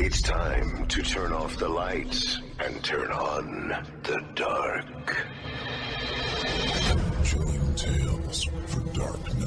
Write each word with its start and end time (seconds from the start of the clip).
It's 0.00 0.22
time 0.22 0.86
to 0.86 1.02
turn 1.02 1.32
off 1.32 1.56
the 1.56 1.68
lights 1.68 2.38
and 2.60 2.84
turn 2.84 3.10
on 3.10 3.76
the 4.04 4.24
dark. 4.36 5.26
Chilling 7.24 7.74
tales 7.74 8.44
for 8.44 8.80
dark 8.92 9.37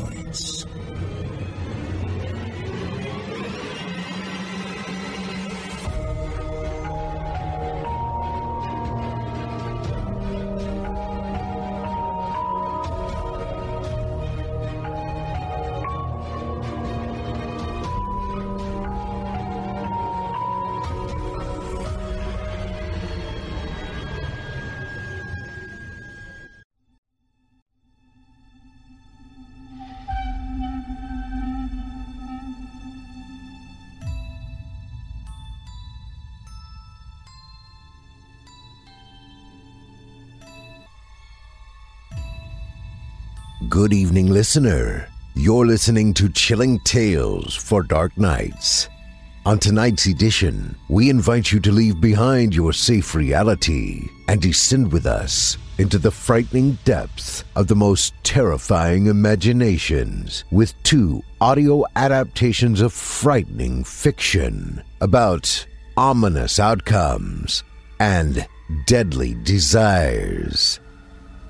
Good 43.72 43.94
evening, 43.94 44.28
listener. 44.28 45.08
You're 45.34 45.66
listening 45.66 46.14
to 46.16 46.28
Chilling 46.28 46.78
Tales 46.82 47.56
for 47.56 47.84
Dark 47.84 48.18
Nights. 48.18 48.90
On 49.46 49.58
tonight's 49.60 50.08
edition, 50.08 50.76
we 50.90 51.10
invite 51.10 51.54
you 51.54 51.62
to 51.62 51.72
leave 51.72 52.02
behind 52.02 52.54
your 52.54 52.74
safe 52.74 53.16
reality 53.16 54.10
and 54.28 54.42
descend 54.42 54.92
with 54.92 55.06
us 55.06 55.58
into 55.78 55.98
the 55.98 56.12
frightening 56.12 56.78
depths 56.84 57.46
of 57.56 57.68
the 57.68 57.76
most 57.76 58.14
terrifying 58.24 59.06
imaginations 59.06 60.44
with 60.52 60.74
two 60.84 61.24
audio 61.40 61.86
adaptations 61.96 62.82
of 62.82 62.92
frightening 62.92 63.86
fiction 63.86 64.84
about 65.00 65.66
ominous 65.96 66.60
outcomes 66.60 67.64
and 68.02 68.46
deadly 68.86 69.36
desires. 69.46 70.82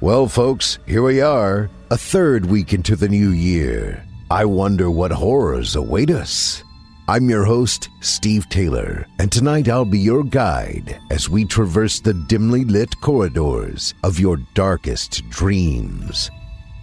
Well, 0.02 0.28
folks, 0.28 0.78
here 0.86 1.02
we 1.02 1.20
are, 1.22 1.72
a 1.92 1.98
third 1.98 2.46
week 2.46 2.72
into 2.72 2.96
the 2.96 3.10
new 3.10 3.32
year. 3.32 4.02
I 4.30 4.46
wonder 4.46 4.90
what 4.90 5.12
horrors 5.12 5.76
await 5.76 6.10
us. 6.10 6.64
I'm 7.10 7.30
your 7.30 7.44
host, 7.44 7.90
Steve 8.00 8.48
Taylor, 8.48 9.06
and 9.20 9.30
tonight 9.30 9.68
I'll 9.68 9.84
be 9.84 10.00
your 10.00 10.24
guide 10.24 11.02
as 11.10 11.28
we 11.28 11.44
traverse 11.44 12.00
the 12.00 12.14
dimly 12.14 12.64
lit 12.64 12.96
corridors 13.02 13.94
of 14.06 14.22
your 14.22 14.38
darkest 14.54 15.30
dreams. 15.30 16.32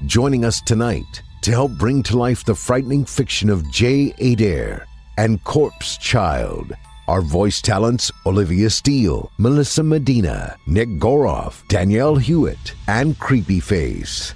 Joining 0.05 0.45
us 0.45 0.61
tonight 0.61 1.23
to 1.41 1.53
help 1.53 1.73
bring 1.79 2.03
to 2.03 2.19
life 2.19 2.45
the 2.45 2.55
frightening 2.55 3.07
fiction 3.07 3.49
of 3.49 3.67
J. 3.73 4.13
Adair 4.21 4.87
and 5.17 5.43
Corpse 5.43 5.97
Child 5.97 6.75
our 7.09 7.23
voice 7.23 7.63
talents 7.63 8.13
Olivia 8.27 8.69
Steele, 8.69 9.33
Melissa 9.39 9.83
Medina, 9.83 10.59
Nick 10.67 10.91
Goroff, 10.99 11.67
Danielle 11.69 12.17
Hewitt, 12.17 12.75
and 12.87 13.19
Creepy 13.19 13.61
Face. 13.61 14.35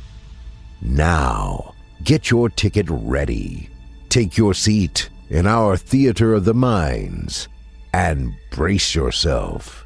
Now, 0.83 1.75
get 2.03 2.31
your 2.31 2.49
ticket 2.49 2.87
ready. 2.91 3.71
Take 4.09 4.37
your 4.37 4.53
seat 4.53 5.09
in 5.31 5.47
our 5.47 5.77
theater 5.77 6.35
of 6.35 6.45
the 6.45 6.55
minds 6.55 7.49
and 7.95 8.35
brace 8.51 8.95
yourself. 8.95 9.85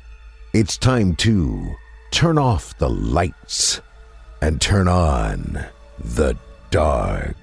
It's 0.54 0.78
time 0.78 1.14
to 1.16 1.74
turn 2.10 2.38
off 2.38 2.78
the 2.78 2.88
lights 2.88 3.80
and 4.40 4.58
turn 4.60 4.88
on 4.88 5.66
the 5.98 6.34
dark. 6.70 7.36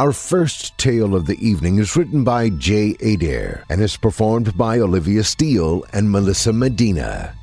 Our 0.00 0.12
first 0.12 0.78
tale 0.78 1.14
of 1.14 1.26
the 1.26 1.36
evening 1.46 1.78
is 1.78 1.94
written 1.94 2.24
by 2.24 2.48
Jay 2.48 2.96
Adair 3.02 3.66
and 3.68 3.82
is 3.82 3.98
performed 3.98 4.56
by 4.56 4.78
Olivia 4.78 5.22
Steele 5.22 5.84
and 5.92 6.10
Melissa 6.10 6.54
Medina. 6.54 7.34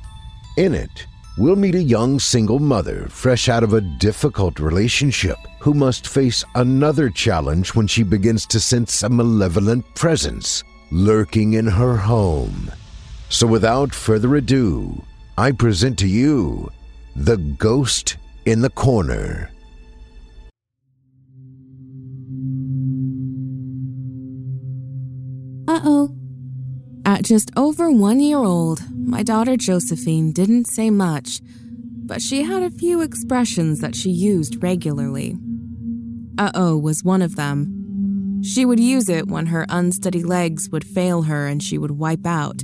In 0.56 0.74
it, 0.74 1.06
we'll 1.38 1.54
meet 1.54 1.76
a 1.76 1.80
young 1.80 2.18
single 2.18 2.58
mother 2.58 3.06
fresh 3.10 3.48
out 3.48 3.62
of 3.62 3.74
a 3.74 3.80
difficult 4.00 4.58
relationship 4.58 5.36
who 5.60 5.72
must 5.72 6.08
face 6.08 6.44
another 6.56 7.10
challenge 7.10 7.76
when 7.76 7.86
she 7.86 8.02
begins 8.02 8.44
to 8.46 8.58
sense 8.58 9.04
a 9.04 9.08
malevolent 9.08 9.84
presence 9.94 10.64
lurking 10.90 11.52
in 11.52 11.66
her 11.68 11.96
home. 11.96 12.72
So 13.28 13.46
without 13.46 13.94
further 13.94 14.34
ado, 14.34 15.04
I 15.36 15.52
present 15.52 15.96
to 16.00 16.08
you 16.08 16.72
The 17.14 17.36
Ghost 17.36 18.16
in 18.46 18.62
the 18.62 18.70
Corner. 18.70 19.52
Uh 25.68 25.80
oh. 25.84 26.16
At 27.04 27.24
just 27.24 27.50
over 27.54 27.90
one 27.90 28.20
year 28.20 28.38
old, 28.38 28.80
my 28.90 29.22
daughter 29.22 29.54
Josephine 29.54 30.32
didn't 30.32 30.64
say 30.64 30.88
much, 30.88 31.42
but 32.06 32.22
she 32.22 32.42
had 32.42 32.62
a 32.62 32.70
few 32.70 33.02
expressions 33.02 33.80
that 33.80 33.94
she 33.94 34.08
used 34.08 34.62
regularly. 34.62 35.36
Uh 36.38 36.50
oh 36.54 36.78
was 36.78 37.04
one 37.04 37.20
of 37.20 37.36
them. 37.36 38.40
She 38.42 38.64
would 38.64 38.80
use 38.80 39.10
it 39.10 39.28
when 39.28 39.44
her 39.48 39.66
unsteady 39.68 40.22
legs 40.22 40.70
would 40.70 40.86
fail 40.86 41.24
her 41.24 41.46
and 41.46 41.62
she 41.62 41.76
would 41.76 41.90
wipe 41.90 42.24
out, 42.24 42.62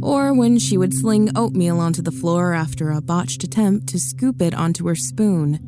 or 0.00 0.32
when 0.32 0.60
she 0.60 0.78
would 0.78 0.94
sling 0.94 1.36
oatmeal 1.36 1.80
onto 1.80 2.02
the 2.02 2.12
floor 2.12 2.54
after 2.54 2.92
a 2.92 3.00
botched 3.00 3.42
attempt 3.42 3.88
to 3.88 3.98
scoop 3.98 4.40
it 4.40 4.54
onto 4.54 4.86
her 4.86 4.94
spoon. 4.94 5.58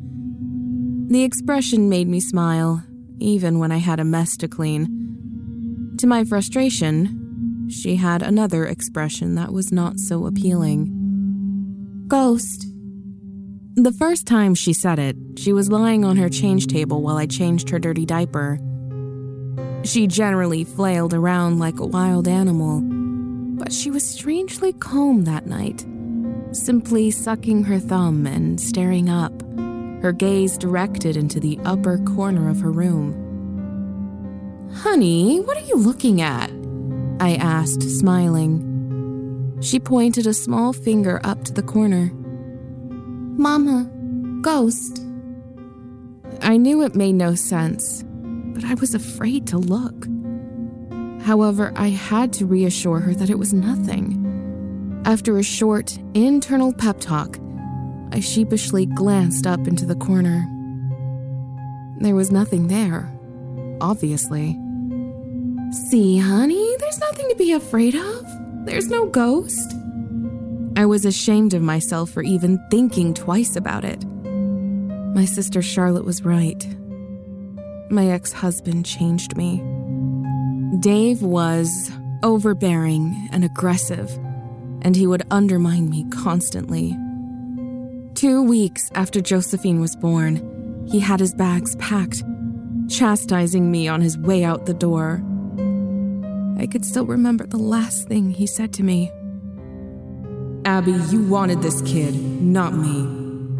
The 1.11 1.23
expression 1.25 1.89
made 1.89 2.07
me 2.07 2.21
smile, 2.21 2.81
even 3.19 3.59
when 3.59 3.73
I 3.73 3.79
had 3.79 3.99
a 3.99 4.05
mess 4.05 4.37
to 4.37 4.47
clean. 4.47 5.00
To 6.01 6.07
my 6.07 6.23
frustration, 6.23 7.67
she 7.69 7.95
had 7.95 8.23
another 8.23 8.65
expression 8.65 9.35
that 9.35 9.53
was 9.53 9.71
not 9.71 9.99
so 9.99 10.25
appealing. 10.25 12.05
Ghost. 12.07 12.65
The 13.75 13.91
first 13.91 14.25
time 14.25 14.55
she 14.55 14.73
said 14.73 14.97
it, 14.97 15.15
she 15.37 15.53
was 15.53 15.69
lying 15.69 16.03
on 16.03 16.17
her 16.17 16.27
change 16.27 16.65
table 16.65 17.03
while 17.03 17.17
I 17.17 17.27
changed 17.27 17.69
her 17.69 17.77
dirty 17.77 18.07
diaper. 18.07 18.57
She 19.83 20.07
generally 20.07 20.63
flailed 20.63 21.13
around 21.13 21.59
like 21.59 21.79
a 21.79 21.85
wild 21.85 22.27
animal, 22.27 22.81
but 23.59 23.71
she 23.71 23.91
was 23.91 24.03
strangely 24.03 24.73
calm 24.73 25.25
that 25.25 25.45
night, 25.45 25.85
simply 26.51 27.11
sucking 27.11 27.65
her 27.65 27.77
thumb 27.77 28.25
and 28.25 28.59
staring 28.59 29.07
up, 29.07 29.39
her 30.01 30.13
gaze 30.13 30.57
directed 30.57 31.15
into 31.15 31.39
the 31.39 31.59
upper 31.63 31.99
corner 31.99 32.49
of 32.49 32.59
her 32.61 32.71
room. 32.71 33.30
Honey, 34.73 35.39
what 35.41 35.57
are 35.57 35.65
you 35.67 35.75
looking 35.75 36.21
at? 36.21 36.49
I 37.19 37.35
asked, 37.35 37.83
smiling. 37.83 39.57
She 39.61 39.79
pointed 39.79 40.25
a 40.25 40.33
small 40.33 40.73
finger 40.73 41.19
up 41.23 41.43
to 41.43 41.53
the 41.53 41.61
corner. 41.61 42.11
Mama, 43.37 43.89
ghost. 44.41 45.03
I 46.41 46.57
knew 46.57 46.81
it 46.81 46.95
made 46.95 47.13
no 47.13 47.35
sense, 47.35 48.03
but 48.03 48.63
I 48.63 48.73
was 48.75 48.95
afraid 48.95 49.45
to 49.47 49.57
look. 49.57 50.07
However, 51.23 51.71
I 51.75 51.89
had 51.89 52.33
to 52.33 52.45
reassure 52.45 52.99
her 52.99 53.13
that 53.13 53.29
it 53.29 53.37
was 53.37 53.53
nothing. 53.53 54.17
After 55.05 55.37
a 55.37 55.43
short, 55.43 55.97
internal 56.13 56.73
pep 56.73 56.99
talk, 56.99 57.37
I 58.11 58.19
sheepishly 58.19 58.87
glanced 58.87 59.45
up 59.45 59.67
into 59.67 59.85
the 59.85 59.95
corner. 59.95 60.45
There 61.99 62.15
was 62.15 62.31
nothing 62.31 62.67
there, 62.67 63.11
obviously. 63.79 64.57
See, 65.71 66.17
honey, 66.17 66.75
there's 66.79 66.99
nothing 66.99 67.29
to 67.29 67.35
be 67.35 67.53
afraid 67.53 67.95
of. 67.95 68.25
There's 68.65 68.89
no 68.89 69.05
ghost. 69.05 69.71
I 70.75 70.85
was 70.85 71.05
ashamed 71.05 71.53
of 71.53 71.61
myself 71.61 72.09
for 72.09 72.23
even 72.23 72.61
thinking 72.69 73.13
twice 73.13 73.55
about 73.55 73.85
it. 73.85 74.05
My 75.15 75.23
sister 75.23 75.61
Charlotte 75.61 76.03
was 76.03 76.25
right. 76.25 76.67
My 77.89 78.07
ex 78.07 78.33
husband 78.33 78.85
changed 78.85 79.37
me. 79.37 79.63
Dave 80.81 81.21
was 81.21 81.89
overbearing 82.21 83.29
and 83.31 83.45
aggressive, 83.45 84.09
and 84.81 84.93
he 84.93 85.07
would 85.07 85.23
undermine 85.31 85.89
me 85.89 86.05
constantly. 86.09 86.97
Two 88.13 88.43
weeks 88.43 88.89
after 88.93 89.21
Josephine 89.21 89.79
was 89.79 89.95
born, 89.95 90.85
he 90.89 90.99
had 90.99 91.21
his 91.21 91.33
bags 91.33 91.77
packed, 91.77 92.23
chastising 92.89 93.71
me 93.71 93.87
on 93.87 94.01
his 94.01 94.17
way 94.17 94.43
out 94.43 94.65
the 94.65 94.73
door. 94.73 95.23
I 96.61 96.67
could 96.67 96.85
still 96.85 97.07
remember 97.07 97.47
the 97.47 97.57
last 97.57 98.07
thing 98.07 98.29
he 98.29 98.45
said 98.45 98.71
to 98.73 98.83
me. 98.83 99.11
Abby, 100.63 100.91
you 101.09 101.23
wanted 101.23 101.63
this 101.63 101.81
kid, 101.81 102.13
not 102.13 102.75
me. 102.75 102.99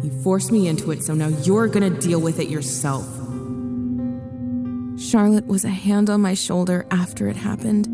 You 0.04 0.22
forced 0.22 0.52
me 0.52 0.68
into 0.68 0.92
it, 0.92 1.02
so 1.02 1.12
now 1.12 1.26
you're 1.26 1.66
gonna 1.66 1.90
deal 1.90 2.20
with 2.20 2.38
it 2.38 2.48
yourself. 2.48 3.04
Charlotte 5.00 5.48
was 5.48 5.64
a 5.64 5.68
hand 5.68 6.10
on 6.10 6.20
my 6.20 6.34
shoulder 6.34 6.86
after 6.92 7.26
it 7.26 7.34
happened, 7.34 7.88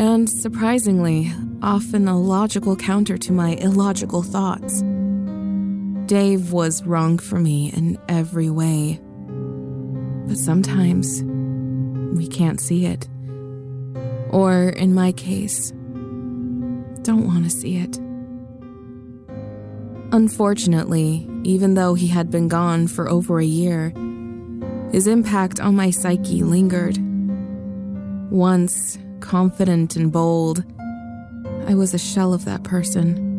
and 0.00 0.30
surprisingly, 0.30 1.30
often 1.60 2.08
a 2.08 2.18
logical 2.18 2.74
counter 2.74 3.18
to 3.18 3.32
my 3.34 3.50
illogical 3.56 4.22
thoughts. 4.22 4.82
Dave 6.06 6.52
was 6.52 6.82
wrong 6.84 7.18
for 7.18 7.38
me 7.38 7.70
in 7.70 7.98
every 8.08 8.48
way. 8.48 8.98
But 10.26 10.38
sometimes 10.38 11.22
we 12.16 12.26
can't 12.26 12.62
see 12.62 12.86
it. 12.86 13.08
Or, 14.32 14.70
in 14.70 14.94
my 14.94 15.12
case, 15.12 15.70
don't 17.02 17.26
want 17.26 17.44
to 17.44 17.50
see 17.50 17.76
it. 17.76 17.98
Unfortunately, 20.12 21.28
even 21.42 21.74
though 21.74 21.94
he 21.94 22.06
had 22.06 22.30
been 22.30 22.48
gone 22.48 22.86
for 22.86 23.08
over 23.08 23.38
a 23.38 23.44
year, 23.44 23.92
his 24.90 25.06
impact 25.06 25.58
on 25.60 25.74
my 25.74 25.90
psyche 25.90 26.42
lingered. 26.42 26.98
Once 28.30 28.98
confident 29.20 29.96
and 29.96 30.12
bold, 30.12 30.64
I 31.66 31.74
was 31.74 31.94
a 31.94 31.98
shell 31.98 32.34
of 32.34 32.44
that 32.44 32.62
person. 32.62 33.30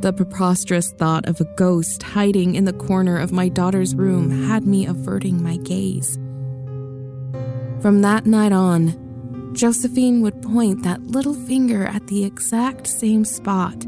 The 0.00 0.12
preposterous 0.12 0.92
thought 0.92 1.26
of 1.26 1.40
a 1.40 1.54
ghost 1.56 2.02
hiding 2.02 2.54
in 2.54 2.64
the 2.64 2.72
corner 2.72 3.18
of 3.18 3.32
my 3.32 3.48
daughter's 3.48 3.94
room 3.94 4.46
had 4.46 4.66
me 4.66 4.86
averting 4.86 5.42
my 5.42 5.56
gaze. 5.56 6.16
From 7.80 8.02
that 8.02 8.26
night 8.26 8.52
on, 8.52 9.03
Josephine 9.54 10.20
would 10.22 10.42
point 10.42 10.82
that 10.82 11.02
little 11.02 11.34
finger 11.34 11.86
at 11.86 12.06
the 12.08 12.24
exact 12.24 12.86
same 12.86 13.24
spot 13.24 13.86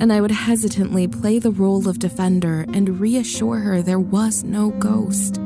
and 0.00 0.12
I 0.12 0.20
would 0.20 0.30
hesitantly 0.30 1.08
play 1.08 1.38
the 1.38 1.50
role 1.50 1.88
of 1.88 1.98
defender 1.98 2.64
and 2.72 3.00
reassure 3.00 3.58
her 3.58 3.82
there 3.82 3.98
was 3.98 4.44
no 4.44 4.70
ghost. 4.70 5.38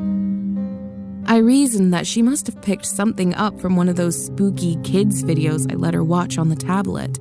I 1.25 1.37
reasoned 1.37 1.93
that 1.93 2.05
she 2.05 2.21
must 2.21 2.45
have 2.47 2.61
picked 2.61 2.85
something 2.85 3.33
up 3.33 3.59
from 3.59 3.75
one 3.75 3.89
of 3.89 3.95
those 3.95 4.25
spooky 4.25 4.75
kids' 4.83 5.23
videos 5.23 5.71
I 5.71 5.75
let 5.75 5.93
her 5.93 6.03
watch 6.03 6.37
on 6.37 6.49
the 6.49 6.55
tablet. 6.55 7.17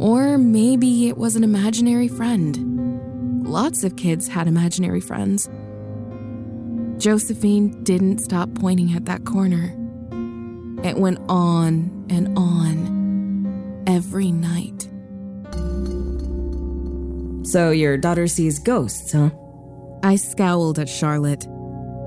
Or 0.00 0.38
maybe 0.38 1.08
it 1.08 1.18
was 1.18 1.36
an 1.36 1.44
imaginary 1.44 2.08
friend. 2.08 3.46
Lots 3.46 3.84
of 3.84 3.96
kids 3.96 4.28
had 4.28 4.46
imaginary 4.46 5.00
friends. 5.00 5.50
Josephine 6.98 7.82
didn't 7.84 8.18
stop 8.18 8.54
pointing 8.54 8.94
at 8.94 9.04
that 9.06 9.24
corner. 9.24 9.74
It 10.84 10.96
went 10.96 11.18
on 11.28 12.06
and 12.08 12.38
on 12.38 13.82
every 13.86 14.30
night. 14.30 14.88
So 17.48 17.70
your 17.70 17.96
daughter 17.96 18.26
sees 18.26 18.58
ghosts, 18.58 19.12
huh? 19.12 19.30
I 20.02 20.16
scowled 20.16 20.78
at 20.78 20.88
Charlotte. 20.88 21.46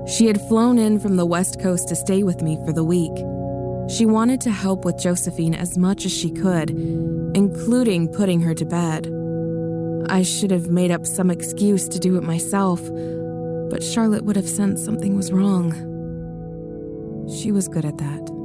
She 0.06 0.26
had 0.26 0.40
flown 0.48 0.78
in 0.78 0.98
from 1.00 1.16
the 1.16 1.26
West 1.26 1.60
Coast 1.60 1.88
to 1.88 1.96
stay 1.96 2.22
with 2.22 2.42
me 2.42 2.56
for 2.64 2.72
the 2.72 2.84
week. 2.84 3.12
She 3.90 4.06
wanted 4.06 4.40
to 4.42 4.50
help 4.50 4.84
with 4.84 4.98
Josephine 4.98 5.54
as 5.54 5.76
much 5.76 6.06
as 6.06 6.12
she 6.12 6.30
could, 6.30 6.70
including 6.70 8.08
putting 8.08 8.40
her 8.40 8.54
to 8.54 8.64
bed. 8.64 9.12
I 10.08 10.22
should 10.22 10.50
have 10.50 10.68
made 10.68 10.90
up 10.90 11.06
some 11.06 11.30
excuse 11.30 11.88
to 11.88 11.98
do 11.98 12.16
it 12.16 12.22
myself, 12.22 12.80
but 13.68 13.82
Charlotte 13.82 14.24
would 14.24 14.36
have 14.36 14.48
sensed 14.48 14.84
something 14.84 15.16
was 15.16 15.32
wrong. 15.32 15.72
She 17.40 17.52
was 17.52 17.68
good 17.68 17.84
at 17.84 17.98
that. 17.98 18.41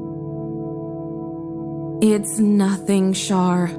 It's 2.01 2.37
nothing, 2.37 3.13
Char. 3.13 3.69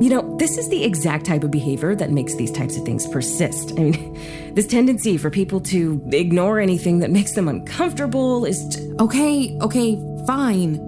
You 0.00 0.10
know, 0.10 0.36
this 0.38 0.58
is 0.58 0.68
the 0.68 0.84
exact 0.84 1.24
type 1.24 1.44
of 1.44 1.50
behavior 1.50 1.94
that 1.94 2.10
makes 2.10 2.34
these 2.34 2.50
types 2.50 2.76
of 2.76 2.84
things 2.84 3.06
persist. 3.06 3.72
I 3.78 3.84
mean, 3.84 4.52
this 4.54 4.66
tendency 4.66 5.16
for 5.16 5.30
people 5.30 5.60
to 5.60 6.02
ignore 6.12 6.60
anything 6.60 6.98
that 6.98 7.10
makes 7.10 7.32
them 7.32 7.48
uncomfortable 7.48 8.44
is. 8.44 8.68
T- 8.68 8.92
okay, 9.00 9.56
okay, 9.60 9.96
fine. 10.26 10.78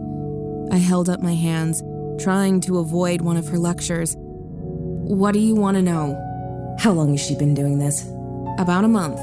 I 0.70 0.76
held 0.76 1.08
up 1.08 1.20
my 1.20 1.34
hands, 1.34 1.82
trying 2.22 2.60
to 2.62 2.78
avoid 2.78 3.22
one 3.22 3.36
of 3.38 3.48
her 3.48 3.58
lectures. 3.58 4.14
What 4.18 5.32
do 5.32 5.38
you 5.38 5.54
want 5.54 5.76
to 5.76 5.82
know? 5.82 6.22
How 6.78 6.92
long 6.92 7.12
has 7.12 7.24
she 7.24 7.36
been 7.36 7.54
doing 7.54 7.78
this? 7.78 8.06
About 8.58 8.84
a 8.84 8.88
month. 8.88 9.20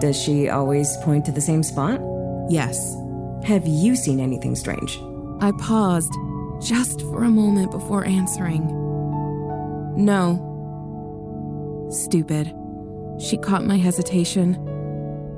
Does 0.00 0.16
she 0.16 0.48
always 0.48 0.96
point 0.98 1.26
to 1.26 1.32
the 1.32 1.40
same 1.40 1.62
spot? 1.62 2.00
Yes. 2.48 2.96
Have 3.44 3.66
you 3.66 3.94
seen 3.96 4.20
anything 4.20 4.54
strange? 4.54 4.98
I 5.40 5.52
paused, 5.58 6.12
just 6.60 7.00
for 7.02 7.24
a 7.24 7.30
moment 7.30 7.70
before 7.70 8.04
answering. 8.04 8.66
No. 9.96 10.44
Stupid. 11.90 12.54
She 13.18 13.36
caught 13.36 13.64
my 13.64 13.76
hesitation. 13.76 14.56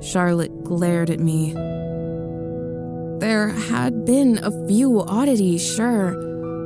Charlotte 0.00 0.64
glared 0.64 1.10
at 1.10 1.20
me. 1.20 1.52
There 3.20 3.48
had 3.48 4.04
been 4.04 4.38
a 4.42 4.50
few 4.66 5.00
oddities, 5.02 5.66
sure, 5.66 6.14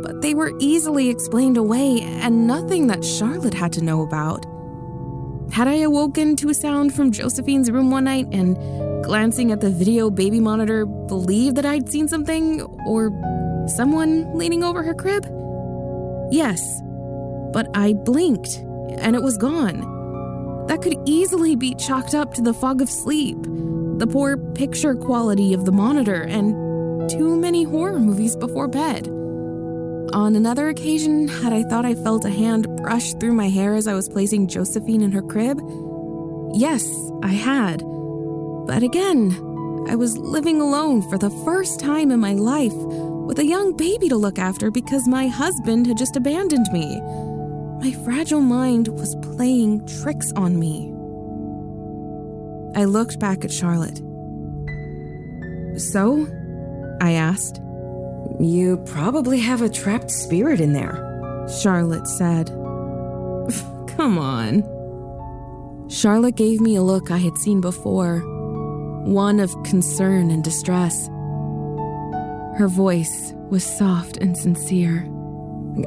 but 0.02 0.22
they 0.22 0.34
were 0.34 0.52
easily 0.60 1.08
explained 1.08 1.56
away 1.56 2.00
and 2.00 2.46
nothing 2.46 2.86
that 2.88 3.04
Charlotte 3.04 3.54
had 3.54 3.72
to 3.74 3.82
know 3.82 4.02
about. 4.02 4.44
Had 5.52 5.68
I 5.68 5.74
awoken 5.76 6.36
to 6.36 6.48
a 6.48 6.54
sound 6.54 6.94
from 6.94 7.12
Josephine's 7.12 7.70
room 7.70 7.90
one 7.90 8.04
night 8.04 8.26
and, 8.32 8.56
glancing 9.04 9.52
at 9.52 9.60
the 9.60 9.70
video 9.70 10.10
baby 10.10 10.40
monitor, 10.40 10.86
believed 10.86 11.56
that 11.56 11.66
I'd 11.66 11.88
seen 11.88 12.08
something 12.08 12.62
or 12.86 13.10
someone 13.68 14.36
leaning 14.36 14.62
over 14.62 14.82
her 14.82 14.94
crib? 14.94 15.24
Yes, 16.30 16.80
but 17.52 17.68
I 17.74 17.92
blinked 17.92 18.56
and 18.98 19.14
it 19.14 19.22
was 19.22 19.36
gone. 19.36 20.66
That 20.66 20.82
could 20.82 20.96
easily 21.04 21.56
be 21.56 21.74
chalked 21.74 22.14
up 22.14 22.34
to 22.34 22.42
the 22.42 22.54
fog 22.54 22.80
of 22.80 22.88
sleep, 22.88 23.36
the 23.98 24.06
poor 24.06 24.36
picture 24.36 24.94
quality 24.94 25.52
of 25.52 25.64
the 25.64 25.72
monitor, 25.72 26.22
and 26.22 27.08
too 27.10 27.36
many 27.36 27.64
horror 27.64 27.98
movies 27.98 28.36
before 28.36 28.68
bed. 28.68 29.08
On 30.12 30.36
another 30.36 30.68
occasion, 30.68 31.28
had 31.28 31.52
I 31.52 31.62
thought 31.64 31.84
I 31.84 31.94
felt 31.94 32.24
a 32.24 32.30
hand 32.30 32.68
brush 32.76 33.14
through 33.14 33.32
my 33.32 33.48
hair 33.48 33.74
as 33.74 33.86
I 33.86 33.94
was 33.94 34.08
placing 34.08 34.48
Josephine 34.48 35.02
in 35.02 35.12
her 35.12 35.22
crib? 35.22 35.60
Yes, 36.54 36.88
I 37.22 37.32
had. 37.32 37.82
But 38.66 38.82
again, 38.82 39.32
I 39.88 39.96
was 39.96 40.16
living 40.16 40.60
alone 40.60 41.02
for 41.10 41.18
the 41.18 41.30
first 41.44 41.80
time 41.80 42.10
in 42.10 42.20
my 42.20 42.32
life 42.32 42.72
with 43.26 43.38
a 43.38 43.44
young 43.44 43.76
baby 43.76 44.08
to 44.08 44.16
look 44.16 44.38
after 44.38 44.70
because 44.70 45.08
my 45.08 45.26
husband 45.26 45.86
had 45.86 45.98
just 45.98 46.16
abandoned 46.16 46.66
me. 46.72 47.00
my 47.80 47.92
fragile 48.04 48.40
mind 48.40 48.88
was 48.88 49.16
playing 49.16 49.86
tricks 49.86 50.32
on 50.36 50.58
me. 50.58 50.90
I 52.76 52.84
looked 52.84 53.18
back 53.18 53.44
at 53.44 53.52
Charlotte. 53.52 53.98
So? 55.78 56.26
I 57.00 57.12
asked. 57.12 57.60
You 58.40 58.78
probably 58.86 59.38
have 59.40 59.62
a 59.62 59.68
trapped 59.68 60.10
spirit 60.10 60.60
in 60.60 60.72
there, 60.72 60.96
Charlotte 61.62 62.06
said. 62.06 62.48
Come 63.96 64.18
on. 64.18 64.64
Charlotte 65.88 66.36
gave 66.36 66.60
me 66.60 66.76
a 66.76 66.82
look 66.82 67.10
I 67.10 67.18
had 67.18 67.36
seen 67.38 67.60
before, 67.60 68.20
one 69.04 69.38
of 69.38 69.54
concern 69.64 70.30
and 70.30 70.42
distress. 70.42 71.08
Her 72.56 72.68
voice 72.68 73.32
was 73.50 73.64
soft 73.64 74.18
and 74.18 74.36
sincere. 74.38 75.10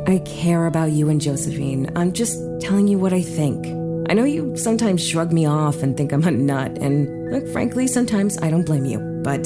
I 0.06 0.20
care 0.20 0.66
about 0.66 0.92
you 0.92 1.08
and 1.08 1.22
Josephine. 1.22 1.90
I'm 1.96 2.12
just 2.12 2.38
telling 2.60 2.90
you 2.90 3.00
what 3.00 3.14
I 3.14 3.22
think. 3.22 3.66
I 4.10 4.14
know 4.14 4.26
you 4.26 4.56
sometimes 4.58 5.02
shrug 5.02 5.32
me 5.32 5.46
off 5.46 5.82
and 5.82 5.96
think 5.96 6.12
I'm 6.12 6.26
a 6.26 6.32
nut, 6.32 6.78
and 6.80 7.32
look, 7.32 7.48
frankly, 7.54 7.88
sometimes 7.88 8.38
I 8.40 8.50
don't 8.50 8.66
blame 8.66 8.84
you. 8.84 9.00
But 9.24 9.44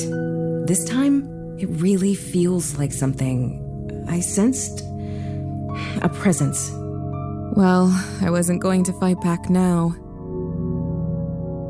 this 0.65 0.83
time, 0.83 1.29
it 1.59 1.67
really 1.69 2.15
feels 2.15 2.79
like 2.79 2.91
something. 2.91 4.05
I 4.09 4.19
sensed 4.19 4.83
a 6.01 6.09
presence. 6.09 6.71
Well, 7.53 7.91
I 8.21 8.31
wasn't 8.31 8.63
going 8.63 8.83
to 8.85 8.93
fight 8.93 9.21
back 9.21 9.47
now. 9.47 9.91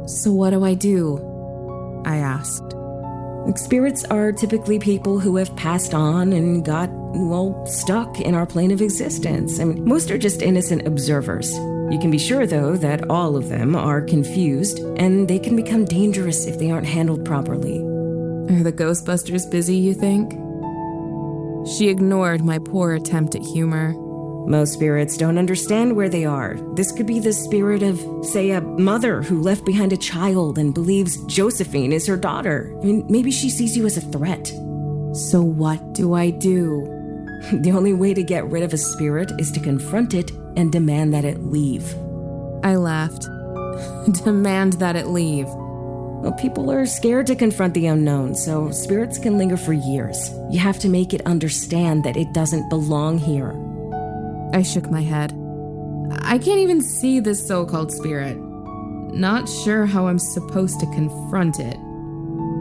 So, 0.07 0.31
what 0.31 0.51
do 0.51 0.63
I 0.63 0.75
do? 0.75 1.19
I 2.05 2.17
asked. 2.17 2.80
Spirits 3.55 4.05
are 4.05 4.31
typically 4.31 4.79
people 4.79 5.19
who 5.19 5.35
have 5.35 5.53
passed 5.55 5.93
on 5.93 6.31
and 6.31 6.63
got, 6.63 6.89
well, 6.91 7.65
stuck 7.65 8.19
in 8.19 8.33
our 8.33 8.45
plane 8.45 8.71
of 8.71 8.81
existence. 8.81 9.59
Mean, 9.59 9.83
most 9.83 10.09
are 10.11 10.17
just 10.17 10.41
innocent 10.41 10.87
observers. 10.87 11.51
You 11.91 11.97
can 11.99 12.11
be 12.11 12.17
sure, 12.17 12.47
though, 12.47 12.77
that 12.77 13.09
all 13.09 13.35
of 13.35 13.49
them 13.49 13.75
are 13.75 14.01
confused 14.01 14.79
and 14.97 15.27
they 15.27 15.39
can 15.39 15.55
become 15.55 15.85
dangerous 15.85 16.45
if 16.45 16.59
they 16.59 16.71
aren't 16.71 16.87
handled 16.87 17.25
properly. 17.25 17.79
Are 17.79 18.63
the 18.63 18.71
Ghostbusters 18.71 19.49
busy, 19.49 19.75
you 19.75 19.93
think? 19.93 20.31
She 21.67 21.89
ignored 21.89 22.43
my 22.43 22.59
poor 22.59 22.93
attempt 22.93 23.35
at 23.35 23.41
humor. 23.41 23.93
Most 24.47 24.73
spirits 24.73 25.17
don't 25.17 25.37
understand 25.37 25.95
where 25.95 26.09
they 26.09 26.25
are. 26.25 26.57
This 26.73 26.91
could 26.91 27.05
be 27.05 27.19
the 27.19 27.33
spirit 27.33 27.83
of, 27.83 27.99
say, 28.25 28.51
a 28.51 28.61
mother 28.61 29.21
who 29.21 29.41
left 29.41 29.65
behind 29.65 29.93
a 29.93 29.97
child 29.97 30.57
and 30.57 30.73
believes 30.73 31.23
Josephine 31.25 31.93
is 31.93 32.07
her 32.07 32.17
daughter. 32.17 32.75
I 32.81 32.85
mean, 32.85 33.05
maybe 33.09 33.31
she 33.31 33.49
sees 33.49 33.77
you 33.77 33.85
as 33.85 33.97
a 33.97 34.01
threat. 34.01 34.47
So, 35.13 35.41
what 35.41 35.93
do 35.93 36.13
I 36.13 36.29
do? 36.29 36.87
The 37.53 37.71
only 37.71 37.93
way 37.93 38.13
to 38.13 38.23
get 38.23 38.45
rid 38.51 38.61
of 38.61 38.71
a 38.71 38.77
spirit 38.77 39.31
is 39.39 39.51
to 39.53 39.59
confront 39.59 40.13
it 40.13 40.29
and 40.55 40.71
demand 40.71 41.11
that 41.15 41.25
it 41.25 41.43
leave. 41.43 41.95
I 42.63 42.75
laughed. 42.75 43.23
demand 44.23 44.73
that 44.73 44.95
it 44.95 45.07
leave. 45.07 45.47
Well, 45.47 46.33
people 46.33 46.71
are 46.71 46.85
scared 46.85 47.25
to 47.27 47.35
confront 47.35 47.73
the 47.73 47.87
unknown, 47.87 48.35
so 48.35 48.69
spirits 48.69 49.17
can 49.17 49.39
linger 49.39 49.57
for 49.57 49.73
years. 49.73 50.29
You 50.51 50.59
have 50.59 50.77
to 50.79 50.87
make 50.87 51.15
it 51.15 51.25
understand 51.25 52.03
that 52.03 52.15
it 52.15 52.31
doesn't 52.31 52.69
belong 52.69 53.17
here. 53.17 53.53
I 54.53 54.63
shook 54.63 54.89
my 54.91 55.01
head. 55.01 55.33
I 56.23 56.37
can't 56.37 56.59
even 56.59 56.81
see 56.81 57.19
this 57.19 57.45
so 57.45 57.65
called 57.65 57.91
spirit. 57.91 58.37
Not 59.13 59.47
sure 59.47 59.85
how 59.85 60.07
I'm 60.07 60.19
supposed 60.19 60.79
to 60.79 60.85
confront 60.87 61.59
it. 61.59 61.77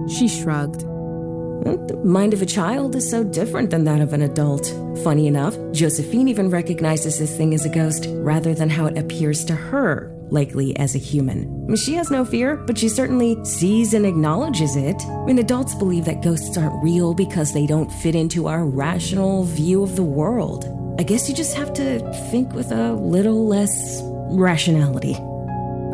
She 0.08 0.28
shrugged. 0.28 0.80
The 0.80 2.00
mind 2.04 2.32
of 2.32 2.42
a 2.42 2.46
child 2.46 2.96
is 2.96 3.08
so 3.08 3.22
different 3.22 3.70
than 3.70 3.84
that 3.84 4.00
of 4.00 4.12
an 4.12 4.22
adult. 4.22 4.66
Funny 5.04 5.26
enough, 5.26 5.56
Josephine 5.72 6.28
even 6.28 6.48
recognizes 6.48 7.18
this 7.18 7.36
thing 7.36 7.52
as 7.54 7.66
a 7.66 7.68
ghost 7.68 8.06
rather 8.08 8.54
than 8.54 8.70
how 8.70 8.86
it 8.86 8.96
appears 8.96 9.44
to 9.44 9.54
her, 9.54 10.10
likely 10.30 10.74
as 10.78 10.94
a 10.94 10.98
human. 10.98 11.76
She 11.76 11.94
has 11.94 12.10
no 12.10 12.24
fear, 12.24 12.56
but 12.56 12.78
she 12.78 12.88
certainly 12.88 13.44
sees 13.44 13.94
and 13.94 14.06
acknowledges 14.06 14.74
it. 14.74 14.96
Mean, 15.26 15.38
adults 15.38 15.74
believe 15.74 16.06
that 16.06 16.22
ghosts 16.22 16.56
aren't 16.56 16.82
real 16.82 17.14
because 17.14 17.52
they 17.52 17.66
don't 17.66 17.92
fit 17.92 18.14
into 18.14 18.46
our 18.46 18.64
rational 18.64 19.44
view 19.44 19.82
of 19.82 19.96
the 19.96 20.02
world. 20.02 20.64
I 21.00 21.02
guess 21.02 21.30
you 21.30 21.34
just 21.34 21.56
have 21.56 21.72
to 21.72 21.98
think 22.30 22.52
with 22.52 22.70
a 22.70 22.92
little 22.92 23.48
less 23.48 24.02
rationality. 24.32 25.14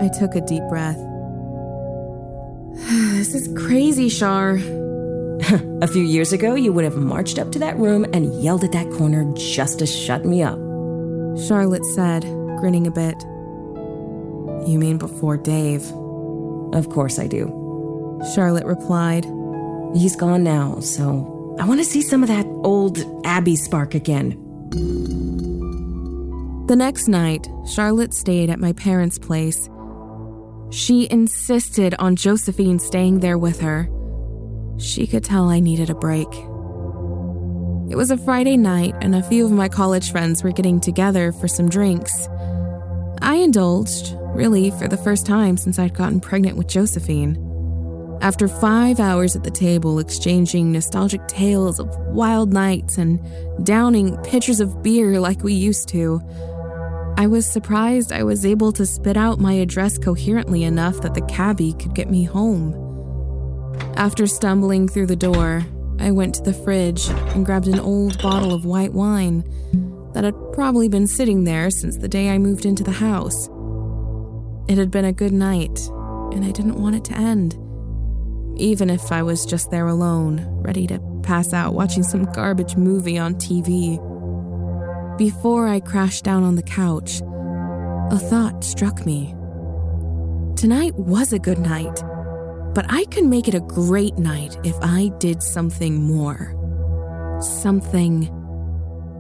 I 0.01 0.09
took 0.19 0.35
a 0.35 0.41
deep 0.41 0.65
breath. 0.69 0.97
this 3.15 3.33
is 3.33 3.49
crazy, 3.57 4.09
Shar. 4.09 4.55
a 5.81 5.87
few 5.87 6.03
years 6.03 6.33
ago, 6.33 6.57
you 6.57 6.73
would 6.73 6.83
have 6.83 6.97
marched 6.97 7.39
up 7.39 7.53
to 7.53 7.61
that 7.61 7.77
room 7.77 8.05
and 8.13 8.43
yelled 8.43 8.65
at 8.65 8.73
that 8.73 8.91
corner 8.91 9.33
just 9.35 9.79
to 9.79 9.87
shut 9.87 10.25
me 10.25 10.43
up. 10.43 10.59
Charlotte 11.47 11.85
said, 11.95 12.23
grinning 12.59 12.89
a 12.89 12.91
bit. 12.91 13.23
You 14.69 14.77
mean 14.77 14.99
before 14.99 15.37
Dave? 15.37 15.85
Of 16.75 16.89
course 16.89 17.21
I 17.21 17.29
do. 17.29 18.21
Charlotte 18.35 18.67
replied. 18.67 19.25
He's 19.95 20.17
gone 20.17 20.43
now, 20.43 20.81
so 20.81 21.57
I 21.61 21.65
want 21.65 21.79
to 21.79 21.85
see 21.85 22.03
some 22.03 22.25
of 22.25 22.29
that 22.29 22.45
old 22.65 22.99
Abby 23.25 23.55
spark 23.55 23.95
again. 23.95 24.43
The 26.69 26.77
next 26.77 27.09
night, 27.09 27.47
Charlotte 27.73 28.13
stayed 28.13 28.51
at 28.51 28.59
my 28.59 28.73
parents' 28.73 29.19
place. 29.19 29.69
She 30.71 31.09
insisted 31.11 31.95
on 31.99 32.17
Josephine 32.17 32.79
staying 32.79 33.21
there 33.21 33.39
with 33.39 33.61
her. 33.61 33.89
She 34.79 35.07
could 35.07 35.25
tell 35.25 35.49
I 35.49 35.61
needed 35.61 35.91
a 35.91 35.95
break. 35.95 36.29
It 37.89 37.97
was 37.97 38.11
a 38.11 38.19
Friday 38.19 38.57
night, 38.57 38.95
and 39.01 39.15
a 39.15 39.23
few 39.23 39.45
of 39.45 39.53
my 39.53 39.69
college 39.69 40.11
friends 40.11 40.43
were 40.43 40.51
getting 40.51 40.81
together 40.81 41.31
for 41.31 41.47
some 41.47 41.69
drinks. 41.69 42.29
I 43.23 43.37
indulged, 43.37 44.17
really, 44.35 44.73
for 44.73 44.89
the 44.89 44.97
first 44.97 45.25
time 45.25 45.57
since 45.57 45.79
I'd 45.79 45.95
gotten 45.95 46.21
pregnant 46.21 46.57
with 46.57 46.67
Josephine. 46.67 47.46
After 48.21 48.49
five 48.49 48.99
hours 48.99 49.37
at 49.37 49.45
the 49.45 49.51
table 49.51 49.99
exchanging 49.99 50.73
nostalgic 50.73 51.27
tales 51.29 51.79
of 51.79 51.95
wild 52.07 52.53
nights 52.53 52.99
and 52.99 53.21
downing 53.65 54.17
pitchers 54.25 54.61
of 54.61 54.83
beer 54.83 55.21
like 55.21 55.43
we 55.43 55.53
used 55.53 55.89
to, 55.91 56.21
I 57.19 57.27
was 57.27 57.47
surprised 57.47 58.13
I 58.13 58.25
was 58.25 58.45
able 58.45 58.73
to 58.73 58.87
spit 58.87 59.17
out 59.17 59.39
my 59.39 59.53
address 59.53 59.99
coherently 59.99 60.65
enough 60.65 61.03
that 61.03 61.15
the 61.15 61.23
cabbie 61.23 61.75
could 61.75 61.95
get 61.95 62.11
me 62.11 62.25
home. 62.25 62.75
After 63.97 64.27
stumbling 64.27 64.89
through 64.89 65.07
the 65.07 65.17
door, 65.17 65.63
I 65.99 66.11
went 66.11 66.35
to 66.37 66.43
the 66.43 66.55
fridge 66.55 67.09
and 67.09 67.45
grabbed 67.45 67.69
an 67.69 67.81
old 67.81 68.21
bottle 68.21 68.55
of 68.55 68.65
white 68.65 68.93
wine 68.93 69.45
that 70.15 70.25
had 70.25 70.35
probably 70.53 70.89
been 70.89 71.07
sitting 71.07 71.45
there 71.45 71.71
since 71.71 71.99
the 71.99 72.09
day 72.09 72.31
I 72.31 72.39
moved 72.39 72.65
into 72.65 72.83
the 72.83 72.93
house. 72.93 73.49
It 74.69 74.79
had 74.79 74.91
been 74.91 75.05
a 75.05 75.13
good 75.13 75.33
night, 75.33 75.79
and 76.33 76.45
I 76.45 76.51
didn't 76.51 76.81
want 76.81 76.97
it 76.97 77.05
to 77.05 77.17
end 77.17 77.57
even 78.57 78.91
if 78.91 79.13
I 79.13 79.23
was 79.23 79.47
just 79.47 79.71
there 79.71 79.87
alone, 79.87 80.45
ready 80.63 80.87
to 80.89 81.01
pass 81.23 81.53
out 81.53 81.75
watching 81.75 82.03
some 82.03 82.25
garbage 82.33 82.77
movie 82.77 83.19
on 83.19 83.35
TV. 83.35 83.99
Before 85.19 85.67
I 85.69 85.81
crashed 85.81 86.25
down 86.25 86.45
on 86.45 86.57
the 86.57 86.63
couch, 86.63 87.21
a 88.11 88.19
thought 88.19 88.63
struck 88.63 89.05
me. 89.05 89.35
Tonight 90.57 90.95
was 90.95 91.33
a 91.33 91.39
good 91.39 91.59
night, 91.59 92.03
but 92.75 92.87
I 92.89 93.05
could 93.07 93.25
make 93.25 93.49
it 93.49 93.55
a 93.55 93.61
great 93.61 94.17
night 94.19 94.57
if 94.65 94.77
I 94.81 95.11
did 95.19 95.43
something 95.43 96.03
more. 96.03 96.53
Something 97.41 98.31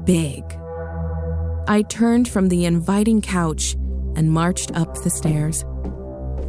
big. 0.04 0.44
I 1.68 1.82
turned 1.88 2.28
from 2.28 2.48
the 2.48 2.64
inviting 2.64 3.20
couch 3.20 3.74
and 4.14 4.30
marched 4.30 4.74
up 4.76 5.02
the 5.02 5.10
stairs. 5.10 5.64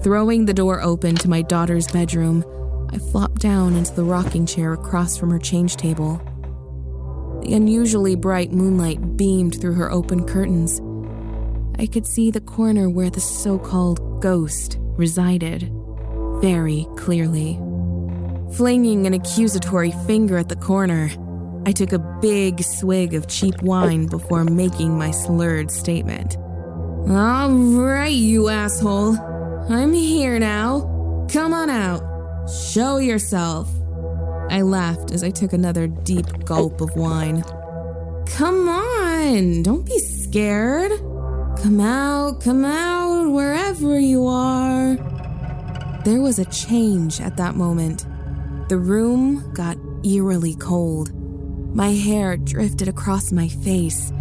Throwing 0.04 0.46
the 0.46 0.54
door 0.54 0.82
open 0.82 1.16
to 1.16 1.30
my 1.30 1.42
daughter's 1.42 1.88
bedroom, 1.88 2.44
I 2.90 2.98
flopped 2.98 3.42
down 3.42 3.76
into 3.76 3.94
the 3.94 4.04
rocking 4.04 4.46
chair 4.46 4.74
across 4.74 5.18
from 5.18 5.30
her 5.32 5.40
change 5.40 5.76
table. 5.76 6.22
The 7.44 7.54
unusually 7.54 8.16
bright 8.16 8.52
moonlight 8.52 9.18
beamed 9.18 9.60
through 9.60 9.74
her 9.74 9.92
open 9.92 10.26
curtains. 10.26 10.82
I 11.80 11.86
could 11.86 12.08
see 12.08 12.32
the 12.32 12.42
corner 12.42 12.90
where 12.90 13.10
the 13.10 13.22
so 13.22 13.60
called 13.60 14.22
ghost 14.22 14.78
resided 14.80 15.72
very 16.42 16.88
clearly. 16.96 17.60
Flinging 18.54 19.06
an 19.06 19.14
accusatory 19.14 19.92
finger 20.06 20.38
at 20.38 20.50
the 20.50 20.56
corner, 20.56 21.10
I 21.66 21.72
took 21.72 21.92
a 21.92 22.00
big 22.22 22.64
swig 22.64 23.14
of 23.14 23.28
cheap 23.28 23.62
wine 23.62 24.08
before 24.08 24.44
making 24.44 24.98
my 24.98 25.12
slurred 25.12 25.70
statement. 25.70 26.38
All 27.10 27.52
right, 27.52 28.08
you 28.08 28.50
asshole. 28.50 29.18
I'm 29.70 29.94
here 29.94 30.40
now. 30.40 31.28
Come 31.32 31.54
on 31.54 31.70
out. 31.70 32.17
Show 32.48 32.98
yourself. 32.98 33.70
I 34.50 34.62
laughed 34.62 35.12
as 35.12 35.22
I 35.24 35.32
took 35.32 35.52
another 35.52 35.88
deep 35.88 36.46
gulp 36.46 36.80
of 36.80 36.96
wine. 36.96 37.44
Come 38.26 38.70
on, 38.70 39.64
don't 39.64 39.86
be 39.86 40.00
scared. 40.00 40.92
Come 41.62 41.82
out, 41.82 42.40
come 42.42 42.64
out, 42.64 43.32
wherever 43.32 44.00
you 44.00 44.28
are. 44.28 44.96
There 46.06 46.22
was 46.22 46.40
a 46.40 46.46
change 46.46 47.20
at 47.20 47.36
that 47.36 47.56
moment. 47.56 48.06
The 48.70 48.78
room 48.78 49.52
got 49.54 49.78
eerily 50.06 50.56
cold. 50.56 51.12
My 51.76 51.90
hair 51.92 52.38
drifted 52.38 52.88
across 52.88 53.32
my 53.32 53.50
face. 53.50 54.14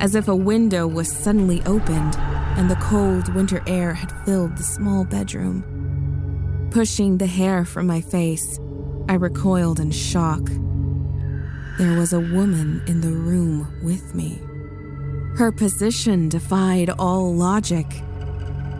as 0.00 0.14
if 0.14 0.28
a 0.28 0.34
window 0.34 0.86
was 0.86 1.10
suddenly 1.10 1.60
opened 1.66 2.16
and 2.56 2.70
the 2.70 2.76
cold 2.76 3.32
winter 3.34 3.62
air 3.66 3.92
had 3.92 4.12
filled 4.24 4.56
the 4.56 4.62
small 4.62 5.04
bedroom. 5.04 5.77
Pushing 6.70 7.16
the 7.16 7.26
hair 7.26 7.64
from 7.64 7.86
my 7.86 8.02
face, 8.02 8.60
I 9.08 9.14
recoiled 9.14 9.80
in 9.80 9.90
shock. 9.90 10.42
There 11.78 11.98
was 11.98 12.12
a 12.12 12.20
woman 12.20 12.82
in 12.86 13.00
the 13.00 13.12
room 13.12 13.66
with 13.82 14.14
me. 14.14 14.38
Her 15.38 15.50
position 15.50 16.28
defied 16.28 16.90
all 16.90 17.34
logic. 17.34 17.86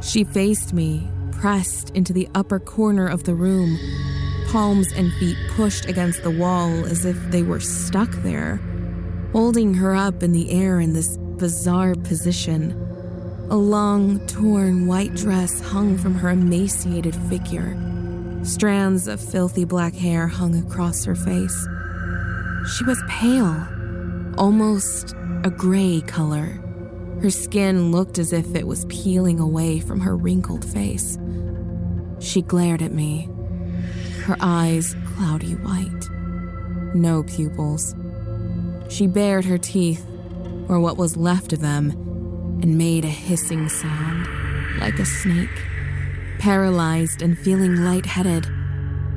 She 0.03 0.25
faced 0.25 0.75
me, 0.75 1.09
pressed 1.33 1.89
into 1.91 2.13
the 2.13 2.29
upper 2.35 2.59
corner 2.59 3.07
of 3.07 3.25
the 3.25 3.35
room, 3.35 3.79
palms 4.49 4.93
and 4.93 5.11
feet 5.15 5.39
pushed 5.53 5.87
against 5.87 6.23
the 6.23 6.31
wall 6.31 6.85
as 6.85 7.07
if 7.07 7.17
they 7.31 7.43
were 7.43 7.61
stuck 7.61 8.11
there, 8.23 8.61
holding 9.33 9.73
her 9.73 9.95
up 9.95 10.23
in 10.23 10.33
the 10.33 10.51
air 10.51 10.79
in 10.79 10.93
this 10.93 11.17
bizarre 11.39 11.95
position. 11.95 12.88
A 13.51 13.57
long, 13.57 14.21
torn 14.27 14.87
white 14.87 15.15
dress 15.15 15.61
hung 15.61 15.97
from 15.97 16.15
her 16.15 16.29
emaciated 16.29 17.17
figure. 17.31 17.79
Strands 18.43 19.09
of 19.09 19.21
filthy 19.23 19.65
black 19.65 19.95
hair 19.95 20.27
hung 20.27 20.55
across 20.55 21.05
her 21.05 21.15
face. 21.15 21.67
She 22.77 22.85
was 22.85 23.03
pale, 23.09 23.67
almost 24.37 25.15
a 25.45 25.51
gray 25.51 26.03
color. 26.07 26.63
Her 27.23 27.31
skin 27.31 27.91
looked 27.91 28.19
as 28.19 28.35
if 28.35 28.55
it 28.55 28.67
was 28.67 28.85
peeling 28.91 29.41
away 29.41 29.81
from 29.81 30.01
her 30.01 30.15
wrinkled 30.15 30.65
face. 30.65 31.19
She 32.21 32.43
glared 32.43 32.83
at 32.83 32.93
me, 32.93 33.31
her 34.25 34.37
eyes 34.41 34.95
cloudy 35.15 35.55
white. 35.55 36.11
No 36.95 37.23
pupils. 37.23 37.95
She 38.91 39.07
bared 39.07 39.47
her 39.47 39.59
teeth, 39.59 40.05
or 40.69 40.81
what 40.81 40.99
was 40.99 41.17
left 41.17 41.55
of 41.55 41.61
them, 41.61 42.08
and 42.63 42.77
made 42.77 43.05
a 43.05 43.09
hissing 43.09 43.69
sound, 43.69 44.27
like 44.81 44.99
a 44.99 45.05
snake. 45.05 45.49
Paralyzed 46.39 47.23
and 47.23 47.39
feeling 47.39 47.85
lightheaded, 47.85 48.47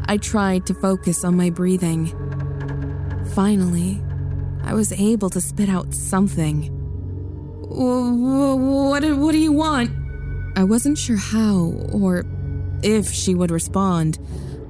I 0.06 0.18
tried 0.18 0.66
to 0.66 0.74
focus 0.74 1.24
on 1.24 1.38
my 1.38 1.50
breathing. 1.50 2.08
Finally, 3.34 4.04
I 4.64 4.74
was 4.74 4.92
able 4.92 5.30
to 5.30 5.42
spit 5.42 5.70
out 5.70 5.94
something. 5.94 6.70
What, 7.70 9.04
what 9.04 9.32
do 9.32 9.38
you 9.38 9.52
want? 9.52 9.92
I 10.58 10.64
wasn't 10.64 10.98
sure 10.98 11.18
how 11.18 11.74
or 11.94 12.26
if 12.84 13.10
she 13.10 13.36
would 13.36 13.52
respond, 13.52 14.20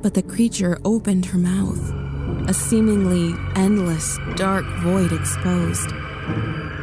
but 0.01 0.13
the 0.13 0.21
creature 0.21 0.77
opened 0.85 1.25
her 1.27 1.37
mouth, 1.37 1.79
a 2.47 2.53
seemingly 2.53 3.33
endless, 3.55 4.17
dark 4.35 4.65
void 4.81 5.11
exposed. 5.11 5.89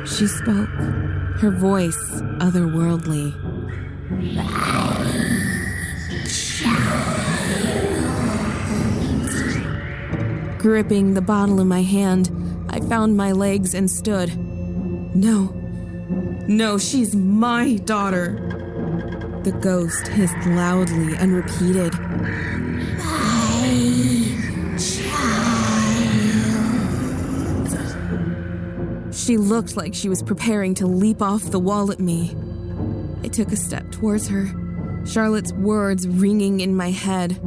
She 0.06 0.26
spoke, 0.26 0.70
her 1.40 1.50
voice 1.52 2.20
otherworldly. 2.40 3.32
Gripping 10.58 11.14
the 11.14 11.22
bottle 11.22 11.60
in 11.60 11.68
my 11.68 11.82
hand, 11.82 12.32
I 12.68 12.80
found 12.80 13.16
my 13.16 13.30
legs 13.30 13.72
and 13.72 13.88
stood. 13.88 14.36
No. 15.14 15.54
No, 16.48 16.76
she's 16.76 17.14
my 17.14 17.76
daughter. 17.76 18.44
The 19.44 19.52
ghost 19.52 20.08
hissed 20.08 20.44
loudly 20.44 21.14
and 21.16 21.32
repeated, 21.32 21.94
She 29.28 29.36
looked 29.36 29.76
like 29.76 29.94
she 29.94 30.08
was 30.08 30.22
preparing 30.22 30.72
to 30.76 30.86
leap 30.86 31.20
off 31.20 31.50
the 31.50 31.58
wall 31.58 31.92
at 31.92 32.00
me. 32.00 32.34
I 33.22 33.28
took 33.28 33.52
a 33.52 33.56
step 33.56 33.92
towards 33.92 34.26
her, 34.28 34.48
Charlotte's 35.04 35.52
words 35.52 36.08
ringing 36.08 36.60
in 36.60 36.74
my 36.74 36.90
head. 36.90 37.38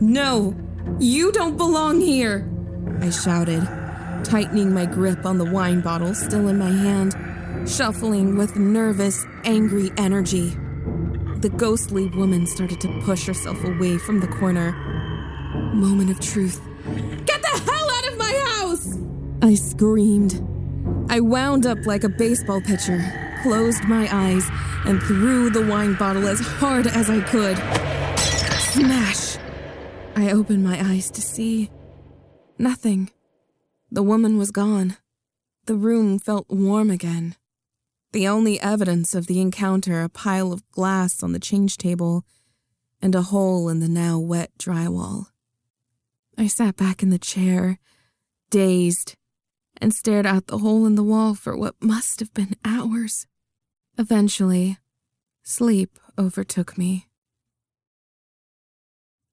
No, 0.00 0.54
you 1.00 1.32
don't 1.32 1.56
belong 1.56 2.00
here, 2.00 2.48
I 3.00 3.10
shouted, 3.10 3.64
tightening 4.22 4.72
my 4.72 4.86
grip 4.86 5.26
on 5.26 5.38
the 5.38 5.44
wine 5.44 5.80
bottle 5.80 6.14
still 6.14 6.46
in 6.46 6.56
my 6.56 6.70
hand, 6.70 7.16
shuffling 7.68 8.36
with 8.36 8.54
nervous, 8.54 9.26
angry 9.42 9.90
energy. 9.96 10.50
The 11.38 11.52
ghostly 11.56 12.06
woman 12.10 12.46
started 12.46 12.80
to 12.82 13.00
push 13.00 13.26
herself 13.26 13.64
away 13.64 13.98
from 13.98 14.20
the 14.20 14.28
corner. 14.28 14.70
Moment 15.74 16.10
of 16.10 16.20
truth. 16.20 16.60
Get 17.26 17.42
the 17.42 17.60
hell 17.66 17.90
out 17.90 18.12
of 18.12 18.18
my 18.18 18.44
house! 18.46 18.98
I 19.42 19.56
screamed. 19.56 20.46
I 21.10 21.18
wound 21.18 21.66
up 21.66 21.86
like 21.86 22.04
a 22.04 22.08
baseball 22.08 22.60
pitcher, 22.60 23.02
closed 23.42 23.82
my 23.82 24.08
eyes, 24.12 24.46
and 24.86 25.02
threw 25.02 25.50
the 25.50 25.66
wine 25.66 25.94
bottle 25.94 26.28
as 26.28 26.38
hard 26.38 26.86
as 26.86 27.10
I 27.10 27.20
could. 27.20 27.56
Smash! 28.60 29.36
I 30.14 30.30
opened 30.30 30.62
my 30.62 30.80
eyes 30.80 31.10
to 31.10 31.20
see 31.20 31.68
nothing. 32.60 33.10
The 33.90 34.04
woman 34.04 34.38
was 34.38 34.52
gone. 34.52 34.98
The 35.66 35.74
room 35.74 36.20
felt 36.20 36.48
warm 36.48 36.92
again. 36.92 37.34
The 38.12 38.28
only 38.28 38.60
evidence 38.60 39.12
of 39.12 39.26
the 39.26 39.40
encounter 39.40 40.02
a 40.02 40.08
pile 40.08 40.52
of 40.52 40.62
glass 40.70 41.24
on 41.24 41.32
the 41.32 41.40
change 41.40 41.76
table 41.76 42.24
and 43.02 43.16
a 43.16 43.22
hole 43.22 43.68
in 43.68 43.80
the 43.80 43.88
now 43.88 44.20
wet 44.20 44.52
drywall. 44.60 45.26
I 46.38 46.46
sat 46.46 46.76
back 46.76 47.02
in 47.02 47.10
the 47.10 47.18
chair, 47.18 47.80
dazed, 48.50 49.16
and 49.80 49.94
stared 49.94 50.26
out 50.26 50.46
the 50.46 50.58
hole 50.58 50.86
in 50.86 50.94
the 50.94 51.02
wall 51.02 51.34
for 51.34 51.56
what 51.56 51.74
must 51.80 52.20
have 52.20 52.32
been 52.34 52.54
hours. 52.64 53.26
Eventually, 53.98 54.78
sleep 55.42 55.98
overtook 56.18 56.76
me. 56.76 57.06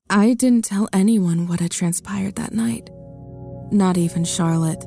I 0.09 0.33
didn't 0.33 0.63
tell 0.63 0.87
anyone 0.93 1.47
what 1.47 1.59
had 1.59 1.71
transpired 1.71 2.35
that 2.35 2.53
night, 2.53 2.89
not 3.71 3.97
even 3.97 4.23
Charlotte. 4.23 4.85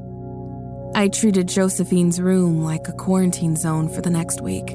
I 0.95 1.09
treated 1.09 1.47
Josephine's 1.47 2.21
room 2.21 2.65
like 2.65 2.89
a 2.89 2.93
quarantine 2.93 3.55
zone 3.55 3.89
for 3.89 4.01
the 4.01 4.11
next 4.11 4.41
week. 4.41 4.69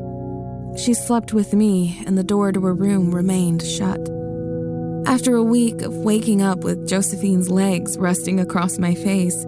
She 0.78 0.94
slept 0.94 1.34
with 1.34 1.54
me, 1.54 2.04
and 2.06 2.18
the 2.18 2.24
door 2.24 2.52
to 2.52 2.62
her 2.62 2.74
room 2.74 3.14
remained 3.14 3.64
shut. 3.64 4.00
After 5.08 5.36
a 5.36 5.44
week 5.44 5.82
of 5.82 5.94
waking 5.98 6.42
up 6.42 6.60
with 6.60 6.88
Josephine's 6.88 7.50
legs 7.50 7.98
resting 7.98 8.40
across 8.40 8.78
my 8.78 8.94
face, 8.94 9.46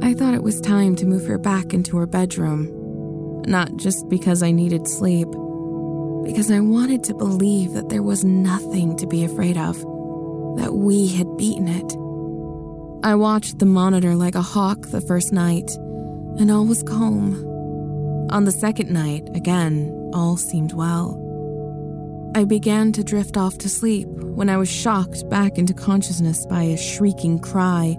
I 0.00 0.14
thought 0.14 0.34
it 0.34 0.42
was 0.42 0.60
time 0.60 0.94
to 0.96 1.06
move 1.06 1.26
her 1.26 1.38
back 1.38 1.74
into 1.74 1.96
her 1.98 2.06
bedroom. 2.06 3.42
Not 3.46 3.76
just 3.76 4.08
because 4.08 4.42
I 4.42 4.52
needed 4.52 4.86
sleep, 4.86 5.28
because 6.24 6.50
I 6.50 6.60
wanted 6.60 7.02
to 7.04 7.14
believe 7.14 7.72
that 7.72 7.88
there 7.88 8.02
was 8.02 8.24
nothing 8.24 8.96
to 8.98 9.06
be 9.06 9.24
afraid 9.24 9.56
of, 9.56 9.76
that 10.58 10.74
we 10.74 11.08
had 11.08 11.36
beaten 11.36 11.68
it. 11.68 11.92
I 13.04 13.14
watched 13.14 13.58
the 13.58 13.66
monitor 13.66 14.14
like 14.14 14.34
a 14.34 14.42
hawk 14.42 14.88
the 14.88 15.00
first 15.00 15.32
night, 15.32 15.70
and 16.38 16.50
all 16.50 16.66
was 16.66 16.82
calm. 16.82 17.44
On 18.30 18.44
the 18.44 18.52
second 18.52 18.90
night, 18.90 19.28
again, 19.34 20.10
all 20.12 20.36
seemed 20.36 20.74
well. 20.74 21.24
I 22.34 22.44
began 22.44 22.92
to 22.92 23.02
drift 23.02 23.36
off 23.36 23.58
to 23.58 23.68
sleep 23.68 24.08
when 24.08 24.50
I 24.50 24.58
was 24.58 24.68
shocked 24.68 25.28
back 25.30 25.58
into 25.58 25.74
consciousness 25.74 26.44
by 26.46 26.62
a 26.62 26.76
shrieking 26.76 27.38
cry 27.38 27.96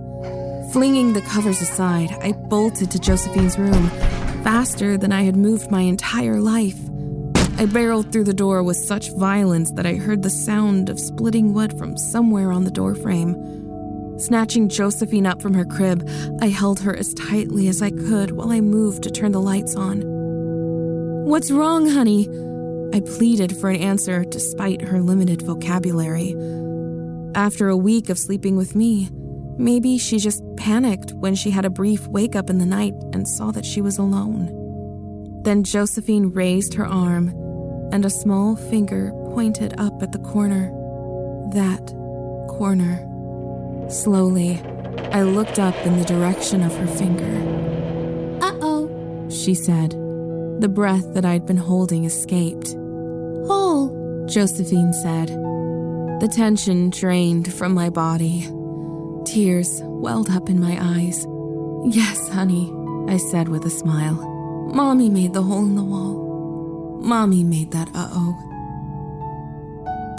Flinging 0.72 1.14
the 1.14 1.22
covers 1.22 1.62
aside, 1.62 2.12
I 2.22 2.34
bolted 2.34 2.92
to 2.92 3.00
Josephine's 3.00 3.58
room, 3.58 3.90
faster 4.44 4.98
than 4.98 5.12
I 5.12 5.24
had 5.24 5.36
moved 5.36 5.72
my 5.72 5.82
entire 5.82 6.40
life. 6.40 6.78
I 7.58 7.66
barreled 7.66 8.12
through 8.12 8.26
the 8.26 8.36
door 8.36 8.62
with 8.62 8.78
such 8.78 9.12
violence 9.18 9.72
that 9.72 9.88
I 9.88 9.96
heard 9.96 10.22
the 10.22 10.30
sound 10.30 10.90
of 10.90 11.00
splitting 11.00 11.54
wood 11.54 11.76
from 11.78 11.98
somewhere 11.98 12.52
on 12.52 12.66
the 12.66 12.72
doorframe. 12.72 13.36
Snatching 14.20 14.70
Josephine 14.70 15.26
up 15.26 15.42
from 15.42 15.56
her 15.56 15.66
crib, 15.66 16.08
I 16.40 16.50
held 16.50 16.80
her 16.82 16.96
as 16.96 17.16
tightly 17.16 17.68
as 17.68 17.82
I 17.82 17.90
could 17.90 18.32
while 18.32 18.52
I 18.52 18.62
moved 18.62 19.02
to 19.04 19.12
turn 19.12 19.32
the 19.32 19.42
lights 19.42 19.76
on. 19.76 20.04
What's 21.26 21.50
wrong, 21.50 21.90
honey? 21.90 22.30
I 22.94 23.00
pleaded 23.00 23.58
for 23.58 23.72
an 23.72 23.82
answer 23.82 24.24
despite 24.24 24.84
her 24.84 25.02
limited 25.02 25.42
vocabulary. 25.42 26.36
After 27.34 27.70
a 27.70 27.78
week 27.78 28.10
of 28.10 28.20
sleeping 28.20 28.56
with 28.56 28.76
me, 28.76 29.10
Maybe 29.60 29.98
she 29.98 30.19
just 30.19 30.41
panicked 30.56 31.12
when 31.15 31.36
she 31.36 31.50
had 31.52 31.65
a 31.65 31.69
brief 31.69 32.08
wake 32.08 32.34
up 32.34 32.50
in 32.50 32.60
the 32.60 32.65
night 32.65 32.93
and 33.12 33.28
saw 33.28 33.52
that 33.52 33.65
she 33.65 33.82
was 33.82 33.98
alone. 33.98 35.41
Then 35.43 35.65
Josephine 35.65 36.32
raised 36.32 36.74
her 36.76 36.86
arm, 36.86 37.28
and 37.91 38.06
a 38.06 38.10
small 38.10 38.56
finger 38.56 39.12
pointed 39.34 39.78
up 39.78 40.02
at 40.02 40.13
the 40.13 40.19
corner. 40.19 40.72
That 41.52 41.86
corner. 42.48 43.06
Slowly, 43.89 44.62
I 45.12 45.24
looked 45.24 45.60
up 45.60 45.76
in 45.86 46.00
the 46.00 46.06
direction 46.06 46.63
of 46.63 46.74
her 46.78 46.88
finger. 46.88 48.39
Uh 48.41 48.58
oh, 48.62 49.28
she 49.30 49.54
said. 49.54 49.91
The 50.62 50.72
breath 50.74 51.13
that 51.15 51.26
I'd 51.26 51.45
been 51.45 51.58
holding 51.58 52.06
escaped. 52.06 52.69
Hole, 53.45 54.26
Josephine 54.26 54.93
said. 54.93 55.28
The 56.22 56.32
tension 56.34 56.91
drained 56.91 57.54
from 57.54 57.74
my 57.74 57.89
body. 57.89 58.48
Tears 59.26 59.82
welled 59.84 60.30
up 60.30 60.50
in 60.50 60.60
my 60.60 60.78
eyes. 60.80 61.26
Yes, 61.86 62.30
honey, 62.30 62.74
I 63.08 63.18
said 63.18 63.50
with 63.50 63.66
a 63.66 63.70
smile. 63.70 64.16
Mommy 64.74 65.10
made 65.10 65.34
the 65.34 65.42
hole 65.42 65.66
in 65.66 65.76
the 65.76 65.84
wall. 65.84 67.00
Mommy 67.02 67.44
made 67.44 67.72
that 67.72 67.90
uh 67.96 68.10
oh. 68.12 68.36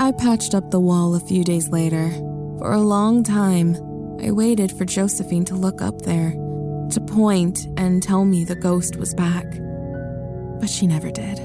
I 0.01 0.13
patched 0.13 0.55
up 0.55 0.71
the 0.71 0.81
wall 0.81 1.15
a 1.15 1.21
few 1.21 1.45
days 1.45 1.69
later. 1.69 2.11
For 2.59 2.73
a 2.73 2.81
long 2.81 3.23
time, 3.23 3.77
I 4.23 4.31
waited 4.33 4.73
for 4.73 4.85
Josephine 4.85 5.45
to 5.47 5.55
look 5.55 5.81
up 5.81 6.03
there, 6.03 6.33
to 6.33 7.01
point 7.01 7.67
and 7.77 8.03
tell 8.03 8.25
me 8.25 8.45
the 8.45 8.55
ghost 8.55 8.97
was 8.97 9.15
back. 9.15 9.47
But 10.61 10.69
she 10.69 10.87
never 10.87 11.11
did. 11.11 11.39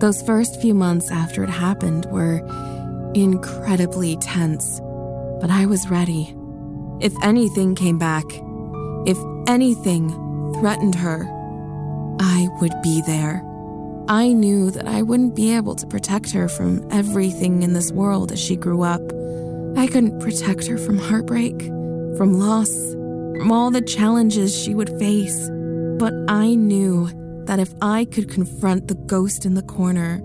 Those 0.00 0.22
first 0.22 0.60
few 0.60 0.74
months 0.74 1.10
after 1.10 1.42
it 1.42 1.50
happened 1.50 2.06
were 2.06 2.38
incredibly 3.14 4.16
tense, 4.16 4.80
but 5.40 5.50
I 5.50 5.66
was 5.66 5.90
ready. 5.90 6.34
If 7.00 7.12
anything 7.22 7.74
came 7.74 7.98
back, 7.98 8.24
if 9.06 9.18
anything 9.46 10.10
threatened 10.54 10.94
her, 10.94 11.28
I 12.18 12.48
would 12.60 12.72
be 12.82 13.02
there. 13.02 13.42
I 14.08 14.32
knew 14.32 14.70
that 14.70 14.86
I 14.86 15.02
wouldn't 15.02 15.34
be 15.34 15.54
able 15.54 15.74
to 15.74 15.86
protect 15.86 16.30
her 16.30 16.48
from 16.48 16.86
everything 16.90 17.62
in 17.62 17.72
this 17.72 17.92
world 17.92 18.32
as 18.32 18.40
she 18.40 18.56
grew 18.56 18.82
up. 18.82 19.02
I 19.76 19.86
couldn't 19.88 20.20
protect 20.20 20.66
her 20.68 20.78
from 20.78 20.98
heartbreak, 20.98 21.60
from 22.16 22.38
loss, 22.38 22.70
from 22.92 23.52
all 23.52 23.70
the 23.70 23.82
challenges 23.82 24.56
she 24.56 24.74
would 24.74 24.96
face. 24.98 25.50
But 25.98 26.14
I 26.28 26.54
knew 26.54 27.08
that 27.44 27.58
if 27.58 27.74
I 27.82 28.06
could 28.06 28.30
confront 28.30 28.88
the 28.88 28.94
ghost 28.94 29.44
in 29.44 29.54
the 29.54 29.62
corner, 29.62 30.22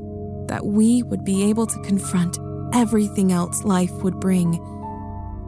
that 0.48 0.66
we 0.66 1.04
would 1.04 1.26
be 1.26 1.50
able 1.50 1.66
to 1.68 1.82
confront 1.82 2.38
everything 2.74 3.32
else 3.32 3.64
life 3.64 3.92
would 4.04 4.20
bring 4.20 4.60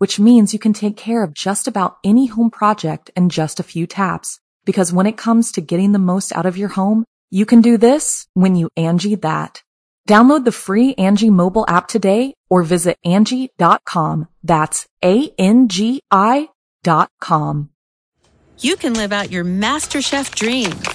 which 0.00 0.18
means 0.18 0.54
you 0.54 0.58
can 0.58 0.72
take 0.72 0.96
care 0.96 1.22
of 1.22 1.34
just 1.34 1.68
about 1.68 1.98
any 2.02 2.24
home 2.24 2.50
project 2.50 3.10
in 3.14 3.28
just 3.28 3.60
a 3.60 3.62
few 3.62 3.86
taps. 3.86 4.40
Because 4.64 4.94
when 4.94 5.04
it 5.04 5.18
comes 5.18 5.52
to 5.52 5.60
getting 5.60 5.92
the 5.92 5.98
most 5.98 6.34
out 6.34 6.46
of 6.46 6.56
your 6.56 6.70
home, 6.70 7.04
you 7.30 7.44
can 7.44 7.60
do 7.60 7.76
this 7.76 8.26
when 8.32 8.56
you 8.56 8.70
Angi 8.78 9.20
that. 9.20 9.62
Download 10.08 10.46
the 10.46 10.52
free 10.52 10.94
Angi 10.94 11.30
mobile 11.30 11.66
app 11.68 11.86
today 11.86 12.32
or 12.48 12.62
visit 12.62 12.96
Angi.com. 13.04 14.26
That's 14.42 14.86
A-N-G-I 15.04 16.48
dot 16.82 17.10
com. 17.20 17.68
You 18.58 18.76
can 18.76 18.94
live 18.94 19.12
out 19.12 19.30
your 19.30 19.44
MasterChef 19.44 20.34
dreams 20.34 20.88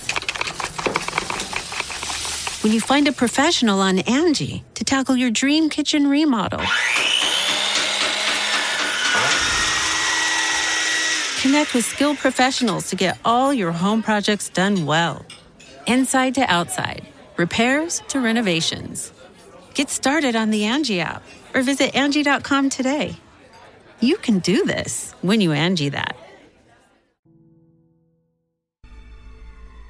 when 2.63 2.74
you 2.74 2.82
find 2.82 3.08
a 3.08 3.12
professional 3.12 3.82
on 3.82 4.00
Angi 4.00 4.63
to 4.74 4.84
tackle 4.84 5.15
your 5.15 5.30
dream 5.30 5.70
kitchen 5.70 6.08
remodel. 6.08 6.62
Connect 11.45 11.75
with 11.75 11.86
skilled 11.86 12.17
professionals 12.17 12.89
to 12.89 12.95
get 12.95 13.19
all 13.23 13.53
your 13.53 13.71
home 13.71 14.01
projects 14.01 14.49
done 14.49 14.84
well. 14.88 15.23
Inside 15.86 16.34
to 16.36 16.41
outside, 16.51 17.05
repairs 17.38 18.01
to 18.08 18.19
renovations. 18.19 19.13
Get 19.75 19.91
started 19.91 20.36
on 20.36 20.49
the 20.49 20.62
Angi 20.62 20.97
app 21.01 21.21
or 21.53 21.62
visit 21.62 21.93
Angi.com 21.93 22.71
today. 22.71 23.15
You 23.99 24.17
can 24.17 24.39
do 24.39 24.65
this 24.65 25.13
when 25.21 25.39
you 25.39 25.51
Angi 25.51 25.91
that. 25.91 26.17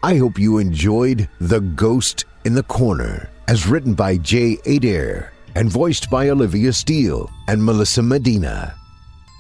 I 0.04 0.18
hope 0.18 0.38
you 0.38 0.58
enjoyed 0.58 1.30
The 1.40 1.62
Ghost 1.62 2.26
in 2.44 2.54
the 2.54 2.64
Corner, 2.64 3.30
as 3.48 3.66
written 3.66 3.94
by 3.94 4.18
Jay 4.18 4.58
Adair 4.66 5.32
and 5.56 5.70
voiced 5.70 6.10
by 6.10 6.28
Olivia 6.28 6.74
Steele 6.74 7.32
and 7.48 7.64
Melissa 7.64 8.02
Medina. 8.02 8.76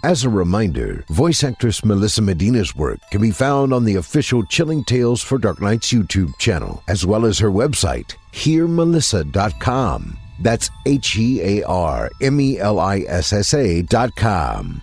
As 0.06 0.24
a 0.24 0.30
reminder, 0.30 1.04
voice 1.10 1.44
actress 1.44 1.84
Melissa 1.84 2.22
Medina's 2.22 2.76
work 2.76 3.00
can 3.10 3.22
be 3.22 3.32
found 3.32 3.74
on 3.74 3.86
the 3.86 3.96
official 3.96 4.46
Chilling 4.46 4.84
Tales 4.84 5.20
for 5.20 5.40
Dark 5.40 5.60
Nights 5.60 5.92
YouTube 5.92 6.38
channel, 6.38 6.84
as 6.88 7.08
well 7.08 7.26
as 7.26 7.40
her 7.40 7.50
website, 7.50 8.14
hearmelissa.com. 8.32 10.16
That's 10.40 10.70
H 10.86 11.18
E 11.18 11.42
A 11.42 11.64
R 11.64 12.12
M 12.22 12.40
E 12.40 12.60
L 12.60 12.80
I 12.80 13.00
S 13.08 13.34
S 13.34 13.56
A 13.56 13.82
dot 13.82 14.16
com. 14.16 14.80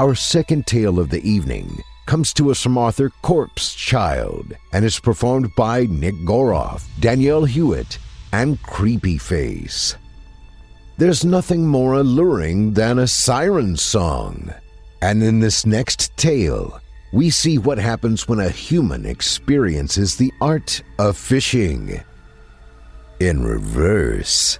Our 0.00 0.16
second 0.16 0.66
tale 0.66 0.98
of 0.98 1.10
the 1.10 1.22
evening 1.22 1.80
comes 2.06 2.32
to 2.32 2.50
us 2.50 2.60
from 2.60 2.76
author 2.76 3.12
Corpse 3.22 3.76
Child 3.76 4.54
and 4.72 4.84
is 4.84 4.98
performed 4.98 5.54
by 5.56 5.84
Nick 5.84 6.16
Goroff, 6.24 6.82
Danielle 6.98 7.44
Hewitt, 7.44 7.98
and 8.32 8.60
Creepy 8.64 9.18
Face. 9.18 9.94
There's 10.98 11.26
nothing 11.26 11.66
more 11.66 11.94
alluring 11.94 12.72
than 12.72 12.98
a 12.98 13.06
siren 13.06 13.76
song. 13.76 14.52
And 15.02 15.22
in 15.22 15.40
this 15.40 15.66
next 15.66 16.16
tale, 16.16 16.80
we 17.12 17.28
see 17.28 17.58
what 17.58 17.78
happens 17.78 18.26
when 18.26 18.40
a 18.40 18.48
human 18.48 19.04
experiences 19.04 20.16
the 20.16 20.32
art 20.40 20.82
of 20.98 21.18
fishing 21.18 22.00
in 23.20 23.44
reverse. 23.44 24.58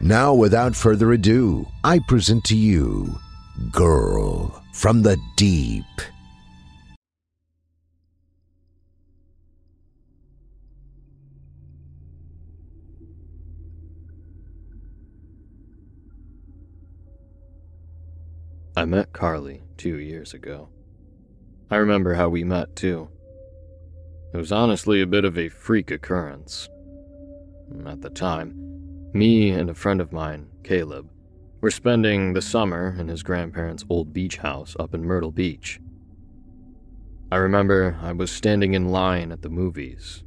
Now, 0.00 0.34
without 0.34 0.76
further 0.76 1.12
ado, 1.12 1.66
I 1.82 2.00
present 2.00 2.44
to 2.44 2.56
you 2.56 3.18
Girl 3.70 4.62
from 4.74 5.02
the 5.02 5.16
Deep. 5.36 5.84
I 18.74 18.86
met 18.86 19.12
Carly 19.12 19.62
two 19.76 19.98
years 19.98 20.32
ago. 20.32 20.70
I 21.70 21.76
remember 21.76 22.14
how 22.14 22.30
we 22.30 22.42
met, 22.42 22.74
too. 22.74 23.10
It 24.32 24.38
was 24.38 24.50
honestly 24.50 25.02
a 25.02 25.06
bit 25.06 25.26
of 25.26 25.36
a 25.36 25.50
freak 25.50 25.90
occurrence. 25.90 26.70
At 27.84 28.00
the 28.00 28.08
time, 28.08 29.10
me 29.12 29.50
and 29.50 29.68
a 29.68 29.74
friend 29.74 30.00
of 30.00 30.10
mine, 30.10 30.48
Caleb, 30.64 31.10
were 31.60 31.70
spending 31.70 32.32
the 32.32 32.40
summer 32.40 32.96
in 32.98 33.08
his 33.08 33.22
grandparents' 33.22 33.84
old 33.90 34.14
beach 34.14 34.38
house 34.38 34.74
up 34.80 34.94
in 34.94 35.04
Myrtle 35.04 35.32
Beach. 35.32 35.78
I 37.30 37.36
remember 37.36 37.98
I 38.00 38.12
was 38.12 38.30
standing 38.30 38.72
in 38.72 38.88
line 38.88 39.32
at 39.32 39.42
the 39.42 39.50
movies, 39.50 40.24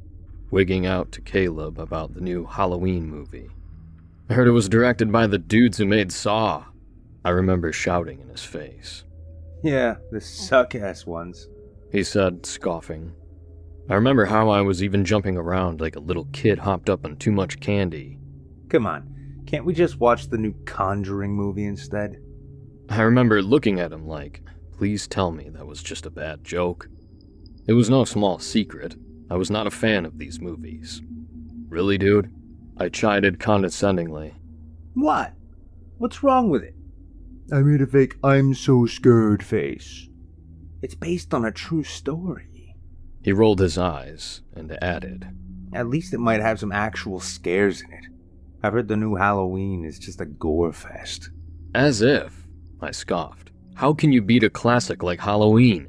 wigging 0.52 0.86
out 0.86 1.10
to 1.12 1.20
Caleb 1.20 1.80
about 1.80 2.14
the 2.14 2.20
new 2.20 2.46
Halloween 2.46 3.10
movie. 3.10 3.50
I 4.30 4.34
heard 4.34 4.46
it 4.46 4.52
was 4.52 4.68
directed 4.68 5.10
by 5.10 5.26
the 5.26 5.38
dudes 5.38 5.78
who 5.78 5.86
made 5.86 6.12
Saw. 6.12 6.66
I 7.26 7.30
remember 7.30 7.72
shouting 7.72 8.20
in 8.20 8.28
his 8.28 8.44
face. 8.44 9.02
Yeah, 9.64 9.96
the 10.12 10.20
suck 10.20 10.76
ass 10.76 11.06
ones. 11.06 11.48
He 11.90 12.04
said, 12.04 12.46
scoffing. 12.46 13.16
I 13.90 13.94
remember 13.94 14.26
how 14.26 14.48
I 14.48 14.60
was 14.60 14.80
even 14.80 15.04
jumping 15.04 15.36
around 15.36 15.80
like 15.80 15.96
a 15.96 16.00
little 16.00 16.26
kid 16.26 16.60
hopped 16.60 16.88
up 16.88 17.04
on 17.04 17.16
too 17.16 17.32
much 17.32 17.58
candy. 17.58 18.20
Come 18.68 18.86
on, 18.86 19.42
can't 19.44 19.64
we 19.64 19.74
just 19.74 19.98
watch 19.98 20.28
the 20.28 20.38
new 20.38 20.54
Conjuring 20.66 21.34
movie 21.34 21.64
instead? 21.64 22.22
I 22.88 23.02
remember 23.02 23.42
looking 23.42 23.80
at 23.80 23.90
him 23.92 24.06
like, 24.06 24.42
please 24.78 25.08
tell 25.08 25.32
me 25.32 25.48
that 25.48 25.66
was 25.66 25.82
just 25.82 26.06
a 26.06 26.10
bad 26.10 26.44
joke. 26.44 26.88
It 27.66 27.72
was 27.72 27.90
no 27.90 28.04
small 28.04 28.38
secret. 28.38 28.94
I 29.28 29.34
was 29.34 29.50
not 29.50 29.66
a 29.66 29.72
fan 29.72 30.06
of 30.06 30.18
these 30.18 30.40
movies. 30.40 31.02
Really, 31.68 31.98
dude? 31.98 32.32
I 32.76 32.88
chided 32.88 33.40
condescendingly. 33.40 34.36
What? 34.94 35.32
What's 35.98 36.22
wrong 36.22 36.50
with 36.50 36.62
it? 36.62 36.75
I 37.52 37.60
made 37.60 37.80
a 37.80 37.86
fake 37.86 38.16
I'm 38.24 38.54
so 38.54 38.86
scared 38.86 39.42
face. 39.42 40.08
It's 40.82 40.96
based 40.96 41.32
on 41.32 41.44
a 41.44 41.52
true 41.52 41.84
story. 41.84 42.74
He 43.22 43.32
rolled 43.32 43.60
his 43.60 43.78
eyes 43.78 44.40
and 44.54 44.76
added, 44.82 45.28
At 45.72 45.88
least 45.88 46.12
it 46.12 46.18
might 46.18 46.40
have 46.40 46.58
some 46.58 46.72
actual 46.72 47.20
scares 47.20 47.82
in 47.82 47.92
it. 47.92 48.04
I've 48.62 48.72
heard 48.72 48.88
the 48.88 48.96
new 48.96 49.14
Halloween 49.14 49.84
is 49.84 49.98
just 49.98 50.20
a 50.20 50.26
gore 50.26 50.72
fest. 50.72 51.30
As 51.72 52.02
if, 52.02 52.48
I 52.80 52.90
scoffed. 52.90 53.52
How 53.74 53.92
can 53.92 54.10
you 54.10 54.22
beat 54.22 54.42
a 54.42 54.50
classic 54.50 55.04
like 55.04 55.20
Halloween? 55.20 55.88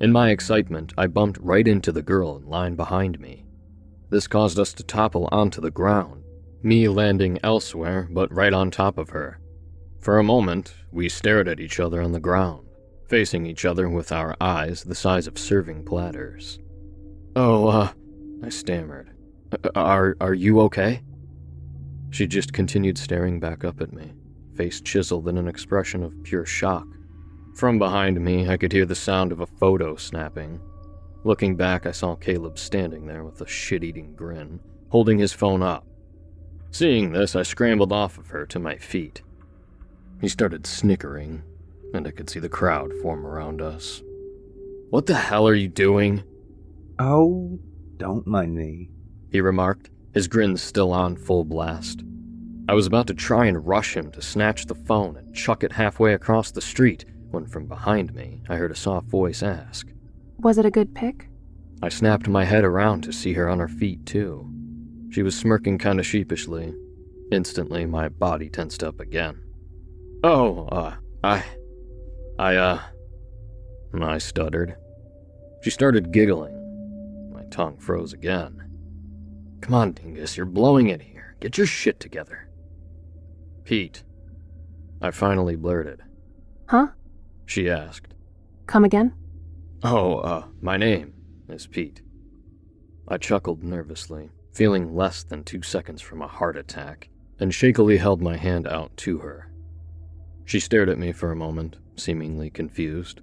In 0.00 0.12
my 0.12 0.30
excitement, 0.30 0.92
I 0.96 1.08
bumped 1.08 1.38
right 1.40 1.66
into 1.66 1.90
the 1.90 2.02
girl 2.02 2.36
in 2.36 2.46
line 2.46 2.76
behind 2.76 3.18
me. 3.18 3.46
This 4.10 4.28
caused 4.28 4.60
us 4.60 4.72
to 4.74 4.84
topple 4.84 5.28
onto 5.32 5.60
the 5.60 5.72
ground, 5.72 6.22
me 6.62 6.86
landing 6.86 7.40
elsewhere 7.42 8.08
but 8.12 8.32
right 8.32 8.52
on 8.52 8.70
top 8.70 8.96
of 8.96 9.10
her. 9.10 9.40
For 10.08 10.16
a 10.16 10.24
moment, 10.24 10.72
we 10.90 11.10
stared 11.10 11.48
at 11.48 11.60
each 11.60 11.78
other 11.78 12.00
on 12.00 12.12
the 12.12 12.18
ground, 12.18 12.66
facing 13.08 13.44
each 13.44 13.66
other 13.66 13.90
with 13.90 14.10
our 14.10 14.34
eyes 14.40 14.82
the 14.82 14.94
size 14.94 15.26
of 15.26 15.36
serving 15.36 15.84
platters. 15.84 16.58
Oh, 17.36 17.68
uh, 17.68 17.92
I 18.42 18.48
stammered. 18.48 19.10
Are, 19.74 20.16
are 20.18 20.32
you 20.32 20.62
okay? 20.62 21.02
She 22.08 22.26
just 22.26 22.54
continued 22.54 22.96
staring 22.96 23.38
back 23.38 23.66
up 23.66 23.82
at 23.82 23.92
me, 23.92 24.14
face 24.56 24.80
chiseled 24.80 25.28
in 25.28 25.36
an 25.36 25.46
expression 25.46 26.02
of 26.02 26.22
pure 26.22 26.46
shock. 26.46 26.86
From 27.54 27.78
behind 27.78 28.18
me, 28.18 28.48
I 28.48 28.56
could 28.56 28.72
hear 28.72 28.86
the 28.86 28.94
sound 28.94 29.30
of 29.30 29.40
a 29.40 29.46
photo 29.46 29.94
snapping. 29.96 30.58
Looking 31.22 31.54
back, 31.54 31.84
I 31.84 31.92
saw 31.92 32.14
Caleb 32.14 32.58
standing 32.58 33.06
there 33.06 33.24
with 33.24 33.42
a 33.42 33.46
shit 33.46 33.84
eating 33.84 34.14
grin, 34.14 34.60
holding 34.88 35.18
his 35.18 35.34
phone 35.34 35.62
up. 35.62 35.86
Seeing 36.70 37.12
this, 37.12 37.36
I 37.36 37.42
scrambled 37.42 37.92
off 37.92 38.16
of 38.16 38.28
her 38.28 38.46
to 38.46 38.58
my 38.58 38.78
feet. 38.78 39.20
He 40.20 40.28
started 40.28 40.66
snickering, 40.66 41.42
and 41.94 42.06
I 42.06 42.10
could 42.10 42.28
see 42.28 42.40
the 42.40 42.48
crowd 42.48 42.92
form 43.02 43.26
around 43.26 43.62
us. 43.62 44.02
What 44.90 45.06
the 45.06 45.14
hell 45.14 45.46
are 45.46 45.54
you 45.54 45.68
doing? 45.68 46.24
Oh, 46.98 47.58
don't 47.96 48.26
mind 48.26 48.54
me, 48.54 48.90
he 49.30 49.40
remarked, 49.40 49.90
his 50.14 50.26
grin 50.26 50.56
still 50.56 50.92
on 50.92 51.16
full 51.16 51.44
blast. 51.44 52.02
I 52.68 52.74
was 52.74 52.86
about 52.86 53.06
to 53.06 53.14
try 53.14 53.46
and 53.46 53.66
rush 53.66 53.96
him 53.96 54.10
to 54.12 54.22
snatch 54.22 54.66
the 54.66 54.74
phone 54.74 55.16
and 55.16 55.34
chuck 55.34 55.62
it 55.62 55.72
halfway 55.72 56.14
across 56.14 56.50
the 56.50 56.60
street 56.60 57.04
when 57.30 57.46
from 57.46 57.66
behind 57.66 58.14
me 58.14 58.42
I 58.48 58.56
heard 58.56 58.72
a 58.72 58.76
soft 58.76 59.06
voice 59.06 59.42
ask, 59.42 59.88
Was 60.38 60.58
it 60.58 60.66
a 60.66 60.70
good 60.70 60.94
pick? 60.94 61.28
I 61.80 61.88
snapped 61.90 62.28
my 62.28 62.44
head 62.44 62.64
around 62.64 63.02
to 63.04 63.12
see 63.12 63.34
her 63.34 63.48
on 63.48 63.60
her 63.60 63.68
feet, 63.68 64.04
too. 64.04 64.50
She 65.10 65.22
was 65.22 65.36
smirking 65.36 65.78
kind 65.78 66.00
of 66.00 66.06
sheepishly. 66.06 66.74
Instantly, 67.30 67.86
my 67.86 68.08
body 68.08 68.48
tensed 68.48 68.82
up 68.82 69.00
again. 69.00 69.40
Oh, 70.24 70.66
uh, 70.66 70.94
I. 71.22 71.44
I, 72.38 72.56
uh. 72.56 72.80
I 74.00 74.18
stuttered. 74.18 74.76
She 75.62 75.70
started 75.70 76.12
giggling. 76.12 77.32
My 77.32 77.44
tongue 77.50 77.78
froze 77.78 78.12
again. 78.12 78.64
Come 79.60 79.74
on, 79.74 79.92
Dingus, 79.92 80.36
you're 80.36 80.46
blowing 80.46 80.88
it 80.88 81.02
here. 81.02 81.36
Get 81.40 81.58
your 81.58 81.66
shit 81.66 82.00
together. 82.00 82.48
Pete. 83.64 84.02
I 85.00 85.10
finally 85.10 85.56
blurted. 85.56 86.02
Huh? 86.66 86.88
She 87.46 87.70
asked. 87.70 88.14
Come 88.66 88.84
again? 88.84 89.14
Oh, 89.82 90.16
uh, 90.18 90.44
my 90.60 90.76
name 90.76 91.14
is 91.48 91.66
Pete. 91.66 92.02
I 93.06 93.16
chuckled 93.16 93.62
nervously, 93.62 94.30
feeling 94.52 94.94
less 94.94 95.22
than 95.22 95.44
two 95.44 95.62
seconds 95.62 96.02
from 96.02 96.22
a 96.22 96.28
heart 96.28 96.56
attack, 96.56 97.08
and 97.38 97.54
shakily 97.54 97.96
held 97.96 98.20
my 98.20 98.36
hand 98.36 98.66
out 98.66 98.96
to 98.98 99.18
her. 99.18 99.47
She 100.48 100.60
stared 100.60 100.88
at 100.88 100.98
me 100.98 101.12
for 101.12 101.30
a 101.30 101.36
moment, 101.36 101.76
seemingly 101.96 102.48
confused. 102.48 103.20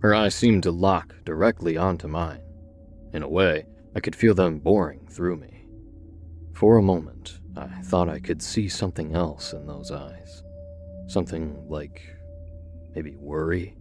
Her 0.00 0.12
eyes 0.12 0.34
seemed 0.34 0.64
to 0.64 0.72
lock 0.72 1.14
directly 1.24 1.76
onto 1.76 2.08
mine. 2.08 2.42
In 3.12 3.22
a 3.22 3.28
way, 3.28 3.66
I 3.94 4.00
could 4.00 4.16
feel 4.16 4.34
them 4.34 4.58
boring 4.58 5.06
through 5.08 5.36
me. 5.36 5.68
For 6.52 6.76
a 6.76 6.82
moment, 6.82 7.38
I 7.56 7.68
thought 7.82 8.08
I 8.08 8.18
could 8.18 8.42
see 8.42 8.68
something 8.68 9.14
else 9.14 9.52
in 9.52 9.68
those 9.68 9.92
eyes. 9.92 10.42
Something 11.06 11.64
like 11.68 12.02
maybe 12.92 13.14
worry 13.14 13.76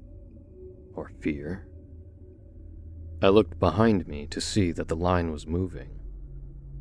or 0.94 1.10
fear. 1.20 1.66
I 3.24 3.30
looked 3.30 3.60
behind 3.60 4.08
me 4.08 4.28
to 4.28 4.40
see 4.40 4.72
that 4.72 4.88
the 4.88 4.96
line 4.96 5.32
was 5.32 5.48
moving. 5.48 6.00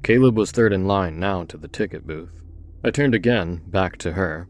Caleb 0.03 0.37
was 0.37 0.51
third 0.51 0.75
in 0.75 0.87
line 0.87 1.19
now 1.19 1.45
to 1.45 1.57
the 1.57 1.69
ticket 1.69 2.07
booth. 2.07 2.43
I 2.85 2.91
turned 2.91 3.15
again, 3.15 3.63
back 3.67 3.97
to 3.99 4.13
her, 4.13 4.47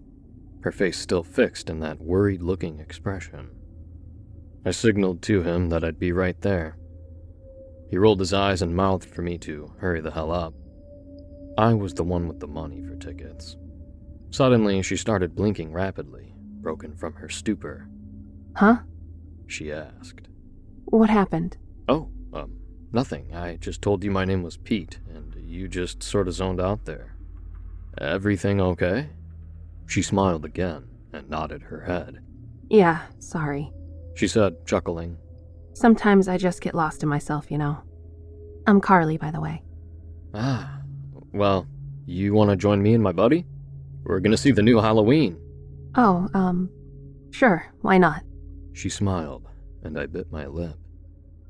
her 0.62 0.72
face 0.72 0.98
still 0.98 1.22
fixed 1.22 1.68
in 1.68 1.80
that 1.80 2.00
worried 2.00 2.42
looking 2.42 2.78
expression. 2.78 3.50
I 4.64 4.70
signaled 4.70 5.22
to 5.22 5.42
him 5.42 5.68
that 5.70 5.84
I'd 5.84 5.98
be 5.98 6.12
right 6.12 6.40
there. 6.40 6.76
He 7.90 7.98
rolled 7.98 8.20
his 8.20 8.32
eyes 8.32 8.62
and 8.62 8.74
mouthed 8.74 9.08
for 9.08 9.22
me 9.22 9.38
to 9.38 9.74
hurry 9.78 10.00
the 10.00 10.12
hell 10.12 10.30
up. 10.30 10.54
I 11.58 11.74
was 11.74 11.92
the 11.94 12.04
one 12.04 12.28
with 12.28 12.40
the 12.40 12.46
money 12.46 12.82
for 12.82 12.94
tickets. 12.96 13.56
Suddenly, 14.30 14.82
she 14.82 14.96
started 14.96 15.34
blinking 15.34 15.72
rapidly, 15.72 16.32
broken 16.60 16.96
from 16.96 17.14
her 17.14 17.28
stupor. 17.28 17.88
Huh? 18.56 18.78
She 19.46 19.70
asked. 19.70 20.28
What 20.86 21.10
happened? 21.10 21.58
Oh, 21.88 22.08
um, 22.32 22.56
nothing. 22.92 23.34
I 23.34 23.56
just 23.56 23.82
told 23.82 24.02
you 24.04 24.10
my 24.10 24.24
name 24.24 24.42
was 24.42 24.56
Pete, 24.56 25.00
and 25.12 25.34
you 25.36 25.68
just 25.68 26.02
sort 26.02 26.28
of 26.28 26.34
zoned 26.34 26.60
out 26.60 26.86
there. 26.86 27.16
Everything 27.98 28.60
okay? 28.60 29.10
She 29.92 30.00
smiled 30.00 30.46
again 30.46 30.86
and 31.12 31.28
nodded 31.28 31.64
her 31.64 31.82
head. 31.82 32.24
Yeah, 32.70 33.02
sorry. 33.18 33.70
She 34.14 34.26
said, 34.26 34.64
chuckling. 34.64 35.18
Sometimes 35.74 36.28
I 36.28 36.38
just 36.38 36.62
get 36.62 36.74
lost 36.74 37.02
in 37.02 37.10
myself, 37.10 37.50
you 37.50 37.58
know. 37.58 37.76
I'm 38.66 38.80
Carly, 38.80 39.18
by 39.18 39.30
the 39.30 39.42
way. 39.42 39.62
Ah, 40.32 40.80
well, 41.34 41.66
you 42.06 42.32
want 42.32 42.48
to 42.48 42.56
join 42.56 42.82
me 42.82 42.94
and 42.94 43.02
my 43.02 43.12
buddy? 43.12 43.44
We're 44.04 44.20
gonna 44.20 44.38
see 44.38 44.50
the 44.50 44.62
new 44.62 44.78
Halloween. 44.78 45.38
Oh, 45.94 46.26
um, 46.32 46.70
sure, 47.30 47.70
why 47.82 47.98
not? 47.98 48.22
She 48.72 48.88
smiled, 48.88 49.46
and 49.82 50.00
I 50.00 50.06
bit 50.06 50.32
my 50.32 50.46
lip. 50.46 50.78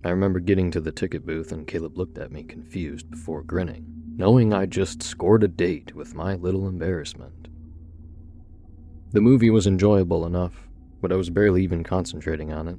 I 0.05 0.11
remember 0.11 0.41
getting 0.41 0.73
to 0.73 0.81
the 0.81 0.91
ticket 0.91 1.25
booth 1.25 1.53
and 1.53 1.65
Caleb 1.65 1.97
looked 1.97 2.19
at 2.19 2.33
me 2.33 2.43
confused 2.43 3.09
before 3.09 3.45
grinning, 3.45 3.87
knowing 4.17 4.53
I'd 4.53 4.73
just 4.73 5.01
scored 5.01 5.45
a 5.45 5.49
date 5.49 5.95
with 5.95 6.17
my 6.17 6.35
little 6.35 6.67
embarrassment. 6.67 7.43
The 9.13 9.21
movie 9.21 9.51
was 9.51 9.67
enjoyable 9.67 10.25
enough, 10.25 10.69
but 11.03 11.13
I 11.13 11.17
was 11.17 11.29
barely 11.29 11.63
even 11.63 11.85
concentrating 11.85 12.51
on 12.51 12.67
it. 12.67 12.79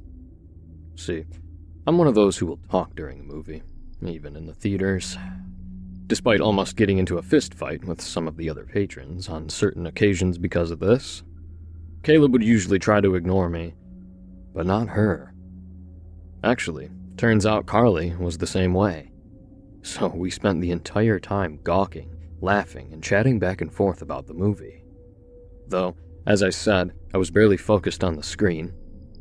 See, 0.96 1.24
I'm 1.86 1.96
one 1.96 2.08
of 2.08 2.16
those 2.16 2.36
who 2.36 2.46
will 2.46 2.58
talk 2.70 2.96
during 2.96 3.20
a 3.20 3.24
movie, 3.24 3.62
even 4.04 4.34
in 4.34 4.46
the 4.46 4.54
theaters. 4.54 5.16
Despite 6.08 6.40
almost 6.40 6.76
getting 6.76 6.98
into 6.98 7.18
a 7.18 7.22
fist 7.22 7.54
fight 7.54 7.84
with 7.84 8.00
some 8.00 8.26
of 8.26 8.36
the 8.36 8.50
other 8.50 8.64
patrons 8.64 9.28
on 9.28 9.48
certain 9.48 9.86
occasions 9.86 10.36
because 10.36 10.72
of 10.72 10.80
this, 10.80 11.22
Caleb 12.02 12.32
would 12.32 12.42
usually 12.42 12.80
try 12.80 13.00
to 13.00 13.14
ignore 13.14 13.48
me, 13.48 13.74
but 14.52 14.66
not 14.66 14.88
her. 14.88 15.34
Actually, 16.42 16.90
turns 17.16 17.46
out 17.46 17.66
Carly 17.66 18.14
was 18.16 18.38
the 18.38 18.46
same 18.46 18.74
way. 18.74 19.12
So 19.82 20.08
we 20.08 20.30
spent 20.30 20.60
the 20.60 20.72
entire 20.72 21.20
time 21.20 21.60
gawking, 21.62 22.14
laughing, 22.40 22.92
and 22.92 23.02
chatting 23.02 23.38
back 23.38 23.60
and 23.60 23.72
forth 23.72 24.02
about 24.02 24.26
the 24.26 24.34
movie. 24.34 24.82
Though, 25.68 25.96
as 26.26 26.42
I 26.42 26.50
said, 26.50 26.92
I 27.12 27.18
was 27.18 27.30
barely 27.30 27.56
focused 27.56 28.02
on 28.02 28.16
the 28.16 28.22
screen. 28.22 28.72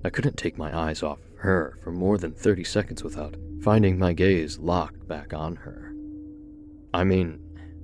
I 0.05 0.09
couldn't 0.09 0.37
take 0.37 0.57
my 0.57 0.75
eyes 0.77 1.03
off 1.03 1.19
of 1.19 1.37
her 1.39 1.77
for 1.83 1.91
more 1.91 2.17
than 2.17 2.33
30 2.33 2.63
seconds 2.63 3.03
without 3.03 3.35
finding 3.61 3.99
my 3.99 4.13
gaze 4.13 4.57
locked 4.57 5.07
back 5.07 5.33
on 5.33 5.55
her. 5.57 5.93
I 6.93 7.03
mean, 7.03 7.39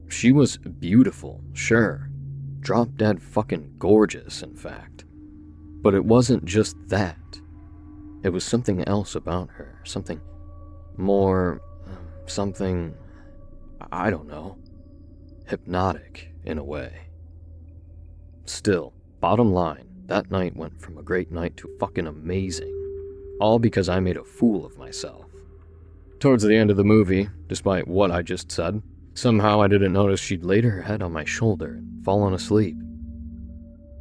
she 0.08 0.32
was 0.32 0.58
beautiful, 0.58 1.42
sure. 1.54 2.10
Drop 2.62 2.96
dead 2.96 3.22
fucking 3.22 3.76
gorgeous, 3.78 4.42
in 4.42 4.56
fact. 4.56 5.06
But 5.82 5.94
it 5.94 6.04
wasn't 6.04 6.46
just 6.46 6.76
that. 6.88 7.18
It 8.24 8.30
was 8.30 8.44
something 8.44 8.84
else 8.88 9.16
about 9.16 9.50
her. 9.52 9.82
Something 9.86 10.22
more. 10.98 11.62
something. 12.26 12.94
I 13.92 14.10
don't 14.10 14.28
know. 14.28 14.58
Hypnotic, 15.48 16.32
in 16.44 16.58
a 16.58 16.64
way. 16.64 17.08
Still, 18.46 18.94
bottom 19.20 19.52
line, 19.52 19.88
that 20.08 20.32
night 20.32 20.56
went 20.56 20.80
from 20.80 20.98
a 20.98 21.04
great 21.04 21.32
night 21.32 21.58
to 21.58 21.70
fucking 21.80 22.08
amazing. 22.08 22.76
All 23.40 23.60
because 23.60 23.90
I 23.90 24.00
made 24.00 24.18
a 24.18 24.24
fool 24.24 24.66
of 24.66 24.78
myself. 24.78 25.26
Towards 26.20 26.44
the 26.44 26.56
end 26.56 26.72
of 26.72 26.78
the 26.78 26.84
movie, 26.84 27.30
despite 27.48 27.88
what 27.88 28.12
I 28.12 28.22
just 28.22 28.52
said, 28.52 28.82
Somehow 29.20 29.62
I 29.62 29.68
didn't 29.68 29.92
notice 29.92 30.22
she'd 30.22 30.46
laid 30.46 30.64
her 30.64 30.82
head 30.82 31.02
on 31.02 31.12
my 31.12 31.26
shoulder 31.26 31.74
and 31.74 32.06
fallen 32.06 32.34
asleep. 32.34 32.78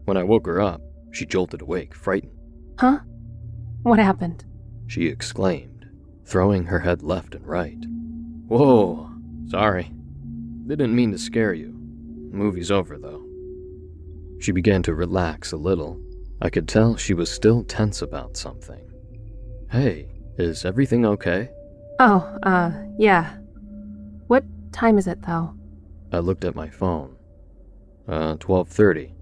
When 0.04 0.16
I 0.16 0.22
woke 0.22 0.46
her 0.46 0.60
up, 0.60 0.80
she 1.10 1.26
jolted 1.26 1.60
awake, 1.60 1.92
frightened. 1.92 2.38
Huh? 2.78 3.00
What 3.82 3.98
happened? 3.98 4.44
She 4.86 5.06
exclaimed, 5.06 5.88
throwing 6.24 6.66
her 6.66 6.78
head 6.78 7.02
left 7.02 7.34
and 7.34 7.44
right. 7.44 7.84
Whoa, 8.46 9.10
sorry. 9.48 9.90
Didn't 10.68 10.94
mean 10.94 11.10
to 11.10 11.18
scare 11.18 11.52
you. 11.52 11.72
Movie's 12.30 12.70
over, 12.70 12.96
though. 12.96 13.27
She 14.40 14.52
began 14.52 14.82
to 14.84 14.94
relax 14.94 15.52
a 15.52 15.56
little. 15.56 16.00
I 16.40 16.50
could 16.50 16.68
tell 16.68 16.96
she 16.96 17.14
was 17.14 17.30
still 17.30 17.64
tense 17.64 18.02
about 18.02 18.36
something. 18.36 18.90
Hey, 19.70 20.08
is 20.38 20.64
everything 20.64 21.04
okay? 21.04 21.50
Oh, 21.98 22.38
uh, 22.44 22.70
yeah. 22.98 23.36
What 24.28 24.44
time 24.72 24.98
is 24.98 25.06
it, 25.06 25.22
though? 25.22 25.54
I 26.12 26.18
looked 26.18 26.44
at 26.44 26.54
my 26.54 26.68
phone. 26.68 27.16
Uh, 28.06 28.36
12:30. 28.36 29.12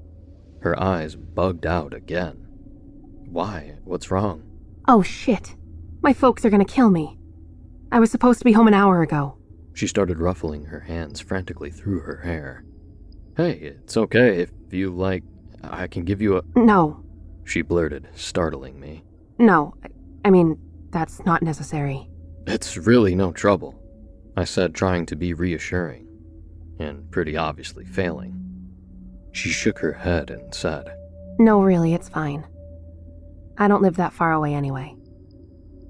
Her 0.61 0.81
eyes 0.81 1.17
bugged 1.17 1.67
out 1.67 1.95
again. 1.95 2.47
Why? 3.29 3.77
What's 3.85 4.11
wrong? 4.11 4.43
Oh 4.87 5.03
shit. 5.03 5.57
My 6.03 6.13
folks 6.13 6.45
are 6.45 6.51
gonna 6.51 6.65
kill 6.65 6.91
me. 6.91 7.19
I 7.91 7.99
was 7.99 8.11
supposed 8.11 8.39
to 8.39 8.45
be 8.45 8.53
home 8.53 8.69
an 8.69 8.75
hour 8.75 9.03
ago. 9.03 9.37
She 9.75 9.87
started 9.87 10.19
ruffling 10.21 10.67
her 10.67 10.81
hands 10.81 11.21
frantically 11.21 11.71
through 11.71 12.01
her 12.01 12.19
hair. 12.19 12.65
Hey, 13.37 13.53
it's 13.53 13.97
okay 13.97 14.41
if 14.41 14.51
you 14.73 14.91
like. 14.91 15.23
I 15.63 15.87
can 15.87 16.05
give 16.05 16.21
you 16.23 16.37
a. 16.39 16.43
No, 16.55 17.03
She 17.45 17.63
blurted, 17.63 18.09
startling 18.15 18.79
me. 18.81 19.05
no. 19.39 19.75
I- 19.85 19.89
I 20.25 20.31
mean, 20.31 20.59
that's 20.91 21.25
not 21.25 21.41
necessary. 21.43 22.11
It's 22.49 22.77
really 22.77 23.15
no 23.15 23.31
trouble, 23.33 23.81
I 24.37 24.43
said, 24.45 24.75
trying 24.75 25.07
to 25.07 25.15
be 25.17 25.35
reassuring, 25.35 26.09
and 26.81 27.09
pretty 27.13 27.37
obviously 27.37 27.85
failing. 27.85 28.35
She 29.33 29.51
shook 29.51 29.79
her 29.79 29.93
head 29.93 30.31
and 30.31 30.53
said, 30.53 30.87
No, 31.39 31.63
really, 31.63 31.95
it's 31.95 32.09
fine. 32.09 32.45
I 33.59 33.69
don't 33.69 33.83
live 33.83 33.97
that 33.97 34.13
far 34.15 34.33
away 34.33 34.53
anyway. 34.55 34.97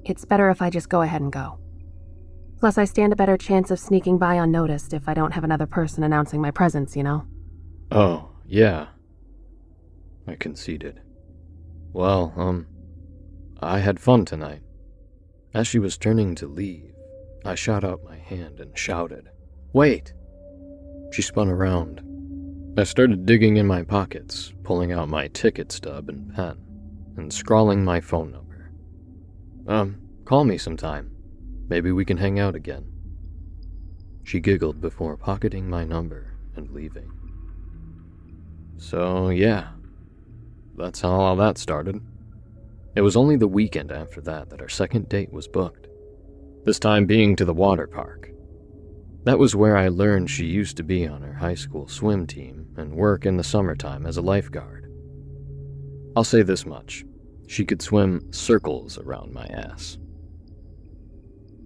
It's 0.04 0.24
better 0.26 0.50
if 0.50 0.60
I 0.60 0.68
just 0.68 0.88
go 0.90 1.00
ahead 1.00 1.22
and 1.22 1.32
go. 1.32 1.58
Plus, 2.60 2.76
I 2.78 2.84
stand 2.84 3.12
a 3.12 3.16
better 3.16 3.36
chance 3.38 3.70
of 3.70 3.78
sneaking 3.78 4.18
by 4.18 4.34
unnoticed 4.34 4.92
if 4.92 5.08
I 5.08 5.14
don't 5.14 5.32
have 5.32 5.44
another 5.44 5.66
person 5.66 6.02
announcing 6.04 6.40
my 6.42 6.50
presence, 6.50 6.94
you 6.94 7.02
know? 7.02 7.24
Oh, 7.90 8.28
yeah. 8.46 8.88
I 10.26 10.34
conceded. 10.34 11.00
Well, 11.92 12.32
um, 12.36 12.66
I 13.60 13.78
had 13.78 14.00
fun 14.00 14.24
tonight. 14.24 14.62
As 15.54 15.66
she 15.66 15.78
was 15.78 15.96
turning 15.96 16.34
to 16.36 16.46
leave, 16.46 16.94
I 17.44 17.54
shot 17.54 17.84
out 17.84 18.04
my 18.04 18.16
hand 18.16 18.60
and 18.60 18.76
shouted, 18.76 19.30
Wait! 19.72 20.12
She 21.12 21.22
spun 21.22 21.48
around. 21.48 22.02
I 22.78 22.84
started 22.84 23.24
digging 23.24 23.56
in 23.56 23.66
my 23.66 23.82
pockets, 23.82 24.52
pulling 24.62 24.92
out 24.92 25.08
my 25.08 25.28
ticket 25.28 25.72
stub 25.72 26.08
and 26.08 26.34
pen, 26.34 26.58
and 27.16 27.32
scrawling 27.32 27.84
my 27.84 28.00
phone 28.00 28.32
number. 28.32 28.72
Um, 29.66 30.00
call 30.24 30.44
me 30.44 30.58
sometime. 30.58 31.10
Maybe 31.68 31.90
we 31.92 32.04
can 32.04 32.18
hang 32.18 32.38
out 32.38 32.54
again. 32.54 32.92
She 34.24 34.40
giggled 34.40 34.80
before 34.80 35.16
pocketing 35.16 35.70
my 35.70 35.84
number 35.84 36.34
and 36.54 36.70
leaving. 36.70 37.10
So, 38.78 39.30
yeah, 39.30 39.68
that's 40.76 41.00
how 41.00 41.10
all 41.10 41.36
that 41.36 41.58
started. 41.58 42.00
It 42.94 43.02
was 43.02 43.16
only 43.16 43.36
the 43.36 43.48
weekend 43.48 43.92
after 43.92 44.20
that 44.22 44.50
that 44.50 44.60
our 44.60 44.68
second 44.68 45.08
date 45.08 45.32
was 45.32 45.48
booked, 45.48 45.86
this 46.64 46.78
time 46.78 47.06
being 47.06 47.36
to 47.36 47.44
the 47.44 47.54
water 47.54 47.86
park. 47.86 48.30
That 49.24 49.38
was 49.38 49.56
where 49.56 49.76
I 49.76 49.88
learned 49.88 50.30
she 50.30 50.46
used 50.46 50.76
to 50.76 50.82
be 50.84 51.06
on 51.06 51.22
her 51.22 51.34
high 51.34 51.54
school 51.54 51.88
swim 51.88 52.26
team 52.26 52.68
and 52.76 52.94
work 52.94 53.26
in 53.26 53.36
the 53.36 53.44
summertime 53.44 54.06
as 54.06 54.16
a 54.16 54.22
lifeguard. 54.22 54.90
I'll 56.14 56.24
say 56.24 56.42
this 56.42 56.64
much 56.64 57.04
she 57.48 57.64
could 57.64 57.82
swim 57.82 58.32
circles 58.32 58.98
around 58.98 59.32
my 59.32 59.46
ass. 59.46 59.98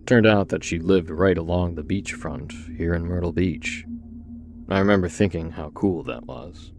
Turned 0.06 0.26
out 0.26 0.48
that 0.48 0.64
she 0.64 0.78
lived 0.78 1.10
right 1.10 1.38
along 1.38 1.74
the 1.74 1.82
beachfront 1.82 2.76
here 2.76 2.94
in 2.94 3.06
Myrtle 3.06 3.32
Beach. 3.32 3.84
I 4.68 4.78
remember 4.78 5.08
thinking 5.08 5.50
how 5.52 5.70
cool 5.70 6.02
that 6.04 6.24
was. 6.24 6.72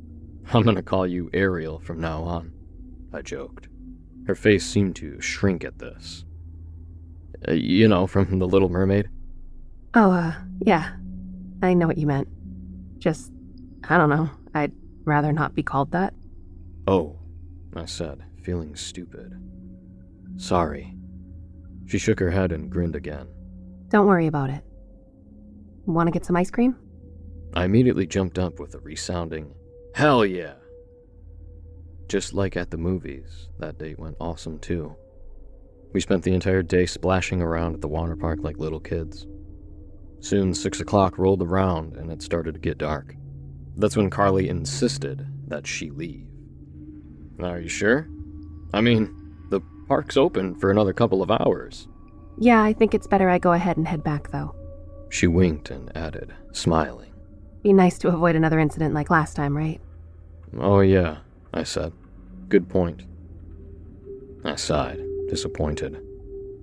I'm 0.54 0.64
gonna 0.64 0.84
call 0.84 1.08
you 1.08 1.30
Ariel 1.34 1.80
from 1.80 2.00
now 2.00 2.24
on, 2.24 2.52
I 3.14 3.22
joked. 3.22 3.68
Her 4.28 4.36
face 4.36 4.66
seemed 4.66 4.96
to 4.98 5.20
shrink 5.22 5.64
at 5.64 5.80
this. 5.80 6.26
Uh, 7.48 7.54
you 7.54 7.88
know, 7.88 8.06
from 8.08 8.40
The 8.40 8.48
Little 8.48 8.70
Mermaid? 8.70 9.10
Oh, 9.94 10.12
uh, 10.12 10.34
yeah. 10.60 10.94
I 11.62 11.74
know 11.74 11.88
what 11.88 11.98
you 11.98 12.08
meant. 12.08 12.28
Just, 13.00 13.32
I 13.90 13.98
don't 13.98 14.10
know. 14.10 14.30
I'd 14.54 14.74
rather 15.06 15.32
not 15.32 15.56
be 15.56 15.64
called 15.64 15.92
that. 15.92 16.14
Oh, 16.88 17.20
I 17.76 17.86
said, 17.86 18.24
feeling 18.42 18.76
stupid. 18.76 19.34
Sorry. 20.38 20.96
She 21.88 21.98
shook 21.98 22.20
her 22.20 22.32
head 22.32 22.52
and 22.52 22.70
grinned 22.70 22.96
again. 22.96 23.28
Don't 23.90 24.08
worry 24.08 24.28
about 24.28 24.50
it. 24.50 24.64
Want 25.86 26.08
to 26.08 26.12
get 26.12 26.26
some 26.26 26.36
ice 26.38 26.52
cream? 26.52 26.76
I 27.54 27.66
immediately 27.66 28.06
jumped 28.06 28.40
up 28.40 28.60
with 28.60 28.76
a 28.76 28.80
resounding, 28.80 29.54
Hell 29.94 30.26
yeah! 30.26 30.54
Just 32.08 32.34
like 32.34 32.58
at 32.58 32.72
the 32.72 32.78
movies, 32.78 33.50
that 33.60 33.78
date 33.78 34.00
went 34.00 34.18
awesome 34.20 34.60
too. 34.60 34.96
We 35.94 36.00
spent 36.00 36.24
the 36.24 36.34
entire 36.34 36.64
day 36.64 36.86
splashing 36.86 37.42
around 37.42 37.74
at 37.74 37.82
the 37.82 37.88
water 37.88 38.16
park 38.16 38.40
like 38.42 38.58
little 38.58 38.80
kids. 38.80 39.28
Soon, 40.22 40.54
six 40.54 40.80
o'clock 40.80 41.18
rolled 41.18 41.42
around 41.42 41.98
and 41.98 42.12
it 42.12 42.22
started 42.22 42.54
to 42.54 42.60
get 42.60 42.78
dark. 42.78 43.16
That's 43.78 43.98
when 43.98 44.10
Carly 44.10 44.50
insisted 44.50 45.28
that 45.48 45.68
she 45.68 45.90
leave. 45.90 46.28
Are 47.42 47.60
you 47.60 47.70
sure? 47.70 48.08
I 48.74 48.82
mean, 48.82 49.14
the 49.50 49.62
park's 49.88 50.16
open 50.18 50.56
for 50.56 50.72
another 50.72 50.94
couple 50.94 51.22
of 51.22 51.32
hours. 51.32 51.88
Yeah, 52.38 52.62
I 52.62 52.74
think 52.74 52.94
it's 52.94 53.08
better 53.08 53.30
I 53.30 53.40
go 53.40 53.52
ahead 53.52 53.78
and 53.78 53.88
head 53.88 54.04
back, 54.04 54.32
though. 54.32 54.56
She 55.10 55.28
winked 55.28 55.70
and 55.72 55.96
added, 55.96 56.34
smiling. 56.54 57.11
Be 57.64 57.74
nice 57.74 57.98
to 58.00 58.08
avoid 58.08 58.36
another 58.36 58.60
incident 58.60 58.94
like 58.94 59.10
last 59.10 59.36
time, 59.36 59.56
right? 59.56 59.80
Oh, 60.58 60.80
yeah, 60.80 61.18
I 61.54 61.64
said. 61.64 61.94
Good 62.50 62.68
point. 62.68 63.04
I 64.44 64.56
sighed, 64.56 65.00
disappointed. 65.30 66.02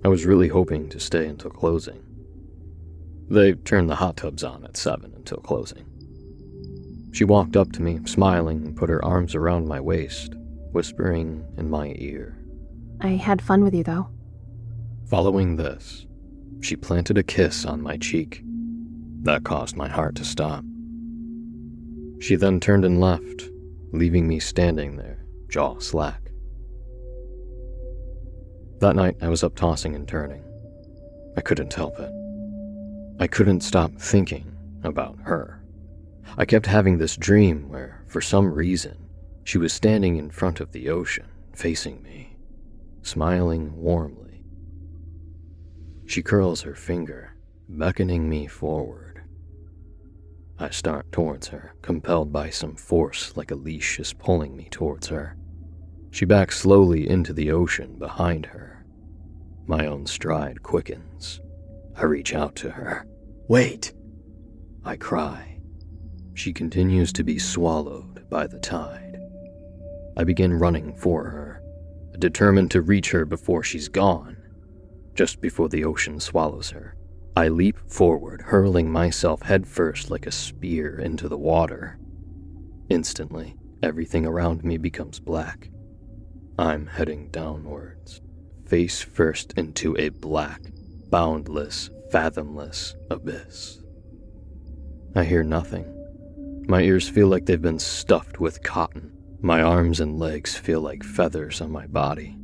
I 0.03 0.09
was 0.09 0.25
really 0.25 0.49
hoping 0.49 0.89
to 0.89 0.99
stay 0.99 1.25
until 1.27 1.51
closing. 1.51 2.03
They 3.29 3.53
turned 3.53 3.89
the 3.89 3.95
hot 3.95 4.17
tubs 4.17 4.43
on 4.43 4.63
at 4.65 4.75
7 4.75 5.13
until 5.15 5.37
closing. 5.37 5.85
She 7.11 7.23
walked 7.23 7.55
up 7.55 7.71
to 7.73 7.81
me, 7.81 7.99
smiling, 8.05 8.65
and 8.65 8.75
put 8.75 8.89
her 8.89 9.03
arms 9.03 9.35
around 9.35 9.67
my 9.67 9.79
waist, 9.79 10.35
whispering 10.71 11.45
in 11.57 11.69
my 11.69 11.93
ear. 11.97 12.37
I 13.01 13.09
had 13.09 13.41
fun 13.41 13.63
with 13.63 13.73
you, 13.73 13.83
though. 13.83 14.09
Following 15.07 15.55
this, 15.55 16.05
she 16.61 16.75
planted 16.75 17.17
a 17.17 17.23
kiss 17.23 17.65
on 17.65 17.81
my 17.81 17.97
cheek. 17.97 18.43
That 19.21 19.43
caused 19.43 19.75
my 19.75 19.87
heart 19.87 20.15
to 20.15 20.25
stop. 20.25 20.63
She 22.19 22.35
then 22.35 22.59
turned 22.59 22.85
and 22.85 22.99
left, 22.99 23.49
leaving 23.91 24.27
me 24.27 24.39
standing 24.39 24.97
there, 24.97 25.25
jaw 25.47 25.79
slack. 25.79 26.31
That 28.79 28.95
night, 28.95 29.17
I 29.21 29.29
was 29.29 29.43
up 29.43 29.55
tossing 29.55 29.95
and 29.95 30.07
turning. 30.07 30.43
I 31.35 31.41
couldn't 31.41 31.73
help 31.73 31.99
it. 31.99 32.11
I 33.19 33.27
couldn't 33.27 33.61
stop 33.61 33.93
thinking 33.93 34.55
about 34.83 35.17
her. 35.23 35.61
I 36.37 36.45
kept 36.45 36.65
having 36.65 36.97
this 36.97 37.17
dream 37.17 37.69
where, 37.69 38.03
for 38.07 38.21
some 38.21 38.53
reason, 38.53 39.09
she 39.43 39.57
was 39.57 39.73
standing 39.73 40.17
in 40.17 40.29
front 40.29 40.59
of 40.59 40.71
the 40.71 40.89
ocean, 40.89 41.27
facing 41.53 42.03
me, 42.03 42.37
smiling 43.01 43.75
warmly. 43.75 44.45
She 46.05 46.21
curls 46.21 46.61
her 46.61 46.75
finger, 46.75 47.33
beckoning 47.67 48.29
me 48.29 48.47
forward. 48.47 49.08
I 50.61 50.69
start 50.71 51.09
towards 51.13 51.47
her, 51.47 51.73
compelled 51.81 52.33
by 52.33 52.49
some 52.49 52.75
force 52.75 53.37
like 53.37 53.49
a 53.49 53.55
leash 53.55 53.97
is 53.97 54.11
pulling 54.11 54.57
me 54.57 54.67
towards 54.69 55.07
her. 55.07 55.37
She 56.11 56.25
backs 56.25 56.59
slowly 56.59 57.07
into 57.07 57.31
the 57.31 57.51
ocean 57.51 57.97
behind 57.97 58.47
her. 58.47 58.85
My 59.67 59.87
own 59.87 60.05
stride 60.05 60.61
quickens. 60.61 61.39
I 61.95 62.03
reach 62.03 62.33
out 62.33 62.55
to 62.57 62.71
her. 62.71 63.05
Wait! 63.47 63.93
I 64.83 64.97
cry. 64.97 65.61
She 66.33 66.51
continues 66.51 67.13
to 67.13 67.23
be 67.23 67.39
swallowed 67.39 68.29
by 68.29 68.47
the 68.47 68.59
tide. 68.59 69.17
I 70.17 70.25
begin 70.25 70.53
running 70.53 70.93
for 70.93 71.29
her, 71.29 71.63
determined 72.17 72.71
to 72.71 72.81
reach 72.81 73.11
her 73.11 73.23
before 73.23 73.63
she's 73.63 73.87
gone. 73.87 74.35
Just 75.15 75.39
before 75.39 75.69
the 75.69 75.85
ocean 75.85 76.19
swallows 76.19 76.71
her, 76.71 76.95
I 77.39 77.47
leap 77.47 77.77
forward, 77.89 78.41
hurling 78.41 78.91
myself 78.91 79.43
headfirst 79.43 80.11
like 80.11 80.27
a 80.27 80.31
spear 80.31 80.99
into 80.99 81.29
the 81.29 81.37
water. 81.37 81.97
Instantly, 82.89 83.55
everything 83.81 84.25
around 84.25 84.65
me 84.65 84.75
becomes 84.75 85.21
black. 85.21 85.69
I'm 86.57 86.85
heading 86.85 87.29
downwards, 87.29 88.19
face 88.67 89.01
first 89.01 89.53
into 89.53 89.95
a 89.97 90.09
black, 90.09 90.59
boundless, 91.09 91.89
fathomless 92.11 92.97
abyss. 93.09 93.83
I 95.15 95.23
hear 95.23 95.45
nothing. 95.45 95.85
My 96.67 96.81
ears 96.81 97.07
feel 97.07 97.29
like 97.29 97.45
they've 97.45 97.61
been 97.61 97.79
stuffed 97.79 98.41
with 98.41 98.63
cotton. 98.63 99.13
My 99.39 99.61
arms 99.61 100.01
and 100.01 100.19
legs 100.19 100.57
feel 100.57 100.81
like 100.81 101.05
feathers 101.05 101.61
on 101.61 101.71
my 101.71 101.87
body. 101.87 102.37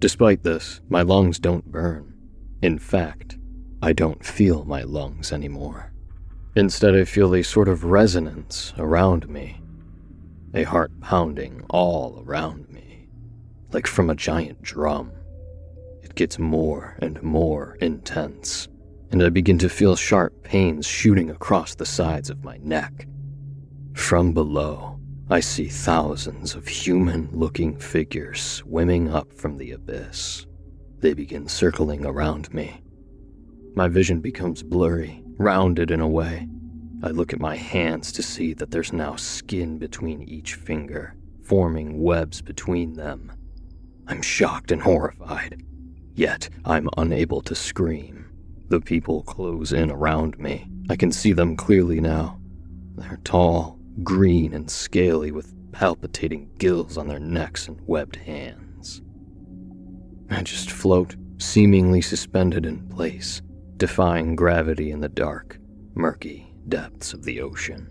Despite 0.00 0.42
this, 0.42 0.82
my 0.90 1.00
lungs 1.00 1.38
don't 1.38 1.72
burn. 1.72 2.12
In 2.60 2.78
fact, 2.78 3.37
I 3.80 3.92
don't 3.92 4.24
feel 4.24 4.64
my 4.64 4.82
lungs 4.82 5.32
anymore. 5.32 5.92
Instead, 6.56 6.96
I 6.96 7.04
feel 7.04 7.34
a 7.34 7.42
sort 7.42 7.68
of 7.68 7.84
resonance 7.84 8.74
around 8.76 9.28
me, 9.28 9.62
a 10.52 10.64
heart 10.64 10.90
pounding 11.00 11.64
all 11.70 12.24
around 12.26 12.68
me, 12.70 13.08
like 13.70 13.86
from 13.86 14.10
a 14.10 14.16
giant 14.16 14.62
drum. 14.62 15.12
It 16.02 16.16
gets 16.16 16.40
more 16.40 16.96
and 17.00 17.22
more 17.22 17.76
intense, 17.80 18.66
and 19.12 19.22
I 19.22 19.28
begin 19.28 19.58
to 19.58 19.68
feel 19.68 19.94
sharp 19.94 20.42
pains 20.42 20.84
shooting 20.84 21.30
across 21.30 21.76
the 21.76 21.86
sides 21.86 22.30
of 22.30 22.42
my 22.42 22.56
neck. 22.56 23.06
From 23.92 24.32
below, 24.32 24.98
I 25.30 25.38
see 25.38 25.68
thousands 25.68 26.56
of 26.56 26.66
human 26.66 27.28
looking 27.32 27.78
figures 27.78 28.40
swimming 28.40 29.08
up 29.08 29.32
from 29.32 29.58
the 29.58 29.70
abyss. 29.70 30.46
They 30.98 31.14
begin 31.14 31.46
circling 31.46 32.04
around 32.04 32.52
me. 32.52 32.82
My 33.78 33.86
vision 33.86 34.18
becomes 34.18 34.64
blurry, 34.64 35.22
rounded 35.36 35.92
in 35.92 36.00
a 36.00 36.08
way. 36.08 36.48
I 37.04 37.10
look 37.10 37.32
at 37.32 37.38
my 37.38 37.54
hands 37.54 38.10
to 38.10 38.24
see 38.24 38.52
that 38.54 38.72
there's 38.72 38.92
now 38.92 39.14
skin 39.14 39.78
between 39.78 40.24
each 40.24 40.54
finger, 40.54 41.14
forming 41.44 42.02
webs 42.02 42.42
between 42.42 42.94
them. 42.94 43.30
I'm 44.08 44.20
shocked 44.20 44.72
and 44.72 44.82
horrified, 44.82 45.62
yet 46.16 46.48
I'm 46.64 46.88
unable 46.96 47.40
to 47.42 47.54
scream. 47.54 48.28
The 48.66 48.80
people 48.80 49.22
close 49.22 49.72
in 49.72 49.92
around 49.92 50.40
me. 50.40 50.68
I 50.90 50.96
can 50.96 51.12
see 51.12 51.30
them 51.30 51.54
clearly 51.54 52.00
now. 52.00 52.40
They're 52.96 53.20
tall, 53.22 53.78
green, 54.02 54.54
and 54.54 54.68
scaly 54.68 55.30
with 55.30 55.54
palpitating 55.70 56.50
gills 56.58 56.98
on 56.98 57.06
their 57.06 57.20
necks 57.20 57.68
and 57.68 57.80
webbed 57.86 58.16
hands. 58.16 59.02
I 60.30 60.42
just 60.42 60.68
float, 60.68 61.14
seemingly 61.38 62.00
suspended 62.00 62.66
in 62.66 62.88
place, 62.88 63.40
defying 63.78 64.36
gravity 64.36 64.90
in 64.90 65.00
the 65.00 65.08
dark, 65.08 65.58
murky 65.94 66.52
depths 66.68 67.12
of 67.12 67.24
the 67.24 67.40
ocean. 67.40 67.88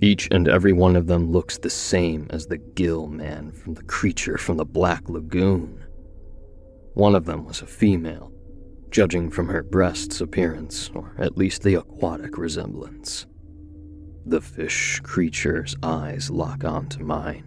Each 0.00 0.28
and 0.30 0.46
every 0.46 0.72
one 0.72 0.94
of 0.94 1.08
them 1.08 1.32
looks 1.32 1.58
the 1.58 1.70
same 1.70 2.28
as 2.30 2.46
the 2.46 2.58
gill 2.58 3.08
man 3.08 3.50
from 3.50 3.74
the 3.74 3.82
creature 3.82 4.38
from 4.38 4.56
the 4.56 4.64
Black 4.64 5.08
Lagoon. 5.08 5.84
One 6.94 7.16
of 7.16 7.24
them 7.24 7.44
was 7.44 7.62
a 7.62 7.66
female, 7.66 8.32
judging 8.90 9.28
from 9.28 9.48
her 9.48 9.64
breast's 9.64 10.20
appearance, 10.20 10.90
or 10.94 11.16
at 11.18 11.36
least 11.36 11.62
the 11.62 11.74
aquatic 11.74 12.38
resemblance. 12.38 13.26
The 14.24 14.40
fish 14.40 15.00
creature's 15.02 15.74
eyes 15.82 16.30
lock 16.30 16.64
onto 16.64 17.02
mine. 17.02 17.44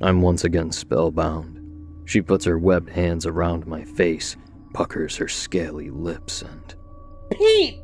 I'm 0.00 0.22
once 0.22 0.44
again 0.44 0.72
spellbound. 0.72 1.58
She 2.04 2.20
puts 2.20 2.44
her 2.46 2.58
webbed 2.58 2.90
hands 2.90 3.26
around 3.26 3.66
my 3.66 3.84
face, 3.84 4.36
puckers 4.74 5.16
her 5.18 5.28
scaly 5.28 5.90
lips, 5.90 6.42
and. 6.42 6.74
Pete! 7.30 7.80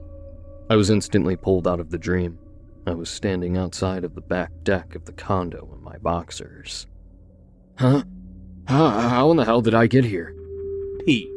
I 0.68 0.76
was 0.76 0.90
instantly 0.90 1.36
pulled 1.36 1.68
out 1.68 1.80
of 1.80 1.90
the 1.90 1.99
dream. 1.99 2.38
I 2.86 2.92
was 2.92 3.09
standing 3.09 3.57
outside 3.57 4.05
of 4.05 4.14
the 4.14 4.20
back 4.20 4.53
deck 4.62 4.94
of 4.94 5.05
the 5.05 5.12
condo 5.12 5.68
in 5.74 5.82
my 5.82 5.99
boxers. 5.99 6.86
Huh? 7.78 8.05
How, 8.66 8.90
how 8.90 9.30
in 9.30 9.36
the 9.36 9.44
hell 9.44 9.61
did 9.61 9.74
I 9.74 9.86
get 9.86 10.05
here? 10.05 10.34
Pete, 11.05 11.28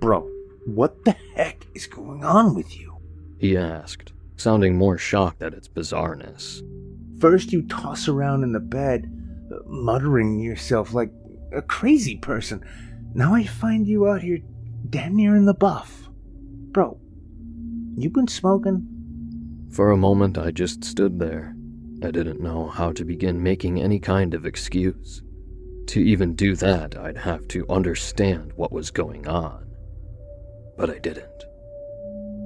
bro, 0.00 0.28
what 0.66 1.04
the 1.04 1.16
heck 1.34 1.66
is 1.74 1.86
going 1.86 2.24
on 2.24 2.54
with 2.54 2.76
you? 2.76 2.96
He 3.38 3.56
asked, 3.56 4.12
sounding 4.36 4.76
more 4.76 4.98
shocked 4.98 5.42
at 5.42 5.54
its 5.54 5.68
bizarreness. 5.68 6.62
First, 7.20 7.52
you 7.52 7.62
toss 7.62 8.08
around 8.08 8.42
in 8.42 8.52
the 8.52 8.60
bed, 8.60 9.10
uh, 9.52 9.58
muttering 9.66 10.40
yourself 10.40 10.92
like 10.92 11.10
a 11.52 11.62
crazy 11.62 12.16
person. 12.16 12.64
Now 13.14 13.34
I 13.34 13.44
find 13.44 13.86
you 13.86 14.08
out 14.08 14.22
here 14.22 14.40
damn 14.88 15.16
near 15.16 15.36
in 15.36 15.44
the 15.44 15.54
buff. 15.54 16.08
Bro, 16.72 16.98
you 18.02 18.10
been 18.10 18.28
smoking? 18.28 18.86
For 19.70 19.90
a 19.90 19.96
moment, 19.96 20.38
I 20.38 20.50
just 20.50 20.84
stood 20.84 21.18
there. 21.18 21.54
I 22.02 22.10
didn't 22.10 22.40
know 22.40 22.68
how 22.68 22.92
to 22.92 23.04
begin 23.04 23.42
making 23.42 23.80
any 23.80 23.98
kind 24.00 24.34
of 24.34 24.46
excuse. 24.46 25.22
To 25.88 26.00
even 26.00 26.34
do 26.34 26.56
that, 26.56 26.96
I'd 26.96 27.18
have 27.18 27.46
to 27.48 27.68
understand 27.68 28.52
what 28.54 28.72
was 28.72 28.90
going 28.90 29.28
on. 29.28 29.66
But 30.76 30.88
I 30.88 30.98
didn't. 30.98 31.44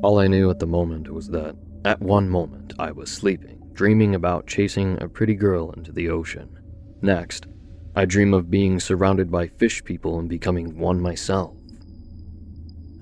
All 0.02 0.18
I 0.18 0.26
knew 0.26 0.50
at 0.50 0.58
the 0.58 0.66
moment 0.66 1.12
was 1.12 1.28
that, 1.28 1.56
at 1.84 2.00
one 2.00 2.28
moment, 2.28 2.72
I 2.78 2.90
was 2.90 3.10
sleeping, 3.10 3.70
dreaming 3.74 4.14
about 4.14 4.46
chasing 4.46 5.00
a 5.02 5.08
pretty 5.08 5.34
girl 5.34 5.70
into 5.72 5.92
the 5.92 6.08
ocean. 6.08 6.58
Next, 7.00 7.46
I 7.94 8.06
dream 8.06 8.34
of 8.34 8.50
being 8.50 8.80
surrounded 8.80 9.30
by 9.30 9.48
fish 9.48 9.84
people 9.84 10.18
and 10.18 10.28
becoming 10.28 10.78
one 10.78 11.00
myself. 11.00 11.54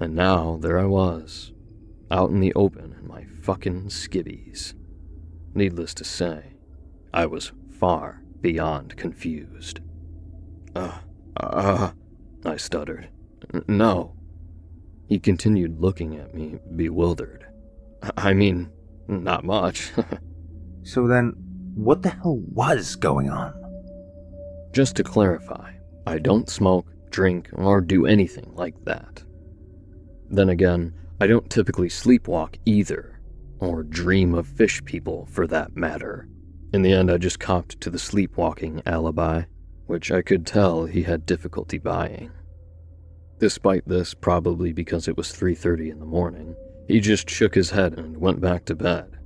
And 0.00 0.14
now, 0.14 0.58
there 0.60 0.78
I 0.78 0.84
was, 0.84 1.51
out 2.12 2.30
in 2.30 2.40
the 2.40 2.52
open 2.54 2.94
in 3.00 3.08
my 3.08 3.24
fucking 3.40 3.86
skivvies. 3.86 4.74
Needless 5.54 5.94
to 5.94 6.04
say, 6.04 6.56
I 7.12 7.26
was 7.26 7.52
far 7.78 8.22
beyond 8.40 8.96
confused. 8.96 9.80
Uh, 10.76 10.98
uh, 11.38 11.92
I 12.44 12.56
stuttered. 12.58 13.08
No. 13.66 14.14
He 15.08 15.18
continued 15.18 15.80
looking 15.80 16.16
at 16.16 16.34
me, 16.34 16.58
bewildered. 16.76 17.46
I 18.16 18.34
mean, 18.34 18.70
not 19.08 19.44
much. 19.44 19.90
so 20.82 21.06
then, 21.06 21.34
what 21.74 22.02
the 22.02 22.10
hell 22.10 22.38
was 22.52 22.94
going 22.94 23.30
on? 23.30 23.54
Just 24.72 24.96
to 24.96 25.04
clarify, 25.04 25.72
I 26.06 26.18
don't 26.18 26.48
smoke, 26.48 26.86
drink, 27.10 27.48
or 27.54 27.80
do 27.80 28.06
anything 28.06 28.52
like 28.54 28.84
that. 28.84 29.22
Then 30.30 30.48
again, 30.48 30.94
I 31.22 31.28
don't 31.28 31.48
typically 31.48 31.88
sleepwalk 31.88 32.56
either, 32.64 33.20
or 33.60 33.84
dream 33.84 34.34
of 34.34 34.44
fish 34.44 34.84
people 34.84 35.28
for 35.30 35.46
that 35.46 35.76
matter. 35.76 36.28
In 36.72 36.82
the 36.82 36.92
end, 36.92 37.12
I 37.12 37.16
just 37.16 37.38
copped 37.38 37.80
to 37.80 37.90
the 37.90 37.98
sleepwalking 38.00 38.82
alibi, 38.86 39.44
which 39.86 40.10
I 40.10 40.22
could 40.22 40.44
tell 40.44 40.84
he 40.84 41.04
had 41.04 41.24
difficulty 41.24 41.78
buying. 41.78 42.32
Despite 43.38 43.86
this, 43.86 44.14
probably 44.14 44.72
because 44.72 45.06
it 45.06 45.16
was 45.16 45.30
3:30 45.30 45.92
in 45.92 46.00
the 46.00 46.06
morning, 46.06 46.56
he 46.88 46.98
just 46.98 47.30
shook 47.30 47.54
his 47.54 47.70
head 47.70 47.96
and 47.96 48.16
went 48.16 48.40
back 48.40 48.64
to 48.64 48.74
bed. 48.74 49.16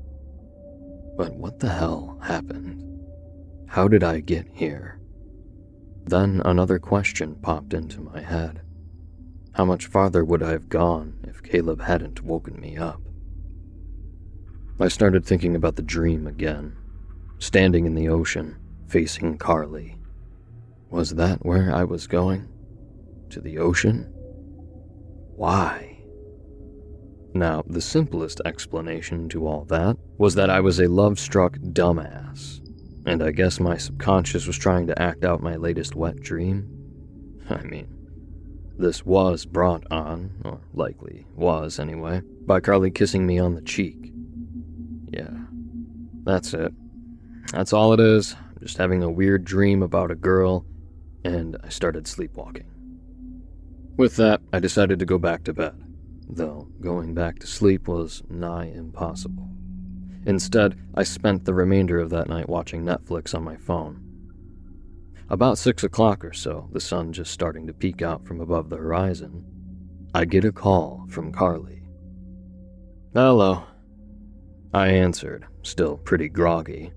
But 1.16 1.34
what 1.34 1.60
the 1.60 1.70
hell 1.70 2.18
happened? 2.20 2.84
How 3.68 3.88
did 3.88 4.04
I 4.04 4.20
get 4.20 4.46
here? 4.52 5.00
Then 6.04 6.42
another 6.44 6.78
question 6.78 7.36
popped 7.36 7.72
into 7.72 8.02
my 8.02 8.20
head. 8.20 8.60
How 9.52 9.64
much 9.64 9.86
farther 9.86 10.26
would 10.26 10.42
I 10.42 10.50
have 10.50 10.68
gone 10.68 11.25
Caleb 11.46 11.80
hadn't 11.80 12.22
woken 12.22 12.60
me 12.60 12.76
up? 12.76 13.00
I 14.80 14.88
started 14.88 15.24
thinking 15.24 15.54
about 15.54 15.76
the 15.76 15.82
dream 15.82 16.26
again. 16.26 16.76
Standing 17.38 17.86
in 17.86 17.94
the 17.94 18.08
ocean, 18.08 18.56
facing 18.88 19.38
Carly. 19.38 19.96
Was 20.90 21.14
that 21.14 21.44
where 21.46 21.74
I 21.74 21.84
was 21.84 22.06
going? 22.06 22.48
To 23.30 23.40
the 23.40 23.58
ocean? 23.58 24.12
Why? 25.36 25.98
Now, 27.32 27.62
the 27.66 27.80
simplest 27.80 28.40
explanation 28.44 29.28
to 29.28 29.46
all 29.46 29.64
that 29.66 29.96
was 30.18 30.34
that 30.34 30.50
I 30.50 30.60
was 30.60 30.80
a 30.80 30.88
love 30.88 31.18
struck 31.18 31.56
dumbass, 31.58 32.60
and 33.06 33.22
I 33.22 33.30
guess 33.30 33.60
my 33.60 33.76
subconscious 33.76 34.46
was 34.46 34.58
trying 34.58 34.86
to 34.88 35.00
act 35.00 35.24
out 35.24 35.42
my 35.42 35.56
latest 35.56 35.94
wet 35.94 36.20
dream. 36.20 36.68
I 37.50 37.62
mean, 37.62 37.95
this 38.78 39.04
was 39.04 39.46
brought 39.46 39.84
on, 39.90 40.30
or 40.44 40.60
likely 40.74 41.26
was 41.34 41.78
anyway, 41.78 42.22
by 42.44 42.60
Carly 42.60 42.90
kissing 42.90 43.26
me 43.26 43.38
on 43.38 43.54
the 43.54 43.62
cheek. 43.62 44.12
Yeah, 45.08 45.30
that's 46.24 46.52
it. 46.54 46.72
That's 47.52 47.72
all 47.72 47.92
it 47.92 48.00
is. 48.00 48.34
I'm 48.34 48.60
just 48.60 48.78
having 48.78 49.02
a 49.02 49.10
weird 49.10 49.44
dream 49.44 49.82
about 49.82 50.10
a 50.10 50.16
girl, 50.16 50.66
and 51.24 51.56
I 51.62 51.68
started 51.68 52.06
sleepwalking. 52.06 52.70
With 53.96 54.16
that, 54.16 54.42
I 54.52 54.58
decided 54.58 54.98
to 54.98 55.06
go 55.06 55.18
back 55.18 55.44
to 55.44 55.54
bed, 55.54 55.82
though 56.28 56.68
going 56.80 57.14
back 57.14 57.38
to 57.38 57.46
sleep 57.46 57.88
was 57.88 58.22
nigh 58.28 58.66
impossible. 58.66 59.48
Instead, 60.26 60.76
I 60.94 61.04
spent 61.04 61.44
the 61.44 61.54
remainder 61.54 61.98
of 62.00 62.10
that 62.10 62.28
night 62.28 62.48
watching 62.48 62.84
Netflix 62.84 63.34
on 63.34 63.44
my 63.44 63.56
phone. 63.56 64.02
About 65.28 65.58
six 65.58 65.82
o'clock 65.82 66.24
or 66.24 66.32
so, 66.32 66.68
the 66.72 66.80
sun 66.80 67.12
just 67.12 67.32
starting 67.32 67.66
to 67.66 67.72
peek 67.72 68.00
out 68.00 68.24
from 68.24 68.40
above 68.40 68.70
the 68.70 68.76
horizon, 68.76 69.44
I 70.14 70.24
get 70.24 70.44
a 70.44 70.52
call 70.52 71.04
from 71.10 71.32
Carly. 71.32 71.82
Hello. 73.12 73.64
I 74.72 74.88
answered, 74.88 75.46
still 75.62 75.96
pretty 75.96 76.28
groggy. 76.28 76.92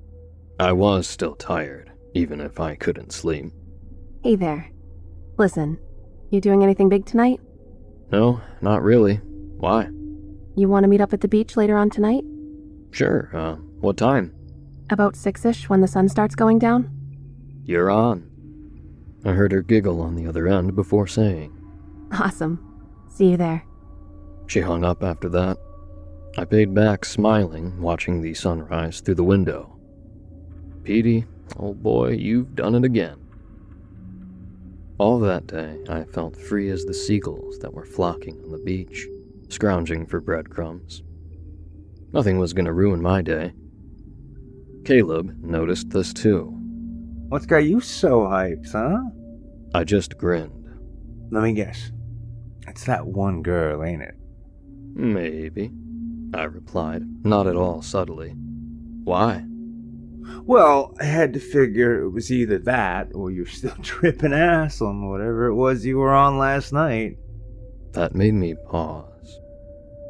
I 0.60 0.74
was 0.74 1.08
still 1.08 1.36
tired, 1.36 1.92
even 2.14 2.40
if 2.40 2.60
I 2.60 2.76
couldn't 2.76 3.14
sleep. 3.14 3.52
Hey 4.24 4.36
there. 4.36 4.70
Listen, 5.38 5.80
you 6.30 6.40
doing 6.40 6.62
anything 6.62 6.90
big 6.90 7.06
tonight? 7.06 7.40
No, 8.12 8.42
not 8.62 8.84
really. 8.84 9.16
Why? 9.58 9.90
You 10.56 10.68
want 10.68 10.84
to 10.84 10.88
meet 10.88 11.02
up 11.02 11.14
at 11.14 11.22
the 11.22 11.28
beach 11.28 11.58
later 11.58 11.78
on 11.78 11.90
tonight? 11.90 12.24
Sure, 12.92 13.32
uh, 13.34 13.56
what 13.80 13.98
time? 13.98 14.36
About 14.92 15.16
six 15.16 15.46
ish 15.46 15.68
when 15.68 15.82
the 15.82 15.88
sun 15.88 16.10
starts 16.10 16.36
going 16.36 16.60
down? 16.60 16.99
You're 17.66 17.90
on. 17.92 18.30
I 19.26 19.34
heard 19.34 19.52
her 19.52 19.62
giggle 19.62 20.02
on 20.02 20.16
the 20.16 20.28
other 20.28 20.48
end 20.48 20.76
before 20.76 21.08
saying, 21.08 21.56
Awesome. 22.12 22.66
See 23.10 23.32
you 23.32 23.38
there. 23.38 23.64
She 24.48 24.62
hung 24.62 24.84
up 24.84 25.04
after 25.04 25.30
that. 25.30 25.58
I 26.38 26.46
paid 26.46 26.74
back, 26.74 27.06
smiling, 27.06 27.82
watching 27.82 28.22
the 28.22 28.34
sunrise 28.34 29.02
through 29.02 29.16
the 29.16 29.24
window. 29.24 29.78
Petey, 30.84 31.26
old 31.58 31.84
boy, 31.84 32.12
you've 32.12 32.56
done 32.56 32.76
it 32.76 32.84
again. 32.84 33.20
All 34.98 35.20
that 35.20 35.48
day, 35.48 35.78
I 35.90 36.04
felt 36.04 36.36
free 36.36 36.70
as 36.70 36.86
the 36.86 36.94
seagulls 36.94 37.60
that 37.60 37.74
were 37.74 37.86
flocking 37.86 38.42
on 38.44 38.52
the 38.52 38.58
beach, 38.58 39.08
scrounging 39.50 40.06
for 40.06 40.20
breadcrumbs. 40.20 41.04
Nothing 42.12 42.38
was 42.40 42.54
going 42.54 42.66
to 42.66 42.74
ruin 42.74 43.02
my 43.02 43.22
day. 43.22 43.54
Caleb 44.84 45.36
noticed 45.44 45.90
this 45.90 46.12
too. 46.12 46.59
What's 47.30 47.46
got 47.46 47.58
you 47.58 47.80
so 47.80 48.22
hyped, 48.22 48.72
huh? 48.72 49.02
I 49.76 49.84
just 49.84 50.18
grinned. 50.18 50.66
Let 51.30 51.44
me 51.44 51.54
guess. 51.54 51.92
It's 52.68 52.86
that 52.86 53.06
one 53.06 53.44
girl, 53.44 53.84
ain't 53.84 54.02
it? 54.02 54.16
Maybe, 54.96 55.72
I 56.34 56.44
replied, 56.44 57.04
not 57.24 57.46
at 57.46 57.56
all 57.56 57.84
subtly. 57.84 58.32
Why? 59.04 59.46
Well, 60.44 60.96
I 61.00 61.04
had 61.04 61.34
to 61.34 61.40
figure 61.40 62.02
it 62.02 62.10
was 62.10 62.32
either 62.32 62.58
that 62.60 63.12
or 63.14 63.30
you're 63.30 63.46
still 63.46 63.76
tripping 63.84 64.34
ass 64.34 64.82
on 64.82 65.08
whatever 65.08 65.46
it 65.46 65.56
was 65.56 65.86
you 65.86 65.98
were 65.98 66.14
on 66.14 66.40
last 66.40 66.74
night. 66.74 67.18
That 67.92 68.16
made 68.16 68.34
me 68.34 68.56
pause. 68.70 69.40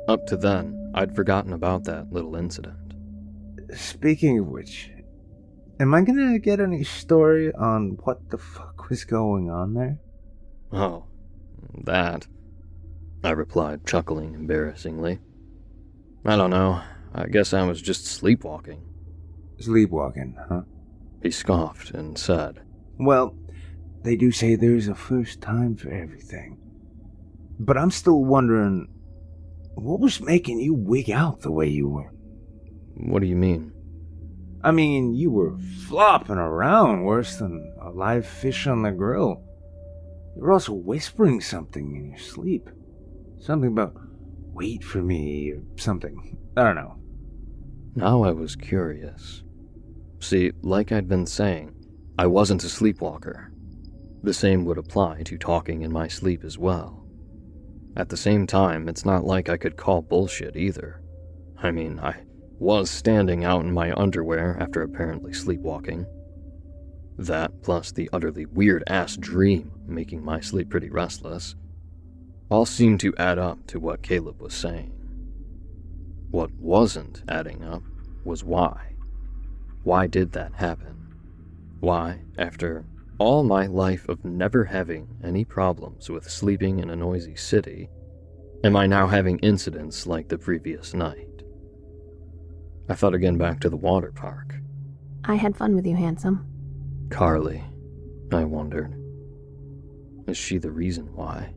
Up 0.07 0.25
to 0.27 0.37
then, 0.37 0.91
I'd 0.95 1.15
forgotten 1.15 1.51
about 1.51 1.83
that 1.83 2.13
little 2.13 2.37
incident. 2.37 2.93
Speaking 3.75 4.39
of 4.39 4.47
which, 4.47 4.89
am 5.79 5.93
I 5.93 6.01
gonna 6.01 6.39
get 6.39 6.59
any 6.59 6.83
story 6.83 7.53
on 7.53 7.97
what 8.03 8.29
the 8.29 8.37
fuck 8.37 8.89
was 8.89 9.05
going 9.05 9.49
on 9.49 9.73
there? 9.73 9.99
Oh, 10.71 11.05
that. 11.85 12.27
I 13.23 13.31
replied, 13.31 13.85
chuckling 13.85 14.33
embarrassingly. 14.33 15.19
I 16.25 16.35
don't 16.35 16.51
know. 16.51 16.81
I 17.13 17.27
guess 17.27 17.53
I 17.53 17.63
was 17.63 17.81
just 17.81 18.05
sleepwalking. 18.05 18.81
Sleepwalking, 19.59 20.37
huh? 20.47 20.61
He 21.21 21.31
scoffed 21.31 21.91
and 21.91 22.17
said, 22.17 22.61
Well, 22.97 23.35
they 24.03 24.15
do 24.15 24.31
say 24.31 24.55
there's 24.55 24.87
a 24.87 24.95
first 24.95 25.41
time 25.41 25.75
for 25.75 25.89
everything. 25.89 26.57
But 27.59 27.77
I'm 27.77 27.91
still 27.91 28.23
wondering 28.23 28.87
what 29.75 29.99
was 29.99 30.21
making 30.21 30.59
you 30.59 30.73
wig 30.73 31.09
out 31.09 31.41
the 31.41 31.51
way 31.51 31.67
you 31.67 31.89
were? 31.89 32.11
What 32.95 33.21
do 33.21 33.27
you 33.27 33.35
mean? 33.35 33.71
I 34.61 34.71
mean, 34.71 35.13
you 35.13 35.31
were 35.31 35.57
flopping 35.87 36.37
around 36.37 37.03
worse 37.03 37.37
than 37.37 37.73
a 37.81 37.89
live 37.89 38.25
fish 38.25 38.67
on 38.67 38.81
the 38.81 38.91
grill. 38.91 39.41
You 40.35 40.43
were 40.43 40.51
also 40.51 40.73
whispering 40.73 41.39
something 41.39 41.95
in 41.95 42.09
your 42.09 42.19
sleep. 42.19 42.69
Something 43.39 43.71
about 43.71 43.95
wait 44.53 44.83
for 44.83 45.01
me 45.01 45.51
or 45.51 45.61
something. 45.77 46.37
I 46.57 46.63
don't 46.63 46.75
know. 46.75 46.95
Now 47.95 48.23
I 48.23 48.31
was 48.31 48.55
curious. 48.55 49.43
See, 50.19 50.51
like 50.61 50.91
I'd 50.91 51.07
been 51.07 51.25
saying, 51.25 51.73
I 52.17 52.27
wasn't 52.27 52.65
a 52.65 52.69
sleepwalker. 52.69 53.53
The 54.23 54.33
same 54.33 54.65
would 54.65 54.77
apply 54.77 55.23
to 55.23 55.37
talking 55.37 55.83
in 55.83 55.93
my 55.93 56.09
sleep 56.09 56.43
as 56.43 56.57
well. 56.57 57.05
At 57.95 58.09
the 58.09 58.17
same 58.17 58.45
time, 58.45 58.89
it's 58.89 59.05
not 59.05 59.23
like 59.23 59.47
I 59.47 59.57
could 59.57 59.77
call 59.77 60.01
bullshit 60.01 60.57
either. 60.57 61.01
I 61.57 61.71
mean, 61.71 61.99
I 61.99 62.23
was 62.59 62.89
standing 62.89 63.45
out 63.45 63.63
in 63.63 63.71
my 63.71 63.93
underwear 63.93 64.57
after 64.59 64.81
apparently 64.81 65.33
sleepwalking. 65.33 66.05
That, 67.17 67.61
plus 67.63 67.91
the 67.91 68.09
utterly 68.11 68.45
weird 68.45 68.83
ass 68.87 69.15
dream 69.15 69.71
making 69.87 70.23
my 70.23 70.41
sleep 70.41 70.69
pretty 70.69 70.89
restless, 70.89 71.55
all 72.49 72.65
seemed 72.65 72.99
to 73.01 73.15
add 73.17 73.39
up 73.39 73.65
to 73.67 73.79
what 73.79 74.01
Caleb 74.01 74.41
was 74.41 74.53
saying. 74.53 74.93
What 76.31 76.51
wasn't 76.53 77.23
adding 77.27 77.63
up 77.63 77.83
was 78.23 78.43
why. 78.43 78.95
Why 79.83 80.07
did 80.07 80.33
that 80.33 80.53
happen? 80.55 81.15
Why, 81.79 82.21
after 82.37 82.85
all 83.19 83.43
my 83.43 83.67
life 83.67 84.07
of 84.09 84.25
never 84.25 84.65
having 84.65 85.07
any 85.23 85.45
problems 85.45 86.09
with 86.09 86.29
sleeping 86.29 86.79
in 86.79 86.89
a 86.89 86.95
noisy 86.95 87.35
city, 87.35 87.89
am 88.63 88.75
I 88.75 88.85
now 88.85 89.07
having 89.07 89.39
incidents 89.39 90.05
like 90.05 90.27
the 90.27 90.37
previous 90.37 90.93
night? 90.93 91.28
I 92.89 92.95
thought 92.95 93.13
again 93.13 93.37
back 93.37 93.59
to 93.59 93.69
the 93.69 93.77
water 93.77 94.11
park. 94.11 94.55
I 95.23 95.35
had 95.35 95.55
fun 95.55 95.75
with 95.75 95.85
you, 95.85 95.95
handsome. 95.95 96.45
Carly, 97.11 97.63
I 98.31 98.43
wondered. 98.45 98.95
Is 100.27 100.37
she 100.37 100.57
the 100.57 100.71
reason 100.71 101.13
why? 101.15 101.53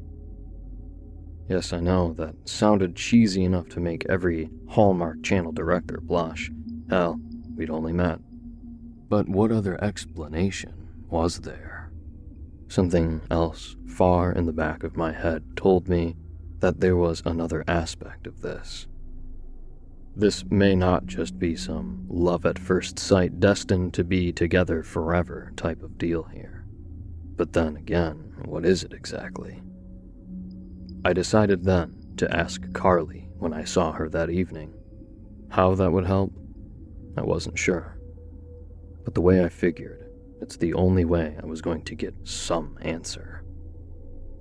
Yes, 1.48 1.72
I 1.72 1.80
know, 1.80 2.12
that 2.14 2.48
sounded 2.48 2.96
cheesy 2.96 3.44
enough 3.44 3.68
to 3.70 3.80
make 3.80 4.06
every 4.08 4.50
Hallmark 4.68 5.22
Channel 5.22 5.52
director 5.52 6.00
blush. 6.02 6.50
Hell, 6.88 7.20
we'd 7.56 7.70
only 7.70 7.92
met. 7.92 8.20
But 9.08 9.28
what 9.28 9.52
other 9.52 9.82
explanation 9.82 10.88
was 11.10 11.40
there? 11.40 11.90
Something 12.68 13.22
else 13.30 13.76
far 13.86 14.32
in 14.32 14.46
the 14.46 14.52
back 14.52 14.82
of 14.82 14.96
my 14.96 15.12
head 15.12 15.44
told 15.56 15.88
me 15.88 16.16
that 16.60 16.80
there 16.80 16.96
was 16.96 17.22
another 17.26 17.64
aspect 17.66 18.26
of 18.26 18.40
this. 18.40 18.86
This 20.14 20.44
may 20.50 20.74
not 20.74 21.06
just 21.06 21.38
be 21.38 21.56
some 21.56 22.06
love 22.08 22.44
at 22.44 22.58
first 22.58 22.98
sight, 22.98 23.40
destined 23.40 23.94
to 23.94 24.04
be 24.04 24.30
together 24.30 24.82
forever 24.82 25.52
type 25.56 25.82
of 25.82 25.96
deal 25.96 26.24
here. 26.24 26.66
But 27.36 27.54
then 27.54 27.76
again, 27.76 28.34
what 28.44 28.66
is 28.66 28.84
it 28.84 28.92
exactly? 28.92 29.62
I 31.04 31.14
decided 31.14 31.64
then 31.64 32.12
to 32.18 32.30
ask 32.30 32.60
Carly 32.74 33.30
when 33.38 33.54
I 33.54 33.64
saw 33.64 33.92
her 33.92 34.08
that 34.10 34.30
evening. 34.30 34.74
How 35.48 35.74
that 35.74 35.90
would 35.90 36.06
help, 36.06 36.32
I 37.16 37.22
wasn't 37.22 37.58
sure. 37.58 37.98
But 39.04 39.14
the 39.14 39.22
way 39.22 39.42
I 39.42 39.48
figured, 39.48 40.10
it's 40.40 40.56
the 40.56 40.74
only 40.74 41.06
way 41.06 41.36
I 41.42 41.46
was 41.46 41.62
going 41.62 41.84
to 41.84 41.94
get 41.94 42.14
some 42.24 42.78
answer. 42.82 43.44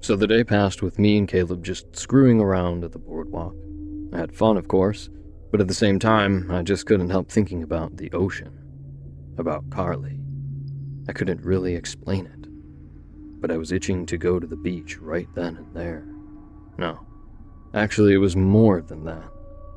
So 0.02 0.16
the 0.16 0.28
day 0.28 0.44
passed 0.44 0.82
with 0.82 1.00
me 1.00 1.18
and 1.18 1.28
Caleb 1.28 1.64
just 1.64 1.96
screwing 1.96 2.42
around 2.42 2.84
at 2.84 2.92
the 2.92 3.00
boardwalk. 3.00 3.56
I 4.14 4.18
had 4.18 4.36
fun, 4.36 4.58
of 4.58 4.68
course, 4.68 5.10
but 5.52 5.62
at 5.62 5.68
the 5.68 5.74
same 5.74 6.00
time, 6.00 6.50
I 6.50 6.64
just 6.64 6.86
couldn't 6.86 7.10
help 7.10 7.30
thinking 7.30 7.62
about 7.62 7.98
the 7.98 8.12
ocean, 8.14 8.58
about 9.38 9.70
Carly. 9.70 10.18
I 11.10 11.14
couldn't 11.14 11.42
really 11.42 11.76
explain 11.76 12.26
it, 12.26 12.48
but 13.42 13.52
I 13.52 13.58
was 13.58 13.72
itching 13.72 14.06
to 14.08 14.18
go 14.18 14.40
to 14.40 14.48
the 14.48 14.56
beach 14.56 14.98
right 14.98 15.28
then 15.36 15.58
and 15.58 15.76
there. 15.76 16.08
No, 16.78 17.06
actually, 17.74 18.14
it 18.14 18.18
was 18.18 18.36
more 18.36 18.82
than 18.82 19.04
that. 19.06 19.30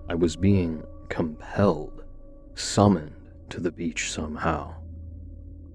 I 0.09 0.15
was 0.15 0.37
being 0.37 0.85
compelled, 1.09 2.05
summoned 2.55 3.17
to 3.51 3.61
the 3.61 3.73
beach 3.73 4.13
somehow. 4.13 4.75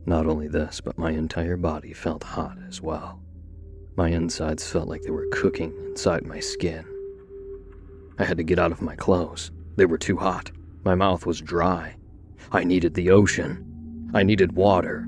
Not 0.05 0.25
only 0.25 0.47
this, 0.47 0.81
but 0.81 0.97
my 0.97 1.11
entire 1.11 1.57
body 1.57 1.93
felt 1.93 2.23
hot 2.23 2.57
as 2.67 2.81
well. 2.81 3.21
My 3.95 4.09
insides 4.09 4.65
felt 4.65 4.87
like 4.87 5.01
they 5.01 5.11
were 5.11 5.27
cooking 5.31 5.73
inside 5.85 6.25
my 6.25 6.39
skin. 6.39 6.85
I 8.17 8.23
had 8.23 8.37
to 8.37 8.43
get 8.43 8.59
out 8.59 8.71
of 8.71 8.81
my 8.81 8.95
clothes. 8.95 9.51
They 9.79 9.85
were 9.85 9.97
too 9.97 10.17
hot. 10.17 10.51
My 10.83 10.93
mouth 10.93 11.25
was 11.25 11.39
dry. 11.39 11.95
I 12.51 12.65
needed 12.65 12.95
the 12.95 13.11
ocean. 13.11 14.11
I 14.13 14.23
needed 14.23 14.51
water. 14.51 15.07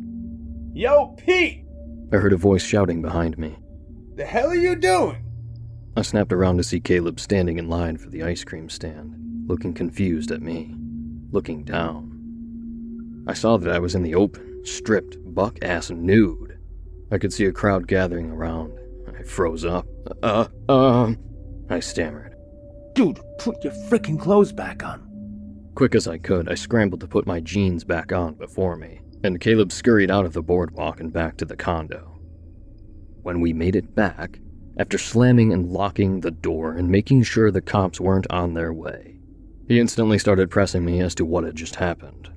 Yo, 0.74 1.08
Pete! 1.18 1.66
I 2.14 2.16
heard 2.16 2.32
a 2.32 2.38
voice 2.38 2.64
shouting 2.64 3.02
behind 3.02 3.38
me. 3.38 3.58
The 4.16 4.24
hell 4.24 4.48
are 4.48 4.56
you 4.56 4.78
doing? 4.78 5.26
I 5.98 6.04
snapped 6.04 6.32
around 6.32 6.56
to 6.56 6.64
see 6.64 6.80
Caleb 6.80 7.20
standing 7.20 7.58
in 7.58 7.68
line 7.68 7.98
for 7.98 8.10
the 8.10 8.24
ice 8.24 8.46
cream 8.46 8.70
stand, 8.70 9.14
looking 9.46 9.74
confused 9.74 10.32
at 10.32 10.42
me, 10.42 10.74
looking 11.32 11.66
down. 11.66 13.26
I 13.28 13.34
saw 13.34 13.58
that 13.58 13.74
I 13.74 13.80
was 13.80 13.94
in 13.94 14.04
the 14.04 14.16
open, 14.16 14.64
stripped, 14.64 15.18
buck 15.36 15.58
ass 15.62 15.90
nude. 15.90 16.58
I 17.12 17.18
could 17.18 17.34
see 17.34 17.44
a 17.44 17.52
crowd 17.52 17.90
gathering 17.90 18.32
around. 18.32 18.72
I 19.20 19.24
froze 19.24 19.66
up. 19.66 19.86
Uh, 20.24 20.48
um, 20.70 21.18
I 21.70 21.82
stammered. 21.82 22.31
Dude, 22.94 23.20
put 23.38 23.64
your 23.64 23.74
freaking 23.90 24.20
clothes 24.20 24.52
back 24.52 24.84
on. 24.84 25.08
Quick 25.76 25.96
as 25.96 26.08
I 26.08 26.18
could, 26.18 26.50
I 26.50 26.56
scrambled 26.56 27.00
to 27.02 27.08
put 27.08 27.26
my 27.26 27.40
jeans 27.40 27.84
back 27.84 28.12
on 28.12 28.34
before 28.34 28.76
me, 28.76 29.02
and 29.24 29.40
Caleb 29.40 29.72
scurried 29.72 30.12
out 30.12 30.26
of 30.26 30.34
the 30.34 30.42
boardwalk 30.42 31.00
and 31.00 31.14
back 31.14 31.38
to 31.38 31.46
the 31.46 31.56
condo. 31.56 32.20
When 33.22 33.40
we 33.40 33.54
made 33.54 33.76
it 33.76 33.96
back, 33.96 34.40
after 34.78 34.98
slamming 34.98 35.54
and 35.54 35.70
locking 35.70 36.20
the 36.20 36.32
door 36.32 36.74
and 36.74 36.90
making 36.90 37.24
sure 37.24 37.52
the 37.52 37.62
cops 37.62 38.00
weren't 38.02 38.28
on 38.30 38.54
their 38.54 38.74
way, 38.74 39.20
he 39.68 39.80
instantly 39.80 40.18
started 40.18 40.50
pressing 40.50 40.84
me 40.84 41.00
as 41.00 41.16
to 41.16 41.26
what 41.26 41.46
had 41.46 41.56
just 41.56 41.76
happened. 41.76 42.30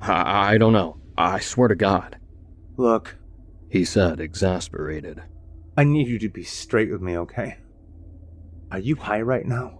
I, 0.00 0.54
I 0.54 0.58
don't 0.58 0.72
know. 0.72 0.98
I 1.16 1.38
swear 1.38 1.68
to 1.68 1.74
God. 1.76 2.18
Look, 2.76 3.16
he 3.68 3.84
said, 3.84 4.18
exasperated. 4.18 5.22
I 5.76 5.84
need 5.84 6.08
you 6.08 6.18
to 6.18 6.28
be 6.28 6.42
straight 6.42 6.90
with 6.90 7.00
me, 7.00 7.16
okay? 7.18 7.58
Are 8.72 8.78
you 8.78 8.96
high 8.96 9.20
right 9.20 9.46
now? 9.46 9.79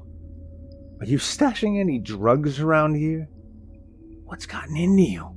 Are 1.01 1.07
you 1.07 1.17
stashing 1.17 1.81
any 1.81 1.99
drugs 1.99 2.61
around 2.61 2.95
here? 2.95 3.27
What's 4.25 4.45
gotten 4.45 4.77
into 4.77 5.03
you? 5.03 5.37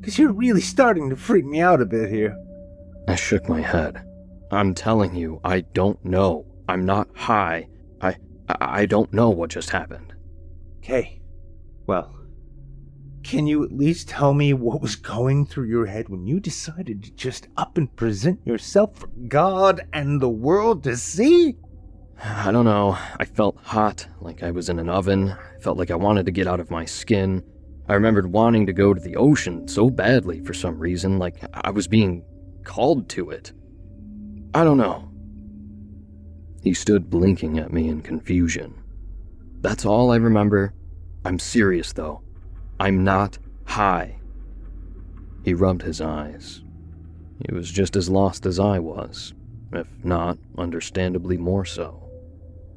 Because 0.00 0.18
you're 0.18 0.32
really 0.32 0.60
starting 0.60 1.08
to 1.10 1.16
freak 1.16 1.44
me 1.44 1.60
out 1.60 1.80
a 1.80 1.86
bit 1.86 2.10
here. 2.10 2.36
I 3.06 3.14
shook 3.14 3.48
my 3.48 3.60
head. 3.60 4.04
I'm 4.50 4.74
telling 4.74 5.14
you, 5.14 5.40
I 5.44 5.60
don't 5.60 6.04
know. 6.04 6.46
I'm 6.68 6.84
not 6.84 7.08
high. 7.14 7.68
I 8.00 8.16
I 8.48 8.86
don't 8.86 9.12
know 9.12 9.30
what 9.30 9.50
just 9.50 9.70
happened. 9.70 10.14
Okay. 10.78 11.20
Well, 11.86 12.14
can 13.22 13.46
you 13.46 13.64
at 13.64 13.72
least 13.72 14.08
tell 14.08 14.34
me 14.34 14.52
what 14.52 14.82
was 14.82 14.96
going 14.96 15.46
through 15.46 15.68
your 15.68 15.86
head 15.86 16.08
when 16.08 16.26
you 16.26 16.40
decided 16.40 17.02
to 17.04 17.10
just 17.12 17.48
up 17.56 17.78
and 17.78 17.94
present 17.96 18.46
yourself 18.46 18.96
for 18.96 19.06
God 19.28 19.80
and 19.92 20.20
the 20.20 20.28
world 20.28 20.82
to 20.84 20.96
see? 20.96 21.56
I 22.22 22.50
don't 22.52 22.64
know. 22.64 22.96
I 23.18 23.24
felt 23.24 23.56
hot, 23.62 24.06
like 24.20 24.42
I 24.42 24.50
was 24.50 24.68
in 24.68 24.78
an 24.78 24.88
oven. 24.88 25.30
I 25.30 25.58
felt 25.60 25.78
like 25.78 25.90
I 25.90 25.96
wanted 25.96 26.26
to 26.26 26.32
get 26.32 26.46
out 26.46 26.60
of 26.60 26.70
my 26.70 26.84
skin. 26.84 27.42
I 27.88 27.94
remembered 27.94 28.32
wanting 28.32 28.66
to 28.66 28.72
go 28.72 28.94
to 28.94 29.00
the 29.00 29.16
ocean 29.16 29.68
so 29.68 29.90
badly 29.90 30.40
for 30.40 30.54
some 30.54 30.78
reason, 30.78 31.18
like 31.18 31.36
I 31.52 31.70
was 31.70 31.86
being 31.86 32.24
called 32.62 33.08
to 33.10 33.30
it. 33.30 33.52
I 34.54 34.64
don't 34.64 34.78
know. 34.78 35.10
He 36.62 36.72
stood 36.72 37.10
blinking 37.10 37.58
at 37.58 37.72
me 37.72 37.88
in 37.88 38.00
confusion. 38.00 38.74
That's 39.60 39.84
all 39.84 40.10
I 40.10 40.16
remember. 40.16 40.72
I'm 41.24 41.38
serious, 41.38 41.92
though. 41.92 42.22
I'm 42.80 43.04
not 43.04 43.38
high. 43.66 44.16
He 45.44 45.52
rubbed 45.52 45.82
his 45.82 46.00
eyes. 46.00 46.62
He 47.46 47.54
was 47.54 47.70
just 47.70 47.96
as 47.96 48.08
lost 48.08 48.46
as 48.46 48.58
I 48.58 48.78
was, 48.78 49.34
if 49.72 49.88
not, 50.02 50.38
understandably 50.56 51.36
more 51.36 51.64
so. 51.64 52.03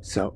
So, 0.07 0.35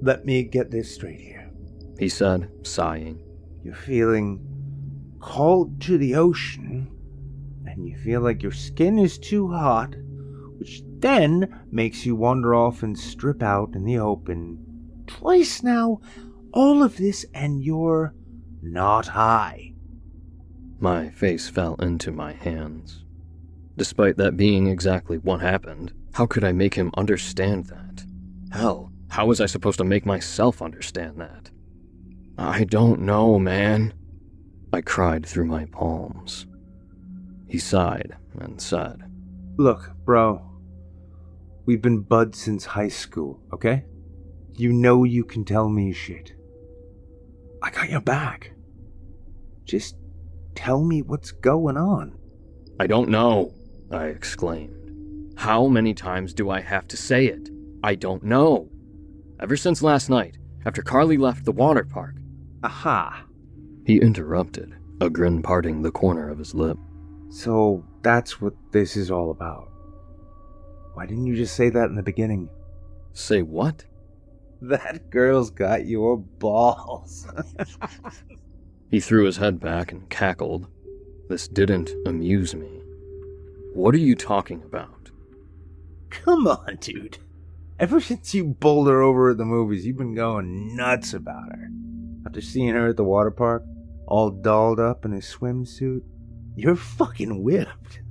let 0.00 0.24
me 0.24 0.44
get 0.44 0.70
this 0.70 0.94
straight 0.94 1.18
here. 1.18 1.50
He 1.98 2.08
said, 2.08 2.48
sighing. 2.62 3.20
You're 3.64 3.74
feeling 3.74 4.38
called 5.18 5.80
to 5.82 5.98
the 5.98 6.14
ocean, 6.14 6.88
and 7.66 7.88
you 7.88 7.96
feel 7.98 8.20
like 8.20 8.40
your 8.40 8.52
skin 8.52 9.00
is 9.00 9.18
too 9.18 9.48
hot, 9.50 9.96
which 10.58 10.82
then 11.00 11.60
makes 11.72 12.06
you 12.06 12.14
wander 12.14 12.54
off 12.54 12.84
and 12.84 12.96
strip 12.96 13.42
out 13.42 13.74
in 13.74 13.84
the 13.84 13.98
open. 13.98 14.64
Twice 15.08 15.64
now, 15.64 16.00
all 16.54 16.80
of 16.80 16.96
this, 16.96 17.26
and 17.34 17.60
you're 17.64 18.14
not 18.62 19.08
high. 19.08 19.72
My 20.78 21.10
face 21.10 21.48
fell 21.48 21.74
into 21.80 22.12
my 22.12 22.32
hands. 22.32 23.04
Despite 23.76 24.18
that 24.18 24.36
being 24.36 24.68
exactly 24.68 25.18
what 25.18 25.40
happened, 25.40 25.92
how 26.12 26.26
could 26.26 26.44
I 26.44 26.52
make 26.52 26.76
him 26.76 26.92
understand 26.96 27.66
that? 27.66 28.04
Hell, 28.52 28.89
how 29.10 29.26
was 29.26 29.40
I 29.40 29.46
supposed 29.46 29.78
to 29.78 29.84
make 29.84 30.06
myself 30.06 30.62
understand 30.62 31.20
that? 31.20 31.50
I 32.38 32.64
don't 32.64 33.02
know, 33.02 33.38
man. 33.38 33.92
I 34.72 34.80
cried 34.80 35.26
through 35.26 35.46
my 35.46 35.64
palms. 35.66 36.46
He 37.48 37.58
sighed 37.58 38.16
and 38.38 38.62
said, 38.62 39.02
Look, 39.58 39.90
bro, 40.04 40.40
we've 41.66 41.82
been 41.82 42.00
buds 42.00 42.40
since 42.40 42.64
high 42.64 42.88
school, 42.88 43.40
okay? 43.52 43.84
You 44.52 44.72
know 44.72 45.02
you 45.02 45.24
can 45.24 45.44
tell 45.44 45.68
me 45.68 45.92
shit. 45.92 46.32
I 47.62 47.70
got 47.70 47.90
your 47.90 48.00
back. 48.00 48.52
Just 49.64 49.96
tell 50.54 50.82
me 50.82 51.02
what's 51.02 51.32
going 51.32 51.76
on. 51.76 52.16
I 52.78 52.86
don't 52.86 53.08
know, 53.08 53.52
I 53.90 54.06
exclaimed. 54.06 55.34
How 55.36 55.66
many 55.66 55.94
times 55.94 56.32
do 56.32 56.48
I 56.48 56.60
have 56.60 56.86
to 56.88 56.96
say 56.96 57.26
it? 57.26 57.50
I 57.82 57.96
don't 57.96 58.22
know. 58.22 58.68
Ever 59.40 59.56
since 59.56 59.82
last 59.82 60.10
night, 60.10 60.36
after 60.66 60.82
Carly 60.82 61.16
left 61.16 61.46
the 61.46 61.52
water 61.52 61.84
park. 61.84 62.16
Aha. 62.62 63.24
He 63.86 63.96
interrupted, 63.96 64.74
a 65.00 65.08
grin 65.08 65.40
parting 65.40 65.80
the 65.80 65.90
corner 65.90 66.28
of 66.28 66.38
his 66.38 66.54
lip. 66.54 66.76
So 67.30 67.82
that's 68.02 68.38
what 68.40 68.52
this 68.70 68.96
is 68.96 69.10
all 69.10 69.30
about. 69.30 69.70
Why 70.92 71.06
didn't 71.06 71.26
you 71.26 71.36
just 71.36 71.56
say 71.56 71.70
that 71.70 71.88
in 71.88 71.94
the 71.94 72.02
beginning? 72.02 72.50
Say 73.14 73.40
what? 73.40 73.84
That 74.60 75.08
girl's 75.08 75.50
got 75.50 75.86
your 75.86 76.18
balls. 76.18 77.26
he 78.90 79.00
threw 79.00 79.24
his 79.24 79.38
head 79.38 79.58
back 79.58 79.90
and 79.90 80.06
cackled. 80.10 80.66
This 81.30 81.48
didn't 81.48 81.94
amuse 82.04 82.54
me. 82.54 82.82
What 83.72 83.94
are 83.94 83.98
you 83.98 84.14
talking 84.14 84.62
about? 84.64 85.10
Come 86.10 86.46
on, 86.46 86.76
dude. 86.80 87.16
Ever 87.80 87.98
since 87.98 88.34
you 88.34 88.44
bowled 88.44 88.88
her 88.88 89.00
over 89.00 89.30
at 89.30 89.38
the 89.38 89.46
movies, 89.46 89.86
you've 89.86 89.96
been 89.96 90.14
going 90.14 90.76
nuts 90.76 91.14
about 91.14 91.48
her. 91.50 91.70
After 92.26 92.42
seeing 92.42 92.74
her 92.74 92.88
at 92.88 92.98
the 92.98 93.04
water 93.04 93.30
park, 93.30 93.64
all 94.06 94.28
dolled 94.28 94.78
up 94.78 95.06
in 95.06 95.14
a 95.14 95.20
swimsuit, 95.20 96.02
you're 96.56 96.76
fucking 96.76 97.42
whipped. 97.42 98.02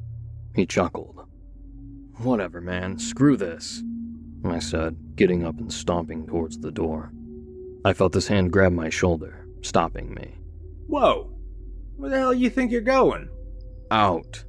He 0.56 0.66
chuckled. 0.66 1.24
Whatever, 2.18 2.62
man. 2.62 2.98
Screw 2.98 3.38
this. 3.38 3.84
I 4.44 4.58
said, 4.58 4.98
getting 5.16 5.46
up 5.46 5.60
and 5.60 5.72
stomping 5.72 6.26
towards 6.26 6.58
the 6.58 6.72
door. 6.72 7.14
I 7.86 7.94
felt 7.94 8.16
his 8.16 8.28
hand 8.28 8.52
grab 8.52 8.72
my 8.72 8.90
shoulder, 8.90 9.46
stopping 9.62 10.16
me. 10.16 10.34
Whoa! 10.88 11.32
Where 11.96 12.10
the 12.10 12.18
hell 12.18 12.34
you 12.34 12.50
think 12.50 12.72
you're 12.72 12.82
going? 12.82 13.30
Out, 13.92 14.44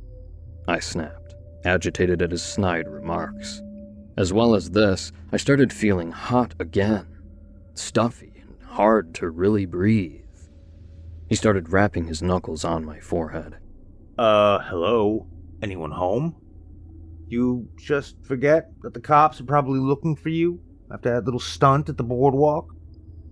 I 0.67 0.79
snapped, 0.81 1.35
agitated 1.67 2.23
at 2.23 2.31
his 2.31 2.43
snide 2.43 2.89
remarks. 2.89 3.61
As 4.17 4.33
well 4.33 4.55
as 4.55 4.71
this, 4.71 5.13
I 5.33 5.37
started 5.37 5.73
feeling 5.73 6.13
hot 6.13 6.55
again, 6.59 7.07
stuffy 7.75 8.43
and 8.43 8.57
hard 8.63 9.15
to 9.15 9.31
really 9.31 9.67
breathe. 9.67 10.25
He 11.29 11.37
started 11.37 11.73
rapping 11.73 12.07
his 12.07 12.23
knuckles 12.23 12.65
on 12.65 12.85
my 12.85 13.01
forehead. 13.01 13.57
Uh, 14.19 14.59
hello? 14.59 15.27
Anyone 15.63 15.93
home? 15.93 16.37
You 17.29 17.69
just 17.79 18.17
forget 18.25 18.73
that 18.83 18.93
the 18.93 19.01
cops 19.01 19.41
are 19.41 19.45
probably 19.45 19.79
looking 19.79 20.17
for 20.17 20.31
you 20.31 20.61
after 20.93 21.11
that 21.13 21.25
little 21.25 21.41
stunt 21.41 21.89
at 21.89 21.97
the 21.97 22.03
boardwalk? 22.03 22.75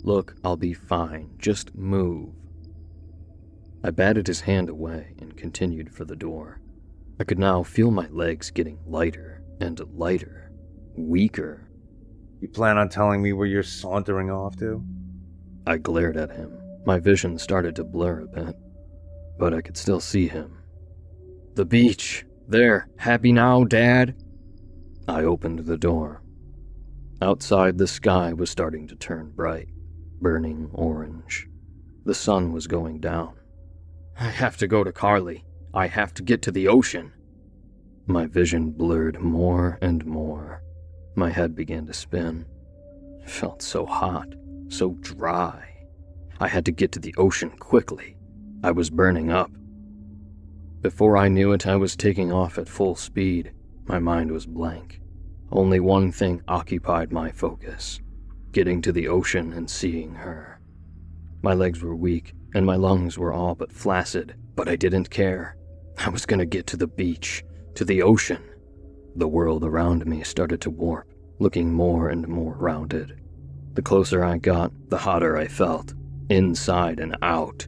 Look, 0.05 0.37
I'll 0.45 0.57
be 0.57 0.75
fine. 0.75 1.31
Just 1.39 1.75
move. 1.75 2.33
I 3.83 3.91
batted 3.91 4.29
his 4.29 4.43
hand 4.43 4.69
away 4.69 5.15
and 5.19 5.37
continued 5.37 5.93
for 5.93 6.05
the 6.05 6.17
door. 6.17 6.61
I 7.19 7.25
could 7.25 7.39
now 7.39 7.65
feel 7.65 7.91
my 7.91 8.07
legs 8.09 8.51
getting 8.51 8.79
lighter 8.87 9.43
and 9.61 9.81
lighter, 9.93 10.48
weaker. 11.07 11.69
You 12.41 12.49
plan 12.49 12.79
on 12.79 12.89
telling 12.89 13.23
me 13.23 13.33
where 13.33 13.47
you're 13.47 13.63
sauntering 13.63 14.31
off 14.31 14.57
to? 14.57 14.85
I 15.67 15.77
glared 15.77 16.17
at 16.17 16.31
him. 16.31 16.59
My 16.87 16.99
vision 16.99 17.39
started 17.39 17.77
to 17.77 17.85
blur 17.85 18.21
a 18.21 18.27
bit, 18.27 18.57
but 19.39 19.53
I 19.53 19.61
could 19.61 19.77
still 19.77 20.01
see 20.01 20.29
him. 20.29 20.59
The 21.55 21.65
beach. 21.65 22.25
There, 22.47 22.89
happy 22.97 23.33
now, 23.33 23.65
Dad? 23.65 24.15
I 25.07 25.25
opened 25.25 25.61
the 25.61 25.77
door. 25.77 26.23
Outside, 27.21 27.77
the 27.77 27.87
sky 27.87 28.33
was 28.33 28.49
starting 28.49 28.87
to 28.89 28.97
turn 28.97 29.33
bright, 29.35 29.69
burning 30.21 30.71
orange. 30.73 31.49
The 32.05 32.15
sun 32.15 32.53
was 32.53 32.67
going 32.67 33.01
down. 33.01 33.35
I 34.19 34.31
have 34.31 34.57
to 34.59 34.67
go 34.67 34.85
to 34.85 34.93
Carly. 34.93 35.45
I 35.75 35.89
have 35.89 36.15
to 36.15 36.23
get 36.23 36.41
to 36.43 36.53
the 36.53 36.69
ocean. 36.69 37.13
My 38.07 38.27
vision 38.27 38.71
blurred 38.71 39.21
more 39.21 39.79
and 39.83 40.07
more. 40.07 40.63
My 41.19 41.31
head 41.31 41.57
began 41.57 41.85
to 41.87 41.93
spin. 41.93 42.47
It 43.25 43.29
felt 43.29 43.61
so 43.61 43.85
hot, 43.85 44.37
so 44.69 44.91
dry. 45.01 45.75
I 46.39 46.47
had 46.47 46.65
to 46.67 46.71
get 46.71 46.93
to 46.93 47.01
the 47.01 47.13
ocean 47.19 47.51
quickly. 47.51 48.17
I 48.63 48.71
was 48.71 48.89
burning 48.89 49.29
up. 49.29 49.51
Before 50.81 51.17
I 51.17 51.27
knew 51.27 51.51
it, 51.51 51.67
I 51.67 51.75
was 51.75 51.97
taking 51.97 52.31
off 52.31 52.57
at 52.57 52.69
full 52.69 52.95
speed. 52.95 53.51
My 53.87 53.99
mind 53.99 54.31
was 54.31 54.47
blank. 54.47 55.01
Only 55.51 55.81
one 55.81 56.13
thing 56.13 56.41
occupied 56.47 57.11
my 57.11 57.33
focus 57.33 58.01
getting 58.53 58.81
to 58.83 58.93
the 58.93 59.09
ocean 59.09 59.53
and 59.53 59.69
seeing 59.69 60.15
her. 60.15 60.61
My 61.43 61.53
legs 61.53 61.83
were 61.83 61.97
weak, 61.97 62.33
and 62.55 62.65
my 62.65 62.77
lungs 62.77 63.19
were 63.19 63.33
all 63.33 63.57
but 63.57 63.73
flaccid, 63.73 64.37
but 64.55 64.69
I 64.69 64.77
didn't 64.77 65.11
care. 65.11 65.57
I 65.99 66.11
was 66.11 66.25
gonna 66.25 66.47
get 66.47 66.69
to 66.69 66.77
the 66.77 66.87
beach, 66.87 67.45
to 67.75 67.85
the 67.85 68.03
ocean. 68.03 68.43
The 69.19 69.27
world 69.27 69.65
around 69.65 70.07
me 70.07 70.23
started 70.23 70.61
to 70.61 70.71
warp, 70.71 71.09
looking 71.41 71.73
more 71.73 72.09
and 72.09 72.29
more 72.29 72.55
rounded. 72.55 73.21
The 73.75 73.83
closer 73.83 74.23
I 74.23 74.39
got, 74.39 74.71
the 74.91 74.99
hotter 74.99 75.37
I 75.37 75.49
felt, 75.49 75.93
inside 76.31 77.01
and 77.01 77.17
out. 77.21 77.67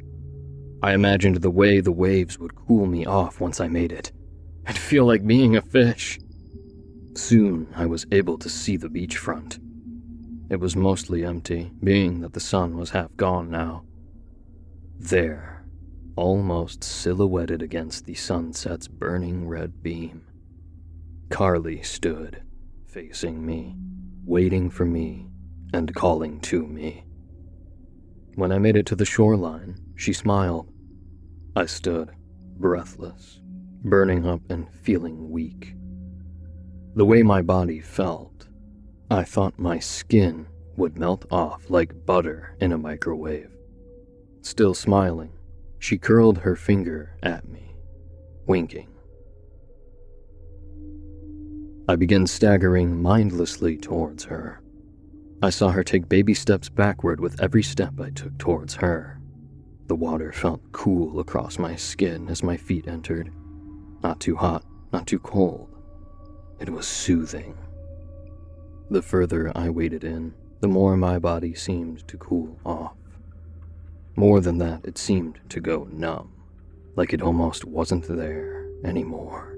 I 0.80 0.92
imagined 0.92 1.38
the 1.38 1.50
way 1.50 1.80
the 1.80 1.90
waves 1.90 2.38
would 2.38 2.54
cool 2.54 2.86
me 2.86 3.04
off 3.04 3.40
once 3.40 3.60
I 3.60 3.66
made 3.66 3.90
it. 3.90 4.12
I'd 4.64 4.78
feel 4.78 5.04
like 5.04 5.26
being 5.26 5.56
a 5.56 5.62
fish. 5.62 6.20
Soon 7.16 7.66
I 7.74 7.84
was 7.84 8.06
able 8.12 8.38
to 8.38 8.48
see 8.48 8.76
the 8.76 8.88
beachfront. 8.88 9.58
It 10.50 10.60
was 10.60 10.76
mostly 10.76 11.24
empty, 11.24 11.72
being 11.82 12.20
that 12.20 12.32
the 12.32 12.38
sun 12.38 12.76
was 12.76 12.90
half 12.90 13.16
gone 13.16 13.50
now. 13.50 13.82
There, 15.00 15.64
almost 16.14 16.84
silhouetted 16.84 17.60
against 17.60 18.06
the 18.06 18.14
sunset's 18.14 18.86
burning 18.86 19.48
red 19.48 19.82
beam, 19.82 20.22
Carly 21.30 21.80
stood, 21.82 22.42
facing 22.86 23.46
me, 23.46 23.76
waiting 24.24 24.68
for 24.68 24.84
me, 24.84 25.28
and 25.72 25.94
calling 25.94 26.40
to 26.40 26.66
me. 26.66 27.04
When 28.34 28.52
I 28.52 28.58
made 28.58 28.76
it 28.76 28.84
to 28.86 28.96
the 28.96 29.04
shoreline, 29.04 29.76
she 29.94 30.12
smiled. 30.12 30.72
I 31.54 31.66
stood, 31.66 32.10
breathless, 32.58 33.40
burning 33.84 34.26
up 34.26 34.40
and 34.50 34.68
feeling 34.82 35.30
weak. 35.30 35.74
The 36.96 37.04
way 37.04 37.22
my 37.22 37.42
body 37.42 37.80
felt, 37.80 38.48
I 39.10 39.22
thought 39.22 39.58
my 39.58 39.78
skin 39.78 40.46
would 40.76 40.98
melt 40.98 41.26
off 41.30 41.70
like 41.70 42.06
butter 42.06 42.56
in 42.60 42.72
a 42.72 42.78
microwave. 42.78 43.50
Still 44.42 44.74
smiling, 44.74 45.32
she 45.78 45.96
curled 45.96 46.38
her 46.38 46.56
finger 46.56 47.16
at 47.22 47.48
me, 47.48 47.76
winking. 48.46 48.89
I 51.90 51.96
began 51.96 52.24
staggering 52.24 53.02
mindlessly 53.02 53.76
towards 53.76 54.22
her. 54.22 54.60
I 55.42 55.50
saw 55.50 55.70
her 55.70 55.82
take 55.82 56.08
baby 56.08 56.34
steps 56.34 56.68
backward 56.68 57.18
with 57.18 57.42
every 57.42 57.64
step 57.64 57.98
I 58.00 58.10
took 58.10 58.38
towards 58.38 58.74
her. 58.76 59.20
The 59.88 59.96
water 59.96 60.30
felt 60.30 60.60
cool 60.70 61.18
across 61.18 61.58
my 61.58 61.74
skin 61.74 62.28
as 62.28 62.44
my 62.44 62.56
feet 62.56 62.86
entered. 62.86 63.32
Not 64.04 64.20
too 64.20 64.36
hot, 64.36 64.64
not 64.92 65.08
too 65.08 65.18
cold. 65.18 65.68
It 66.60 66.70
was 66.70 66.86
soothing. 66.86 67.58
The 68.88 69.02
further 69.02 69.50
I 69.56 69.68
waded 69.68 70.04
in, 70.04 70.32
the 70.60 70.68
more 70.68 70.96
my 70.96 71.18
body 71.18 71.56
seemed 71.56 72.06
to 72.06 72.16
cool 72.18 72.56
off. 72.64 72.94
More 74.14 74.40
than 74.40 74.58
that, 74.58 74.84
it 74.84 74.96
seemed 74.96 75.40
to 75.48 75.60
go 75.60 75.88
numb, 75.90 76.30
like 76.94 77.12
it 77.12 77.20
almost 77.20 77.64
wasn't 77.64 78.06
there 78.06 78.64
anymore. 78.84 79.56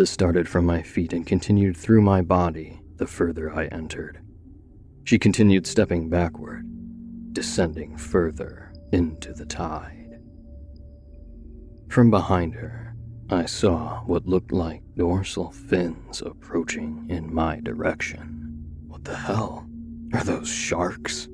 This 0.00 0.08
started 0.08 0.48
from 0.48 0.64
my 0.64 0.80
feet 0.80 1.12
and 1.12 1.26
continued 1.26 1.76
through 1.76 2.00
my 2.00 2.22
body 2.22 2.80
the 2.96 3.06
further 3.06 3.54
I 3.54 3.66
entered. 3.66 4.18
She 5.04 5.18
continued 5.18 5.66
stepping 5.66 6.08
backward, 6.08 6.64
descending 7.34 7.98
further 7.98 8.72
into 8.92 9.34
the 9.34 9.44
tide. 9.44 10.18
From 11.90 12.10
behind 12.10 12.54
her, 12.54 12.96
I 13.28 13.44
saw 13.44 14.00
what 14.04 14.24
looked 14.26 14.52
like 14.52 14.80
dorsal 14.96 15.50
fins 15.50 16.22
approaching 16.22 17.04
in 17.10 17.34
my 17.34 17.60
direction. 17.60 18.64
What 18.86 19.04
the 19.04 19.16
hell? 19.16 19.66
Are 20.14 20.24
those 20.24 20.48
sharks? 20.48 21.28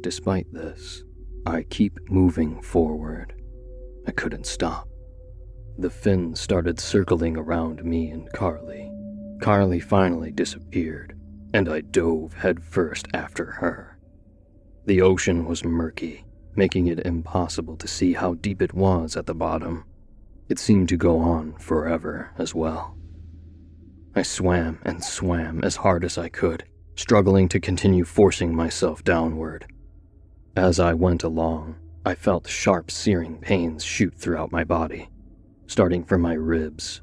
Despite 0.00 0.52
this, 0.52 1.04
I 1.46 1.62
keep 1.62 2.00
moving 2.10 2.60
forward. 2.62 3.32
I 4.08 4.10
couldn't 4.10 4.46
stop. 4.46 4.88
The 5.76 5.90
fins 5.90 6.40
started 6.40 6.78
circling 6.78 7.36
around 7.36 7.84
me 7.84 8.10
and 8.10 8.32
Carly. 8.32 8.92
Carly 9.40 9.80
finally 9.80 10.30
disappeared, 10.30 11.18
and 11.52 11.68
I 11.68 11.80
dove 11.80 12.34
headfirst 12.34 13.08
after 13.12 13.44
her. 13.44 13.98
The 14.86 15.02
ocean 15.02 15.46
was 15.46 15.64
murky, 15.64 16.24
making 16.54 16.86
it 16.86 17.00
impossible 17.00 17.76
to 17.78 17.88
see 17.88 18.12
how 18.12 18.34
deep 18.34 18.62
it 18.62 18.72
was 18.72 19.16
at 19.16 19.26
the 19.26 19.34
bottom. 19.34 19.84
It 20.48 20.58
seemed 20.58 20.88
to 20.90 20.96
go 20.96 21.18
on 21.18 21.54
forever 21.58 22.30
as 22.38 22.54
well. 22.54 22.96
I 24.14 24.22
swam 24.22 24.78
and 24.82 25.02
swam 25.02 25.64
as 25.64 25.76
hard 25.76 26.04
as 26.04 26.16
I 26.16 26.28
could, 26.28 26.64
struggling 26.94 27.48
to 27.48 27.58
continue 27.58 28.04
forcing 28.04 28.54
myself 28.54 29.02
downward. 29.02 29.66
As 30.56 30.78
I 30.78 30.94
went 30.94 31.24
along, 31.24 31.76
I 32.06 32.14
felt 32.14 32.46
sharp, 32.46 32.90
searing 32.90 33.38
pains 33.38 33.82
shoot 33.82 34.14
throughout 34.14 34.52
my 34.52 34.62
body, 34.62 35.08
starting 35.66 36.04
from 36.04 36.20
my 36.20 36.34
ribs. 36.34 37.00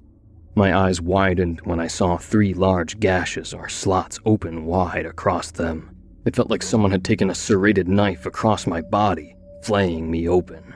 My 0.55 0.75
eyes 0.75 0.99
widened 1.01 1.61
when 1.61 1.79
I 1.79 1.87
saw 1.87 2.17
three 2.17 2.53
large 2.53 2.99
gashes 2.99 3.53
or 3.53 3.69
slots 3.69 4.19
open 4.25 4.65
wide 4.65 5.05
across 5.05 5.51
them. 5.51 5.95
It 6.25 6.35
felt 6.35 6.49
like 6.49 6.61
someone 6.61 6.91
had 6.91 7.03
taken 7.03 7.29
a 7.29 7.35
serrated 7.35 7.87
knife 7.87 8.25
across 8.25 8.67
my 8.67 8.81
body, 8.81 9.35
flaying 9.63 10.11
me 10.11 10.27
open. 10.27 10.75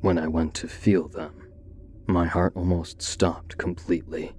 When 0.00 0.16
I 0.16 0.28
went 0.28 0.54
to 0.54 0.68
feel 0.68 1.08
them, 1.08 1.48
my 2.06 2.26
heart 2.26 2.52
almost 2.54 3.02
stopped 3.02 3.58
completely. 3.58 4.32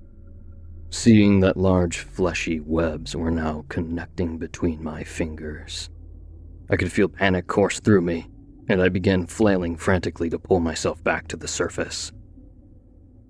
Seeing 0.89 1.41
that 1.41 1.57
large 1.57 1.99
fleshy 1.99 2.59
webs 2.59 3.15
were 3.15 3.31
now 3.31 3.65
connecting 3.69 4.37
between 4.37 4.83
my 4.83 5.03
fingers. 5.03 5.89
I 6.69 6.77
could 6.77 6.91
feel 6.91 7.07
panic 7.09 7.47
course 7.47 7.79
through 7.79 8.01
me, 8.01 8.30
and 8.71 8.81
I 8.81 8.87
began 8.87 9.25
flailing 9.25 9.75
frantically 9.75 10.29
to 10.29 10.39
pull 10.39 10.61
myself 10.61 11.03
back 11.03 11.27
to 11.27 11.37
the 11.37 11.47
surface. 11.47 12.13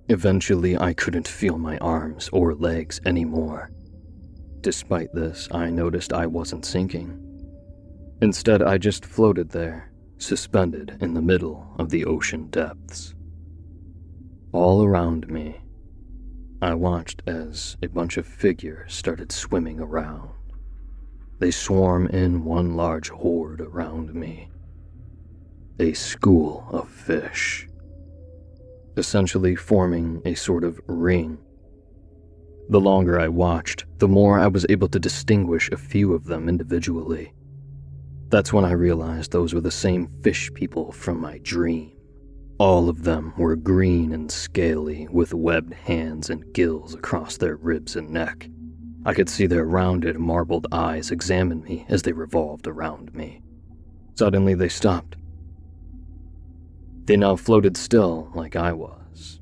Eventually, 0.08 0.78
I 0.78 0.94
couldn't 0.94 1.28
feel 1.28 1.58
my 1.58 1.80
arms 1.80 2.30
or 2.32 2.54
legs 2.54 3.02
anymore. 3.06 3.72
Despite 4.62 5.12
this, 5.14 5.48
I 5.52 5.72
noticed 5.72 6.14
I 6.14 6.28
wasn't 6.28 6.64
sinking. 6.64 7.18
Instead, 8.22 8.62
I 8.62 8.78
just 8.78 9.04
floated 9.04 9.50
there, 9.50 9.92
suspended 10.20 10.98
in 11.02 11.16
the 11.16 11.24
middle 11.24 11.74
of 11.80 11.90
the 11.90 12.06
ocean 12.06 12.48
depths. 12.52 13.16
All 14.52 14.84
around 14.84 15.28
me, 15.28 15.60
I 16.62 16.76
watched 16.76 17.24
as 17.26 17.78
a 17.82 17.88
bunch 17.88 18.18
of 18.18 18.28
figures 18.28 18.94
started 18.94 19.32
swimming 19.32 19.80
around. 19.80 20.30
They 21.40 21.50
swarm 21.50 22.06
in 22.06 22.46
one 22.46 22.76
large 22.76 23.10
horde 23.10 23.62
around 23.62 24.14
me. 24.14 24.51
A 25.82 25.94
school 25.94 26.68
of 26.70 26.88
fish, 26.88 27.68
essentially 28.98 29.56
forming 29.56 30.22
a 30.26 30.36
sort 30.36 30.64
of 30.64 30.80
ring. 30.86 31.40
The 32.70 32.80
longer 32.80 33.20
I 33.20 33.30
watched, 33.30 33.86
the 33.98 34.08
more 34.08 34.38
I 34.38 34.46
was 34.46 34.64
able 34.70 34.90
to 34.90 35.00
distinguish 35.00 35.72
a 35.72 35.78
few 35.78 36.14
of 36.14 36.26
them 36.26 36.48
individually. 36.48 37.34
That's 38.30 38.54
when 38.54 38.64
I 38.64 38.74
realized 38.74 39.32
those 39.32 39.56
were 39.56 39.62
the 39.62 39.72
same 39.72 40.08
fish 40.22 40.54
people 40.54 40.92
from 40.92 41.20
my 41.20 41.40
dream. 41.40 41.94
All 42.60 42.88
of 42.88 43.04
them 43.04 43.34
were 43.36 43.56
green 43.56 44.12
and 44.12 44.32
scaly, 44.32 45.08
with 45.10 45.34
webbed 45.34 45.74
hands 45.74 46.30
and 46.30 46.54
gills 46.54 46.94
across 46.94 47.38
their 47.38 47.56
ribs 47.56 47.96
and 47.96 48.12
neck. 48.12 48.48
I 49.04 49.16
could 49.16 49.30
see 49.30 49.48
their 49.48 49.66
rounded, 49.66 50.20
marbled 50.20 50.68
eyes 50.72 51.10
examine 51.10 51.64
me 51.64 51.88
as 51.90 52.04
they 52.04 52.12
revolved 52.12 52.68
around 52.68 53.16
me. 53.16 53.42
Suddenly, 54.14 54.54
they 54.54 54.70
stopped. 54.70 55.16
They 57.06 57.18
now 57.18 57.36
floated 57.36 57.78
still 57.78 58.32
like 58.36 58.56
I 58.56 58.74
was, 58.74 59.40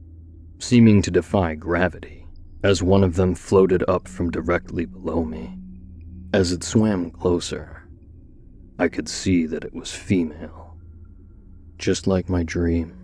seeming 0.59 1.01
to 1.01 1.11
defy 1.11 1.55
gravity, 1.55 2.25
as 2.63 2.81
one 2.81 3.03
of 3.03 3.15
them 3.15 3.35
floated 3.35 3.83
up 3.87 4.07
from 4.07 4.31
directly 4.31 4.85
below 4.85 5.23
me. 5.23 5.57
As 6.33 6.51
it 6.51 6.63
swam 6.63 7.11
closer, 7.11 7.87
I 8.77 8.87
could 8.87 9.09
see 9.09 9.45
that 9.47 9.65
it 9.65 9.73
was 9.73 9.91
female, 9.93 10.77
just 11.77 12.07
like 12.07 12.29
my 12.29 12.43
dream, 12.43 12.95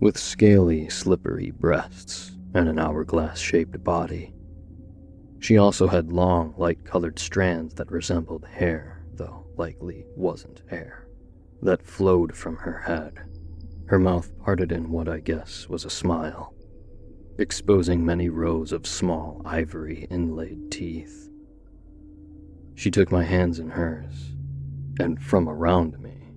with 0.00 0.16
scaly, 0.16 0.88
slippery 0.88 1.50
breasts 1.50 2.32
and 2.54 2.68
an 2.68 2.78
hourglass 2.78 3.38
shaped 3.38 3.84
body. 3.84 4.32
She 5.40 5.58
also 5.58 5.88
had 5.88 6.12
long, 6.12 6.54
light 6.56 6.84
colored 6.84 7.18
strands 7.18 7.74
that 7.74 7.90
resembled 7.90 8.46
hair, 8.46 9.02
though 9.14 9.46
likely 9.56 10.06
wasn't 10.16 10.62
hair, 10.68 11.06
that 11.62 11.86
flowed 11.86 12.34
from 12.34 12.56
her 12.56 12.78
head. 12.78 13.20
Her 13.90 13.98
mouth 13.98 14.30
parted 14.38 14.70
in 14.70 14.92
what 14.92 15.08
I 15.08 15.18
guess 15.18 15.68
was 15.68 15.84
a 15.84 15.90
smile, 15.90 16.54
exposing 17.38 18.06
many 18.06 18.28
rows 18.28 18.70
of 18.70 18.86
small, 18.86 19.42
ivory 19.44 20.06
inlaid 20.08 20.70
teeth. 20.70 21.28
She 22.76 22.92
took 22.92 23.10
my 23.10 23.24
hands 23.24 23.58
in 23.58 23.70
hers, 23.70 24.36
and 25.00 25.20
from 25.20 25.48
around 25.48 25.98
me, 25.98 26.30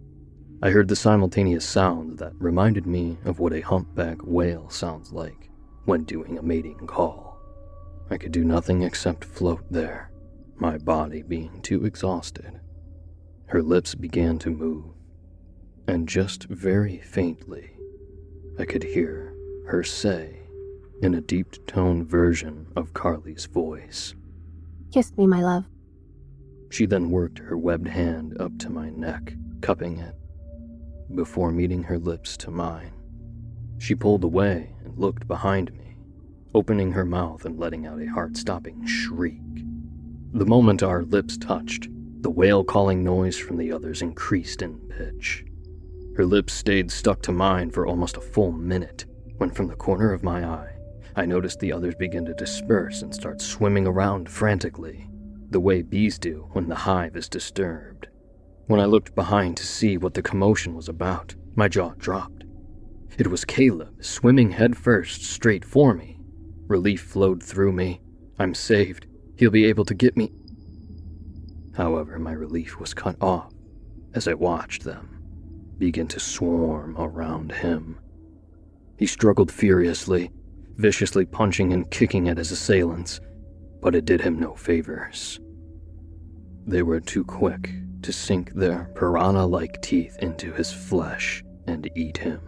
I 0.64 0.72
heard 0.72 0.88
the 0.88 0.96
simultaneous 0.96 1.64
sound 1.64 2.18
that 2.18 2.34
reminded 2.40 2.88
me 2.88 3.20
of 3.24 3.38
what 3.38 3.54
a 3.54 3.62
humpback 3.62 4.18
whale 4.24 4.72
sounds 4.72 5.14
like 5.14 5.52
when 5.86 6.06
doing 6.06 6.40
a 6.40 6.42
mating 6.42 6.88
call. 6.88 7.38
I 8.10 8.18
could 8.18 8.32
do 8.32 8.44
nothing 8.44 8.82
except 8.82 9.24
float 9.24 9.64
there, 9.70 10.10
my 10.56 10.80
body 10.80 11.22
being 11.22 11.62
too 11.62 11.86
exhausted. 11.86 12.60
Her 13.46 13.62
lips 13.62 13.94
began 13.94 14.40
to 14.40 14.50
move, 14.50 14.96
and 15.88 16.08
just 16.08 16.46
very 16.46 17.00
faintly, 17.00 17.72
I 18.60 18.66
could 18.66 18.84
hear 18.84 19.34
her 19.68 19.84
say, 19.84 20.40
in 21.02 21.16
a 21.16 21.22
deep 21.22 21.66
toned 21.68 22.08
version 22.08 22.68
of 22.76 22.94
Carly's 22.94 23.46
voice, 23.46 24.16
Kiss 24.92 25.16
me, 25.18 25.26
my 25.26 25.42
love. 25.42 25.66
She 26.70 26.86
then 26.86 27.10
worked 27.10 27.40
her 27.40 27.58
webbed 27.58 27.88
hand 27.88 28.40
up 28.40 28.58
to 28.60 28.70
my 28.70 28.90
neck, 28.90 29.34
cupping 29.62 29.98
it, 29.98 30.16
before 31.16 31.52
meeting 31.52 31.84
her 31.84 31.98
lips 31.98 32.38
to 32.38 32.52
mine. 32.52 32.94
She 33.80 33.96
pulled 33.96 34.24
away 34.24 34.76
and 34.84 34.98
looked 34.98 35.28
behind 35.28 35.74
me 35.74 35.84
opening 36.54 36.92
her 36.92 37.06
mouth 37.06 37.46
and 37.46 37.60
letting 37.60 37.86
out 37.86 38.02
a 38.02 38.06
heart 38.06 38.38
stopping 38.38 38.86
shriek. 38.86 39.42
The 40.34 40.46
moment 40.46 40.84
our 40.84 41.04
lips 41.04 41.38
touched, 41.38 41.88
the 42.22 42.30
whale 42.30 42.64
calling 42.64 43.04
noise 43.04 43.38
from 43.38 43.58
the 43.58 43.72
others 43.72 44.02
increased 44.02 44.62
in 44.62 44.78
pitch. 44.90 45.46
Her 46.16 46.26
lips 46.26 46.54
stayed 46.54 46.92
stuck 46.92 47.22
to 47.24 47.32
mine 47.32 47.72
for 47.72 47.88
almost 47.88 48.18
a 48.18 48.22
full 48.22 48.52
minute 48.52 49.06
when, 49.38 49.50
from 49.50 49.68
the 49.68 49.76
corner 49.76 50.14
of 50.14 50.24
my 50.24 50.46
eye, 50.46 50.76
I 51.16 51.26
noticed 51.26 51.60
the 51.60 51.74
others 51.74 51.96
begin 51.96 52.26
to 52.26 52.34
disperse 52.34 53.02
and 53.02 53.14
start 53.14 53.42
swimming 53.42 53.88
around 53.88 54.30
frantically, 54.30 55.10
the 55.50 55.60
way 55.60 55.82
bees 55.82 56.20
do 56.20 56.50
when 56.52 56.70
the 56.70 56.76
hive 56.76 57.16
is 57.16 57.30
disturbed. 57.30 58.08
When 58.68 58.80
I 58.80 58.86
looked 58.86 59.16
behind 59.16 59.58
to 59.58 59.66
see 59.66 59.98
what 59.98 60.14
the 60.14 60.22
commotion 60.22 60.76
was 60.76 60.88
about, 60.88 61.36
my 61.56 61.68
jaw 61.68 61.94
dropped. 61.98 62.44
It 63.18 63.28
was 63.28 63.46
Caleb 63.46 64.04
swimming 64.04 64.52
headfirst 64.52 65.24
straight 65.24 65.66
for 65.66 65.94
me, 65.94 66.14
Relief 66.68 67.02
flowed 67.02 67.44
through 67.44 67.74
me. 67.74 68.02
I'm 68.40 68.54
saved. 68.54 69.06
He'll 69.36 69.52
be 69.52 69.66
able 69.66 69.86
to 69.86 69.94
get 69.94 70.16
me. 70.16 70.32
However, 71.76 72.18
my 72.18 72.32
relief 72.32 72.80
was 72.80 72.94
cut 72.94 73.16
off 73.22 73.54
as 74.14 74.28
I 74.28 74.34
watched 74.34 74.84
them 74.84 75.23
begin 75.84 76.08
to 76.08 76.18
swarm 76.18 76.96
around 76.98 77.52
him. 77.52 78.00
He 78.98 79.06
struggled 79.06 79.52
furiously, 79.52 80.32
viciously 80.78 81.26
punching 81.26 81.74
and 81.74 81.92
kicking 81.92 82.30
at 82.30 82.38
his 82.38 82.52
assailants, 82.52 83.20
but 83.82 83.94
it 83.94 84.06
did 84.06 84.22
him 84.22 84.40
no 84.40 84.56
favors. 84.56 85.42
They 86.66 86.84
were 86.84 87.02
too 87.02 87.26
quick 87.26 87.70
to 88.02 88.14
sink 88.14 88.54
their 88.54 88.94
piranha 88.96 89.46
like 89.46 89.82
teeth 89.82 90.18
into 90.20 90.54
his 90.54 90.72
flesh 90.72 91.44
and 91.68 91.90
eat 91.98 92.16
him. 92.16 92.40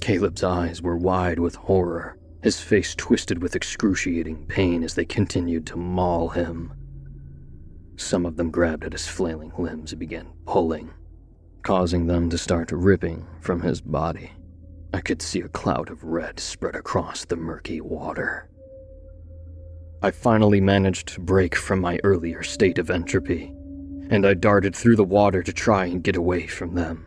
Caleb's 0.00 0.42
eyes 0.42 0.80
were 0.80 0.96
wide 0.96 1.38
with 1.38 1.54
horror, 1.54 2.16
his 2.42 2.60
face 2.60 2.94
twisted 2.94 3.42
with 3.42 3.56
excruciating 3.56 4.46
pain 4.46 4.82
as 4.82 4.94
they 4.94 5.04
continued 5.04 5.66
to 5.66 5.76
maul 5.76 6.30
him. 6.30 6.72
Some 7.96 8.24
of 8.24 8.36
them 8.36 8.50
grabbed 8.50 8.84
at 8.84 8.92
his 8.92 9.06
flailing 9.06 9.52
limbs 9.58 9.92
and 9.92 10.00
began 10.00 10.28
pulling, 10.46 10.94
causing 11.66 12.06
them 12.06 12.30
to 12.30 12.38
start 12.38 12.70
ripping 12.70 13.26
from 13.40 13.60
his 13.60 13.80
body. 13.80 14.30
I 14.94 15.00
could 15.00 15.20
see 15.20 15.40
a 15.40 15.48
cloud 15.48 15.90
of 15.90 16.04
red 16.04 16.38
spread 16.38 16.76
across 16.76 17.24
the 17.24 17.34
murky 17.34 17.80
water. 17.80 18.48
I 20.00 20.12
finally 20.12 20.60
managed 20.60 21.08
to 21.08 21.20
break 21.20 21.56
from 21.56 21.80
my 21.80 21.98
earlier 22.04 22.44
state 22.44 22.78
of 22.78 22.88
entropy, 22.88 23.52
and 24.10 24.24
I 24.24 24.34
darted 24.34 24.76
through 24.76 24.94
the 24.94 25.02
water 25.02 25.42
to 25.42 25.52
try 25.52 25.86
and 25.86 26.04
get 26.04 26.14
away 26.14 26.46
from 26.46 26.76
them. 26.76 27.04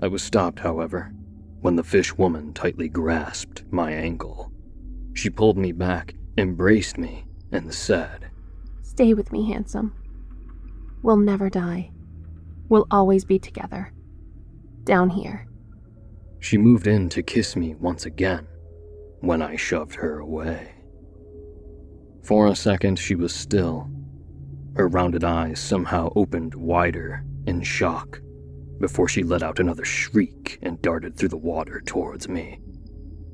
I 0.00 0.08
was 0.08 0.24
stopped, 0.24 0.58
however, 0.58 1.12
when 1.60 1.76
the 1.76 1.84
fish 1.84 2.18
woman 2.18 2.52
tightly 2.52 2.88
grasped 2.88 3.62
my 3.70 3.92
ankle. 3.92 4.50
She 5.14 5.30
pulled 5.30 5.56
me 5.56 5.70
back, 5.70 6.16
embraced 6.36 6.98
me, 6.98 7.26
and 7.52 7.72
said, 7.72 8.28
Stay 8.82 9.14
with 9.14 9.30
me, 9.30 9.48
handsome. 9.52 9.94
We'll 11.00 11.18
never 11.18 11.48
die. 11.48 11.92
We'll 12.68 12.86
always 12.90 13.24
be 13.24 13.38
together. 13.38 13.92
Down 14.84 15.10
here. 15.10 15.48
She 16.40 16.58
moved 16.58 16.86
in 16.86 17.08
to 17.10 17.22
kiss 17.22 17.56
me 17.56 17.74
once 17.74 18.06
again 18.06 18.46
when 19.20 19.42
I 19.42 19.56
shoved 19.56 19.94
her 19.96 20.18
away. 20.18 20.72
For 22.22 22.46
a 22.46 22.56
second, 22.56 22.98
she 22.98 23.14
was 23.14 23.34
still. 23.34 23.88
Her 24.74 24.88
rounded 24.88 25.24
eyes 25.24 25.58
somehow 25.58 26.12
opened 26.14 26.54
wider 26.54 27.24
in 27.46 27.62
shock 27.62 28.20
before 28.80 29.08
she 29.08 29.22
let 29.22 29.42
out 29.42 29.58
another 29.58 29.84
shriek 29.84 30.58
and 30.62 30.82
darted 30.82 31.16
through 31.16 31.30
the 31.30 31.36
water 31.36 31.80
towards 31.80 32.28
me. 32.28 32.60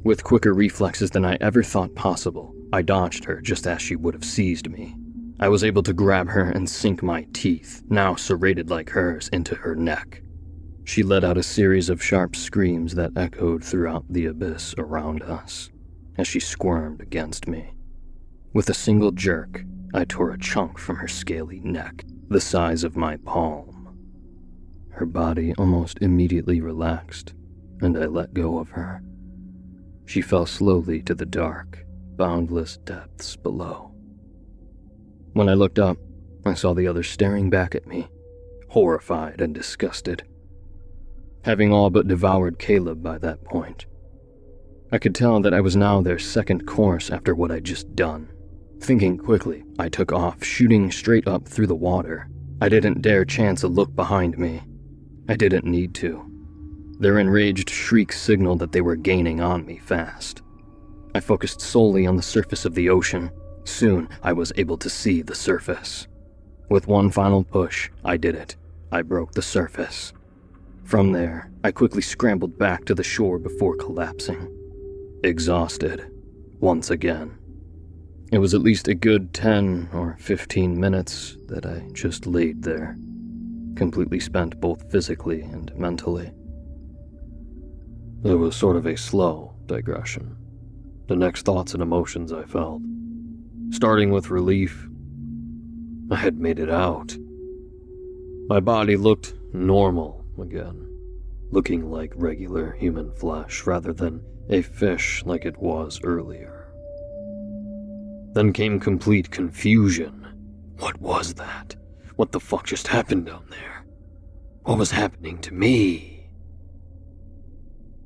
With 0.04 0.24
quicker 0.24 0.52
reflexes 0.52 1.10
than 1.10 1.24
I 1.24 1.36
ever 1.40 1.62
thought 1.62 1.94
possible, 1.94 2.54
I 2.72 2.82
dodged 2.82 3.24
her 3.24 3.40
just 3.40 3.66
as 3.66 3.82
she 3.82 3.96
would 3.96 4.14
have 4.14 4.24
seized 4.24 4.70
me. 4.70 4.96
I 5.42 5.48
was 5.48 5.64
able 5.64 5.82
to 5.82 5.92
grab 5.92 6.28
her 6.28 6.44
and 6.44 6.70
sink 6.70 7.02
my 7.02 7.26
teeth, 7.32 7.82
now 7.88 8.14
serrated 8.14 8.70
like 8.70 8.90
hers, 8.90 9.28
into 9.32 9.56
her 9.56 9.74
neck. 9.74 10.22
She 10.84 11.02
let 11.02 11.24
out 11.24 11.36
a 11.36 11.42
series 11.42 11.90
of 11.90 12.00
sharp 12.00 12.36
screams 12.36 12.94
that 12.94 13.16
echoed 13.16 13.64
throughout 13.64 14.04
the 14.08 14.26
abyss 14.26 14.72
around 14.78 15.24
us 15.24 15.68
as 16.16 16.28
she 16.28 16.38
squirmed 16.38 17.00
against 17.00 17.48
me. 17.48 17.74
With 18.52 18.70
a 18.70 18.74
single 18.74 19.10
jerk, 19.10 19.64
I 19.92 20.04
tore 20.04 20.30
a 20.30 20.38
chunk 20.38 20.78
from 20.78 20.94
her 20.94 21.08
scaly 21.08 21.58
neck, 21.58 22.04
the 22.28 22.40
size 22.40 22.84
of 22.84 22.94
my 22.94 23.16
palm. 23.16 23.98
Her 24.90 25.06
body 25.06 25.54
almost 25.58 25.98
immediately 26.00 26.60
relaxed, 26.60 27.34
and 27.80 27.98
I 27.98 28.06
let 28.06 28.32
go 28.32 28.60
of 28.60 28.68
her. 28.70 29.02
She 30.06 30.22
fell 30.22 30.46
slowly 30.46 31.02
to 31.02 31.16
the 31.16 31.26
dark, 31.26 31.84
boundless 32.14 32.76
depths 32.76 33.34
below. 33.34 33.91
When 35.32 35.48
I 35.48 35.54
looked 35.54 35.78
up, 35.78 35.98
I 36.44 36.54
saw 36.54 36.74
the 36.74 36.86
others 36.86 37.08
staring 37.08 37.50
back 37.50 37.74
at 37.74 37.86
me, 37.86 38.08
horrified 38.68 39.40
and 39.40 39.54
disgusted 39.54 40.24
having 41.44 41.72
all 41.72 41.90
but 41.90 42.08
devoured 42.08 42.58
Caleb 42.58 43.02
by 43.02 43.18
that 43.18 43.44
point. 43.44 43.86
I 44.90 44.98
could 44.98 45.14
tell 45.14 45.40
that 45.40 45.54
I 45.54 45.60
was 45.60 45.76
now 45.76 46.00
their 46.00 46.18
second 46.18 46.66
course 46.66 47.10
after 47.10 47.34
what 47.34 47.50
I'd 47.50 47.64
just 47.64 47.94
done. 47.96 48.28
Thinking 48.80 49.16
quickly, 49.16 49.64
I 49.78 49.88
took 49.88 50.12
off, 50.12 50.44
shooting 50.44 50.90
straight 50.90 51.26
up 51.26 51.46
through 51.46 51.68
the 51.68 51.74
water. 51.74 52.28
I 52.60 52.68
didn't 52.68 53.02
dare 53.02 53.24
chance 53.24 53.62
a 53.62 53.68
look 53.68 53.94
behind 53.94 54.38
me. 54.38 54.62
I 55.28 55.36
didn't 55.36 55.64
need 55.64 55.94
to. 55.96 56.28
Their 56.98 57.18
enraged 57.18 57.70
shrieks 57.70 58.20
signaled 58.20 58.58
that 58.60 58.72
they 58.72 58.80
were 58.80 58.96
gaining 58.96 59.40
on 59.40 59.64
me 59.66 59.78
fast. 59.78 60.42
I 61.14 61.20
focused 61.20 61.60
solely 61.60 62.06
on 62.06 62.16
the 62.16 62.22
surface 62.22 62.64
of 62.64 62.74
the 62.74 62.88
ocean. 62.88 63.30
Soon, 63.64 64.08
I 64.22 64.32
was 64.32 64.52
able 64.56 64.76
to 64.78 64.90
see 64.90 65.22
the 65.22 65.34
surface. 65.34 66.08
With 66.68 66.88
one 66.88 67.10
final 67.10 67.44
push, 67.44 67.90
I 68.04 68.16
did 68.16 68.34
it. 68.34 68.56
I 68.90 69.02
broke 69.02 69.32
the 69.32 69.42
surface. 69.42 70.12
From 70.84 71.12
there, 71.12 71.50
I 71.64 71.70
quickly 71.70 72.02
scrambled 72.02 72.58
back 72.58 72.84
to 72.86 72.94
the 72.94 73.04
shore 73.04 73.38
before 73.38 73.76
collapsing. 73.76 74.48
Exhausted, 75.22 76.10
once 76.60 76.90
again. 76.90 77.38
It 78.32 78.38
was 78.38 78.54
at 78.54 78.62
least 78.62 78.88
a 78.88 78.94
good 78.94 79.32
10 79.34 79.90
or 79.92 80.16
15 80.18 80.80
minutes 80.80 81.36
that 81.48 81.66
I 81.66 81.86
just 81.92 82.26
laid 82.26 82.62
there, 82.62 82.96
completely 83.76 84.20
spent 84.20 84.60
both 84.60 84.90
physically 84.90 85.42
and 85.42 85.74
mentally. 85.76 86.32
It 88.24 88.34
was 88.34 88.56
sort 88.56 88.76
of 88.76 88.86
a 88.86 88.96
slow 88.96 89.54
digression. 89.66 90.36
The 91.08 91.16
next 91.16 91.44
thoughts 91.44 91.74
and 91.74 91.82
emotions 91.82 92.32
I 92.32 92.44
felt. 92.44 92.80
Starting 93.72 94.10
with 94.10 94.30
relief, 94.30 94.86
I 96.10 96.16
had 96.16 96.38
made 96.38 96.58
it 96.58 96.70
out. 96.70 97.16
My 98.46 98.60
body 98.60 98.96
looked 98.96 99.34
normal 99.54 100.26
again, 100.38 100.86
looking 101.50 101.90
like 101.90 102.12
regular 102.14 102.72
human 102.72 103.10
flesh 103.12 103.66
rather 103.66 103.94
than 103.94 104.22
a 104.50 104.60
fish 104.60 105.22
like 105.24 105.46
it 105.46 105.56
was 105.56 106.00
earlier. 106.04 106.68
Then 108.34 108.52
came 108.52 108.78
complete 108.78 109.30
confusion. 109.30 110.26
What 110.78 111.00
was 111.00 111.34
that? 111.34 111.74
What 112.16 112.32
the 112.32 112.40
fuck 112.40 112.66
just 112.66 112.88
happened 112.88 113.24
down 113.26 113.46
there? 113.48 113.86
What 114.64 114.76
was 114.76 114.90
happening 114.90 115.38
to 115.38 115.54
me? 115.54 116.26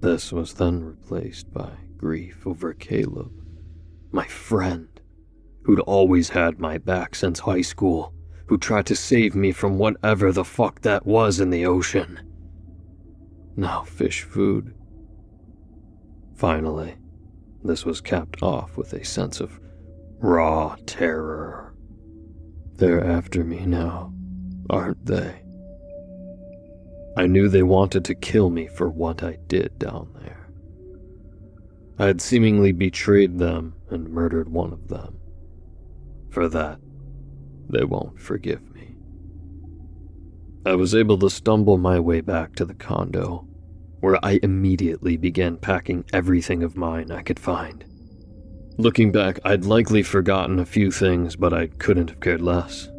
This 0.01 0.33
was 0.33 0.55
then 0.55 0.85
replaced 0.85 1.53
by 1.53 1.73
grief 1.97 2.47
over 2.47 2.73
Caleb, 2.73 3.33
my 4.13 4.27
friend, 4.27 4.89
who'd 5.67 5.81
always 5.81 6.29
had 6.29 6.61
my 6.61 6.79
back 6.79 7.13
since 7.13 7.41
high 7.41 7.61
school 7.61 8.15
who 8.47 8.57
tried 8.57 8.87
to 8.87 8.95
save 8.95 9.35
me 9.35 9.51
from 9.51 9.79
whatever 9.79 10.31
the 10.31 10.45
fuck 10.45 10.81
that 10.83 11.05
was 11.05 11.41
in 11.41 11.51
the 11.51 11.67
ocean. 11.67 12.21
Now 13.57 13.83
fish 13.83 14.23
food. 14.23 14.73
Finally, 16.37 16.95
this 17.65 17.85
was 17.85 18.01
capped 18.01 18.45
off 18.45 18.77
with 18.77 18.93
a 18.93 19.05
sense 19.05 19.41
of 19.41 19.59
raw 20.21 20.77
terror. 20.87 21.75
They're 22.77 23.05
after 23.05 23.43
me 23.43 23.67
now, 23.67 24.15
aren't 24.71 25.05
they? 25.05 25.43
I 27.17 27.27
knew 27.27 27.49
they 27.49 27.65
wanted 27.65 28.05
to 28.05 28.15
kill 28.15 28.51
me 28.51 28.69
for 28.69 28.89
what 28.89 29.25
I 29.25 29.39
did 29.49 29.81
down 29.81 30.17
there. 30.23 30.49
I 31.99 32.07
had 32.07 32.21
seemingly 32.21 32.71
betrayed 32.71 33.41
them 33.41 33.75
and 33.91 34.11
murdered 34.11 34.49
one 34.49 34.73
of 34.73 34.87
them. 34.87 35.19
For 36.37 36.51
that, 36.51 36.79
they 37.71 37.85
won't 37.85 38.21
forgive 38.21 38.61
me. 38.75 38.95
I 40.67 40.75
was 40.75 40.95
able 40.95 41.17
to 41.21 41.31
stumble 41.31 41.79
my 41.79 41.99
way 41.99 42.21
back 42.21 42.55
to 42.57 42.67
the 42.67 42.75
condo, 42.75 43.49
where 44.01 44.23
I 44.23 44.39
immediately 44.43 45.17
began 45.17 45.57
packing 45.57 46.05
everything 46.13 46.63
of 46.63 46.77
mine 46.77 47.11
I 47.11 47.23
could 47.23 47.41
find. 47.41 47.87
Looking 48.77 49.11
back, 49.13 49.41
I'd 49.47 49.65
likely 49.65 50.03
forgotten 50.03 50.59
a 50.59 50.67
few 50.67 50.91
things, 50.91 51.37
but 51.37 51.55
I 51.55 51.69
couldn't 51.69 52.11
have 52.11 52.21
cared 52.21 52.43
less. 52.43 52.91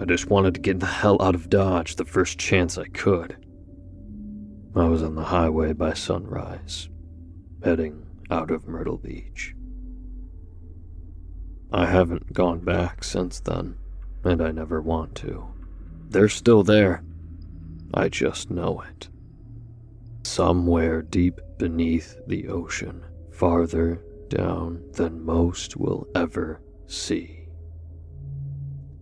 I 0.00 0.04
just 0.04 0.28
wanted 0.28 0.54
to 0.54 0.60
get 0.60 0.80
the 0.80 0.86
hell 0.86 1.22
out 1.22 1.36
of 1.36 1.50
Dodge 1.50 1.94
the 1.94 2.04
first 2.04 2.36
chance 2.36 2.76
I 2.76 2.88
could. 2.88 3.36
I 4.74 4.88
was 4.88 5.04
on 5.04 5.14
the 5.14 5.22
highway 5.22 5.72
by 5.72 5.94
sunrise, 5.94 6.88
heading 7.62 8.04
out 8.28 8.50
of 8.50 8.66
Myrtle 8.66 8.98
Beach. 8.98 9.54
I 11.72 11.86
haven't 11.86 12.32
gone 12.32 12.60
back 12.60 13.04
since 13.04 13.40
then, 13.40 13.76
and 14.24 14.42
I 14.42 14.50
never 14.50 14.80
want 14.80 15.14
to. 15.16 15.46
They're 16.08 16.28
still 16.28 16.64
there. 16.64 17.04
I 17.94 18.08
just 18.08 18.50
know 18.50 18.82
it. 18.82 19.08
Somewhere 20.24 21.02
deep 21.02 21.40
beneath 21.58 22.16
the 22.26 22.48
ocean, 22.48 23.04
farther 23.30 24.02
down 24.28 24.82
than 24.92 25.24
most 25.24 25.76
will 25.76 26.08
ever 26.14 26.60
see. 26.86 27.46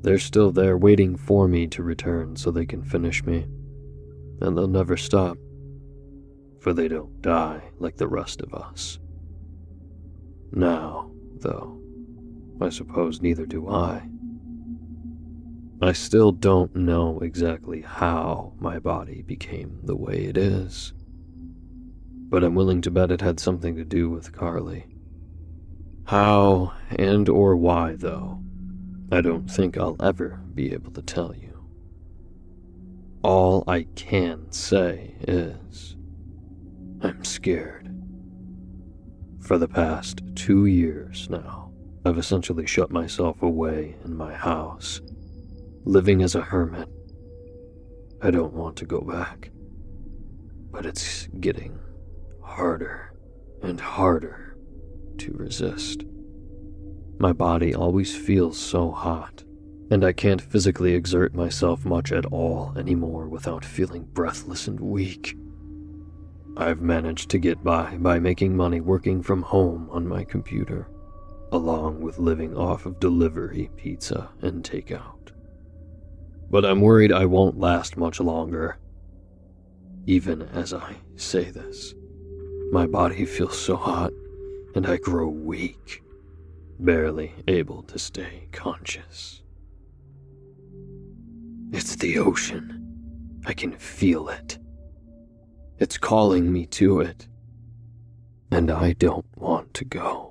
They're 0.02 0.18
still 0.18 0.50
there 0.50 0.76
waiting 0.76 1.16
for 1.16 1.48
me 1.48 1.66
to 1.68 1.82
return 1.82 2.36
so 2.36 2.50
they 2.50 2.66
can 2.66 2.82
finish 2.82 3.24
me. 3.24 3.46
And 4.40 4.56
they'll 4.56 4.68
never 4.68 4.96
stop, 4.96 5.36
for 6.60 6.72
they 6.72 6.88
don't 6.88 7.20
die 7.20 7.70
like 7.78 7.96
the 7.96 8.08
rest 8.08 8.40
of 8.40 8.54
us. 8.54 8.98
Now, 10.52 11.10
though, 11.40 11.77
I 12.60 12.70
suppose 12.70 13.22
neither 13.22 13.46
do 13.46 13.68
I. 13.68 14.08
I 15.80 15.92
still 15.92 16.32
don't 16.32 16.74
know 16.74 17.20
exactly 17.20 17.82
how 17.82 18.52
my 18.58 18.80
body 18.80 19.22
became 19.22 19.78
the 19.84 19.94
way 19.94 20.24
it 20.24 20.36
is. 20.36 20.92
But 22.30 22.42
I'm 22.42 22.56
willing 22.56 22.80
to 22.82 22.90
bet 22.90 23.12
it 23.12 23.20
had 23.20 23.38
something 23.38 23.76
to 23.76 23.84
do 23.84 24.10
with 24.10 24.32
Carly. 24.32 24.86
How 26.06 26.72
and 26.90 27.28
or 27.28 27.54
why, 27.54 27.94
though, 27.94 28.42
I 29.12 29.20
don't 29.20 29.48
think 29.48 29.78
I'll 29.78 29.96
ever 30.02 30.40
be 30.52 30.72
able 30.72 30.90
to 30.92 31.02
tell 31.02 31.34
you. 31.36 31.68
All 33.22 33.62
I 33.68 33.84
can 33.94 34.50
say 34.50 35.14
is, 35.28 35.96
I'm 37.02 37.24
scared. 37.24 37.94
For 39.40 39.58
the 39.58 39.68
past 39.68 40.22
two 40.34 40.66
years 40.66 41.30
now, 41.30 41.67
I've 42.08 42.16
essentially 42.16 42.66
shut 42.66 42.90
myself 42.90 43.42
away 43.42 43.96
in 44.02 44.16
my 44.16 44.32
house, 44.32 45.02
living 45.84 46.22
as 46.22 46.34
a 46.34 46.40
hermit. 46.40 46.88
I 48.22 48.30
don't 48.30 48.54
want 48.54 48.76
to 48.76 48.86
go 48.86 49.02
back, 49.02 49.50
but 50.70 50.86
it's 50.86 51.26
getting 51.38 51.78
harder 52.42 53.12
and 53.62 53.78
harder 53.78 54.56
to 55.18 55.32
resist. 55.34 56.04
My 57.18 57.34
body 57.34 57.74
always 57.74 58.16
feels 58.16 58.56
so 58.56 58.90
hot, 58.90 59.44
and 59.90 60.02
I 60.02 60.14
can't 60.14 60.40
physically 60.40 60.94
exert 60.94 61.34
myself 61.34 61.84
much 61.84 62.10
at 62.10 62.24
all 62.24 62.72
anymore 62.78 63.28
without 63.28 63.66
feeling 63.66 64.04
breathless 64.14 64.66
and 64.66 64.80
weak. 64.80 65.36
I've 66.56 66.80
managed 66.80 67.28
to 67.30 67.38
get 67.38 67.62
by 67.62 67.98
by 67.98 68.18
making 68.18 68.56
money 68.56 68.80
working 68.80 69.22
from 69.22 69.42
home 69.42 69.90
on 69.90 70.08
my 70.08 70.24
computer, 70.24 70.88
along 71.52 72.00
with 72.00 72.18
living 72.18 72.56
off 72.56 72.86
of 72.86 73.00
delivery, 73.00 73.70
pizza, 73.76 74.30
and 74.42 74.62
takeout. 74.62 75.32
But 76.50 76.64
I'm 76.64 76.80
worried 76.80 77.12
I 77.12 77.26
won't 77.26 77.58
last 77.58 77.96
much 77.96 78.20
longer. 78.20 78.78
Even 80.06 80.42
as 80.42 80.72
I 80.72 80.96
say 81.16 81.50
this, 81.50 81.94
my 82.70 82.86
body 82.86 83.24
feels 83.24 83.58
so 83.58 83.76
hot 83.76 84.12
and 84.74 84.86
I 84.86 84.96
grow 84.96 85.28
weak, 85.28 86.02
barely 86.78 87.34
able 87.46 87.82
to 87.84 87.98
stay 87.98 88.48
conscious. 88.52 89.42
It's 91.72 91.96
the 91.96 92.18
ocean. 92.18 93.40
I 93.44 93.52
can 93.52 93.72
feel 93.72 94.28
it. 94.28 94.58
It's 95.78 95.98
calling 95.98 96.52
me 96.52 96.66
to 96.66 97.00
it. 97.00 97.28
And 98.50 98.70
I 98.70 98.94
don't 98.94 99.26
want 99.36 99.74
to 99.74 99.84
go. 99.84 100.27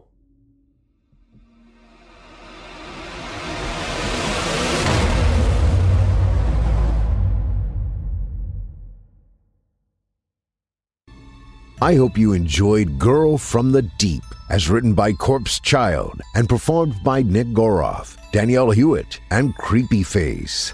I 11.80 11.94
hope 11.94 12.18
you 12.18 12.34
enjoyed 12.34 12.98
Girl 12.98 13.38
from 13.38 13.72
the 13.72 13.84
Deep, 13.84 14.24
as 14.50 14.68
written 14.68 14.96
by 14.96 15.14
Corpse 15.14 15.60
Child 15.60 16.20
and 16.34 16.50
performed 16.50 16.96
by 17.04 17.22
Nick 17.22 17.50
Goroff, 17.50 18.18
Danielle 18.32 18.72
Hewitt, 18.72 19.20
and 19.30 19.56
Creepy 19.58 20.02
Face. 20.02 20.74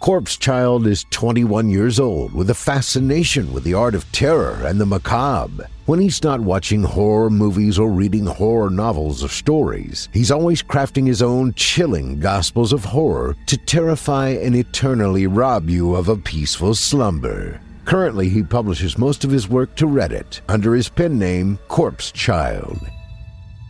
Corpse 0.00 0.38
Child 0.38 0.86
is 0.86 1.04
21 1.10 1.68
years 1.68 2.00
old 2.00 2.32
with 2.32 2.48
a 2.48 2.54
fascination 2.54 3.52
with 3.52 3.64
the 3.64 3.74
art 3.74 3.94
of 3.94 4.10
terror 4.10 4.56
and 4.64 4.80
the 4.80 4.86
macabre. 4.86 5.68
When 5.84 6.00
he's 6.00 6.22
not 6.22 6.40
watching 6.40 6.82
horror 6.82 7.28
movies 7.28 7.78
or 7.78 7.90
reading 7.90 8.24
horror 8.24 8.70
novels 8.70 9.22
or 9.22 9.28
stories, 9.28 10.08
he's 10.14 10.30
always 10.30 10.62
crafting 10.62 11.06
his 11.06 11.20
own 11.20 11.52
chilling 11.52 12.18
gospels 12.18 12.72
of 12.72 12.82
horror 12.82 13.36
to 13.44 13.58
terrify 13.58 14.28
and 14.28 14.56
eternally 14.56 15.26
rob 15.26 15.68
you 15.68 15.94
of 15.94 16.08
a 16.08 16.16
peaceful 16.16 16.74
slumber. 16.74 17.60
Currently, 17.88 18.28
he 18.28 18.42
publishes 18.42 18.98
most 18.98 19.24
of 19.24 19.30
his 19.30 19.48
work 19.48 19.74
to 19.76 19.86
Reddit 19.86 20.42
under 20.46 20.74
his 20.74 20.90
pen 20.90 21.18
name 21.18 21.58
Corpse 21.68 22.12
Child. 22.12 22.78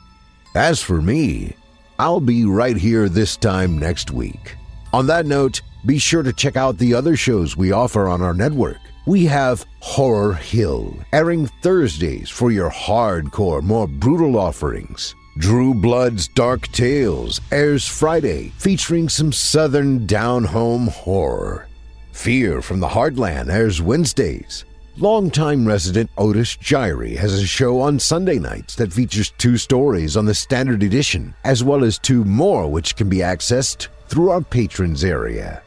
As 0.53 0.79
for 0.79 1.01
me, 1.01 1.55
I'll 1.97 2.19
be 2.19 2.45
right 2.45 2.77
here 2.77 3.09
this 3.09 3.35
time 3.35 3.79
next 3.79 4.11
week. 4.11 4.57
On 4.93 5.07
that 5.07 5.25
note, 5.25 5.63
be 5.87 5.97
sure 5.97 6.21
to 6.21 6.33
check 6.33 6.55
out 6.55 6.77
the 6.77 6.93
other 6.93 7.15
shows 7.15 7.57
we 7.57 7.71
offer 7.71 8.09
on 8.09 8.21
our 8.21 8.35
network. 8.35 8.77
We 9.09 9.25
have 9.25 9.65
Horror 9.79 10.35
Hill, 10.35 10.95
airing 11.13 11.47
Thursdays 11.63 12.29
for 12.29 12.51
your 12.51 12.69
hardcore, 12.69 13.63
more 13.63 13.87
brutal 13.87 14.37
offerings. 14.37 15.15
Drew 15.39 15.73
Blood's 15.73 16.27
Dark 16.27 16.67
Tales 16.67 17.41
airs 17.51 17.87
Friday, 17.87 18.49
featuring 18.59 19.09
some 19.09 19.31
southern 19.31 20.05
down 20.05 20.43
home 20.43 20.89
horror. 20.89 21.67
Fear 22.11 22.61
from 22.61 22.81
the 22.81 22.87
Heartland 22.87 23.49
airs 23.49 23.81
Wednesdays. 23.81 24.63
Longtime 24.97 25.67
resident 25.67 26.11
Otis 26.15 26.55
Jiry 26.57 27.17
has 27.17 27.33
a 27.33 27.47
show 27.47 27.81
on 27.81 27.97
Sunday 27.97 28.37
nights 28.37 28.75
that 28.75 28.93
features 28.93 29.33
two 29.39 29.57
stories 29.57 30.17
on 30.17 30.25
the 30.25 30.35
standard 30.35 30.83
edition, 30.83 31.33
as 31.43 31.63
well 31.63 31.83
as 31.83 31.97
two 31.97 32.23
more 32.25 32.69
which 32.69 32.95
can 32.95 33.09
be 33.09 33.17
accessed 33.17 33.87
through 34.07 34.29
our 34.29 34.41
patrons 34.41 35.03
area. 35.03 35.63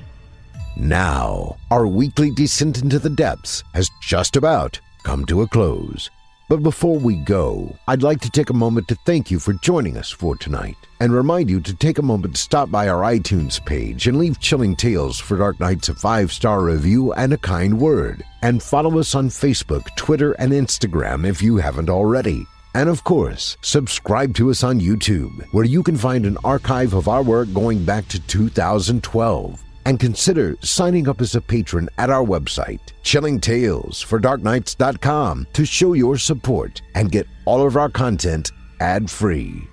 Now, 0.77 1.57
our 1.71 1.87
weekly 1.87 2.31
descent 2.31 2.83
into 2.83 2.99
the 2.99 3.11
depths 3.11 3.63
has 3.75 3.91
just 4.01 4.37
about 4.37 4.81
come 5.05 5.27
to 5.27 5.43
a 5.43 5.49
close. 5.49 6.09
But 6.49 6.63
before 6.63 6.99
we 6.99 7.17
go, 7.17 7.75
I'd 7.89 8.03
like 8.03 8.21
to 8.21 8.31
take 8.31 8.51
a 8.51 8.55
moment 8.55 8.89
to 8.89 8.95
thank 9.07 9.31
you 9.31 9.39
for 9.39 9.53
joining 9.55 9.97
us 9.97 10.11
for 10.11 10.37
tonight 10.37 10.77
and 11.01 11.13
remind 11.13 11.51
you 11.51 11.61
to 11.61 11.75
take 11.75 11.99
a 11.99 12.03
moment 12.03 12.37
to 12.37 12.41
stop 12.41 12.71
by 12.71 12.89
our 12.89 13.03
iTunes 13.03 13.65
page 13.65 14.07
and 14.07 14.19
leave 14.19 14.41
Chilling 14.41 14.77
Tales 14.77 15.19
for 15.19 15.37
Dark 15.39 15.61
Nights 15.61 15.89
a 15.89 15.95
five 15.95 16.33
star 16.33 16.63
review 16.63 17.13
and 17.15 17.33
a 17.33 17.39
kind 17.39 17.79
word. 17.79 18.23
And 18.43 18.63
follow 18.63 18.99
us 18.99 19.15
on 19.15 19.29
Facebook, 19.29 19.95
Twitter, 19.97 20.33
and 20.33 20.53
Instagram 20.53 21.27
if 21.27 21.43
you 21.43 21.57
haven't 21.57 21.91
already. 21.91 22.47
And 22.75 22.89
of 22.89 23.05
course, 23.05 23.57
subscribe 23.61 24.35
to 24.37 24.51
us 24.51 24.63
on 24.63 24.81
YouTube, 24.81 25.45
where 25.53 25.65
you 25.65 25.83
can 25.83 25.97
find 25.97 26.25
an 26.25 26.39
archive 26.45 26.95
of 26.95 27.09
our 27.09 27.23
work 27.23 27.53
going 27.53 27.85
back 27.85 28.09
to 28.09 28.21
2012 28.21 29.63
and 29.85 29.99
consider 29.99 30.57
signing 30.63 31.09
up 31.09 31.21
as 31.21 31.35
a 31.35 31.41
patron 31.41 31.89
at 31.99 32.11
our 32.11 32.25
website, 32.25 32.79
chillingtalesfordarknights.com, 33.03 35.47
to 35.53 35.65
show 35.65 35.95
your 35.95 36.17
support 36.19 36.81
and 36.95 37.11
get 37.11 37.27
all 37.45 37.67
of 37.67 37.77
our 37.77 37.89
content 37.89 38.53
ad 38.81 39.11
free. 39.11 39.67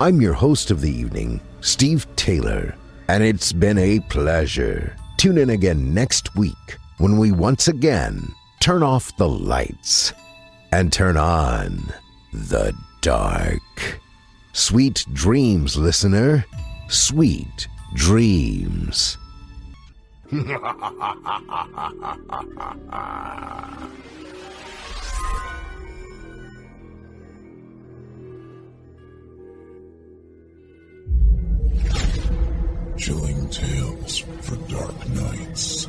I'm 0.00 0.18
your 0.20 0.32
host 0.32 0.70
of 0.70 0.80
the 0.80 0.90
evening, 0.90 1.40
Steve 1.60 2.06
Taylor, 2.16 2.74
and 3.08 3.22
it's 3.22 3.52
been 3.52 3.76
a 3.76 4.00
pleasure. 4.00 4.96
Tune 5.18 5.36
in 5.36 5.50
again 5.50 5.92
next 5.92 6.34
week 6.36 6.78
when 6.98 7.18
we 7.18 7.32
once 7.32 7.68
again 7.68 8.32
turn 8.60 8.82
off 8.82 9.14
the 9.16 9.28
lights 9.28 10.14
and 10.72 10.90
turn 10.92 11.18
on 11.18 11.92
the 12.32 12.72
dark. 13.02 13.60
Sweet 14.52 15.04
dreams, 15.12 15.76
listener 15.76 16.44
sweet 16.90 17.68
dreams. 17.94 19.16
Chilling 32.98 33.48
tales 33.48 34.18
for 34.40 34.56
dark 34.68 35.08
nights. 35.08 35.88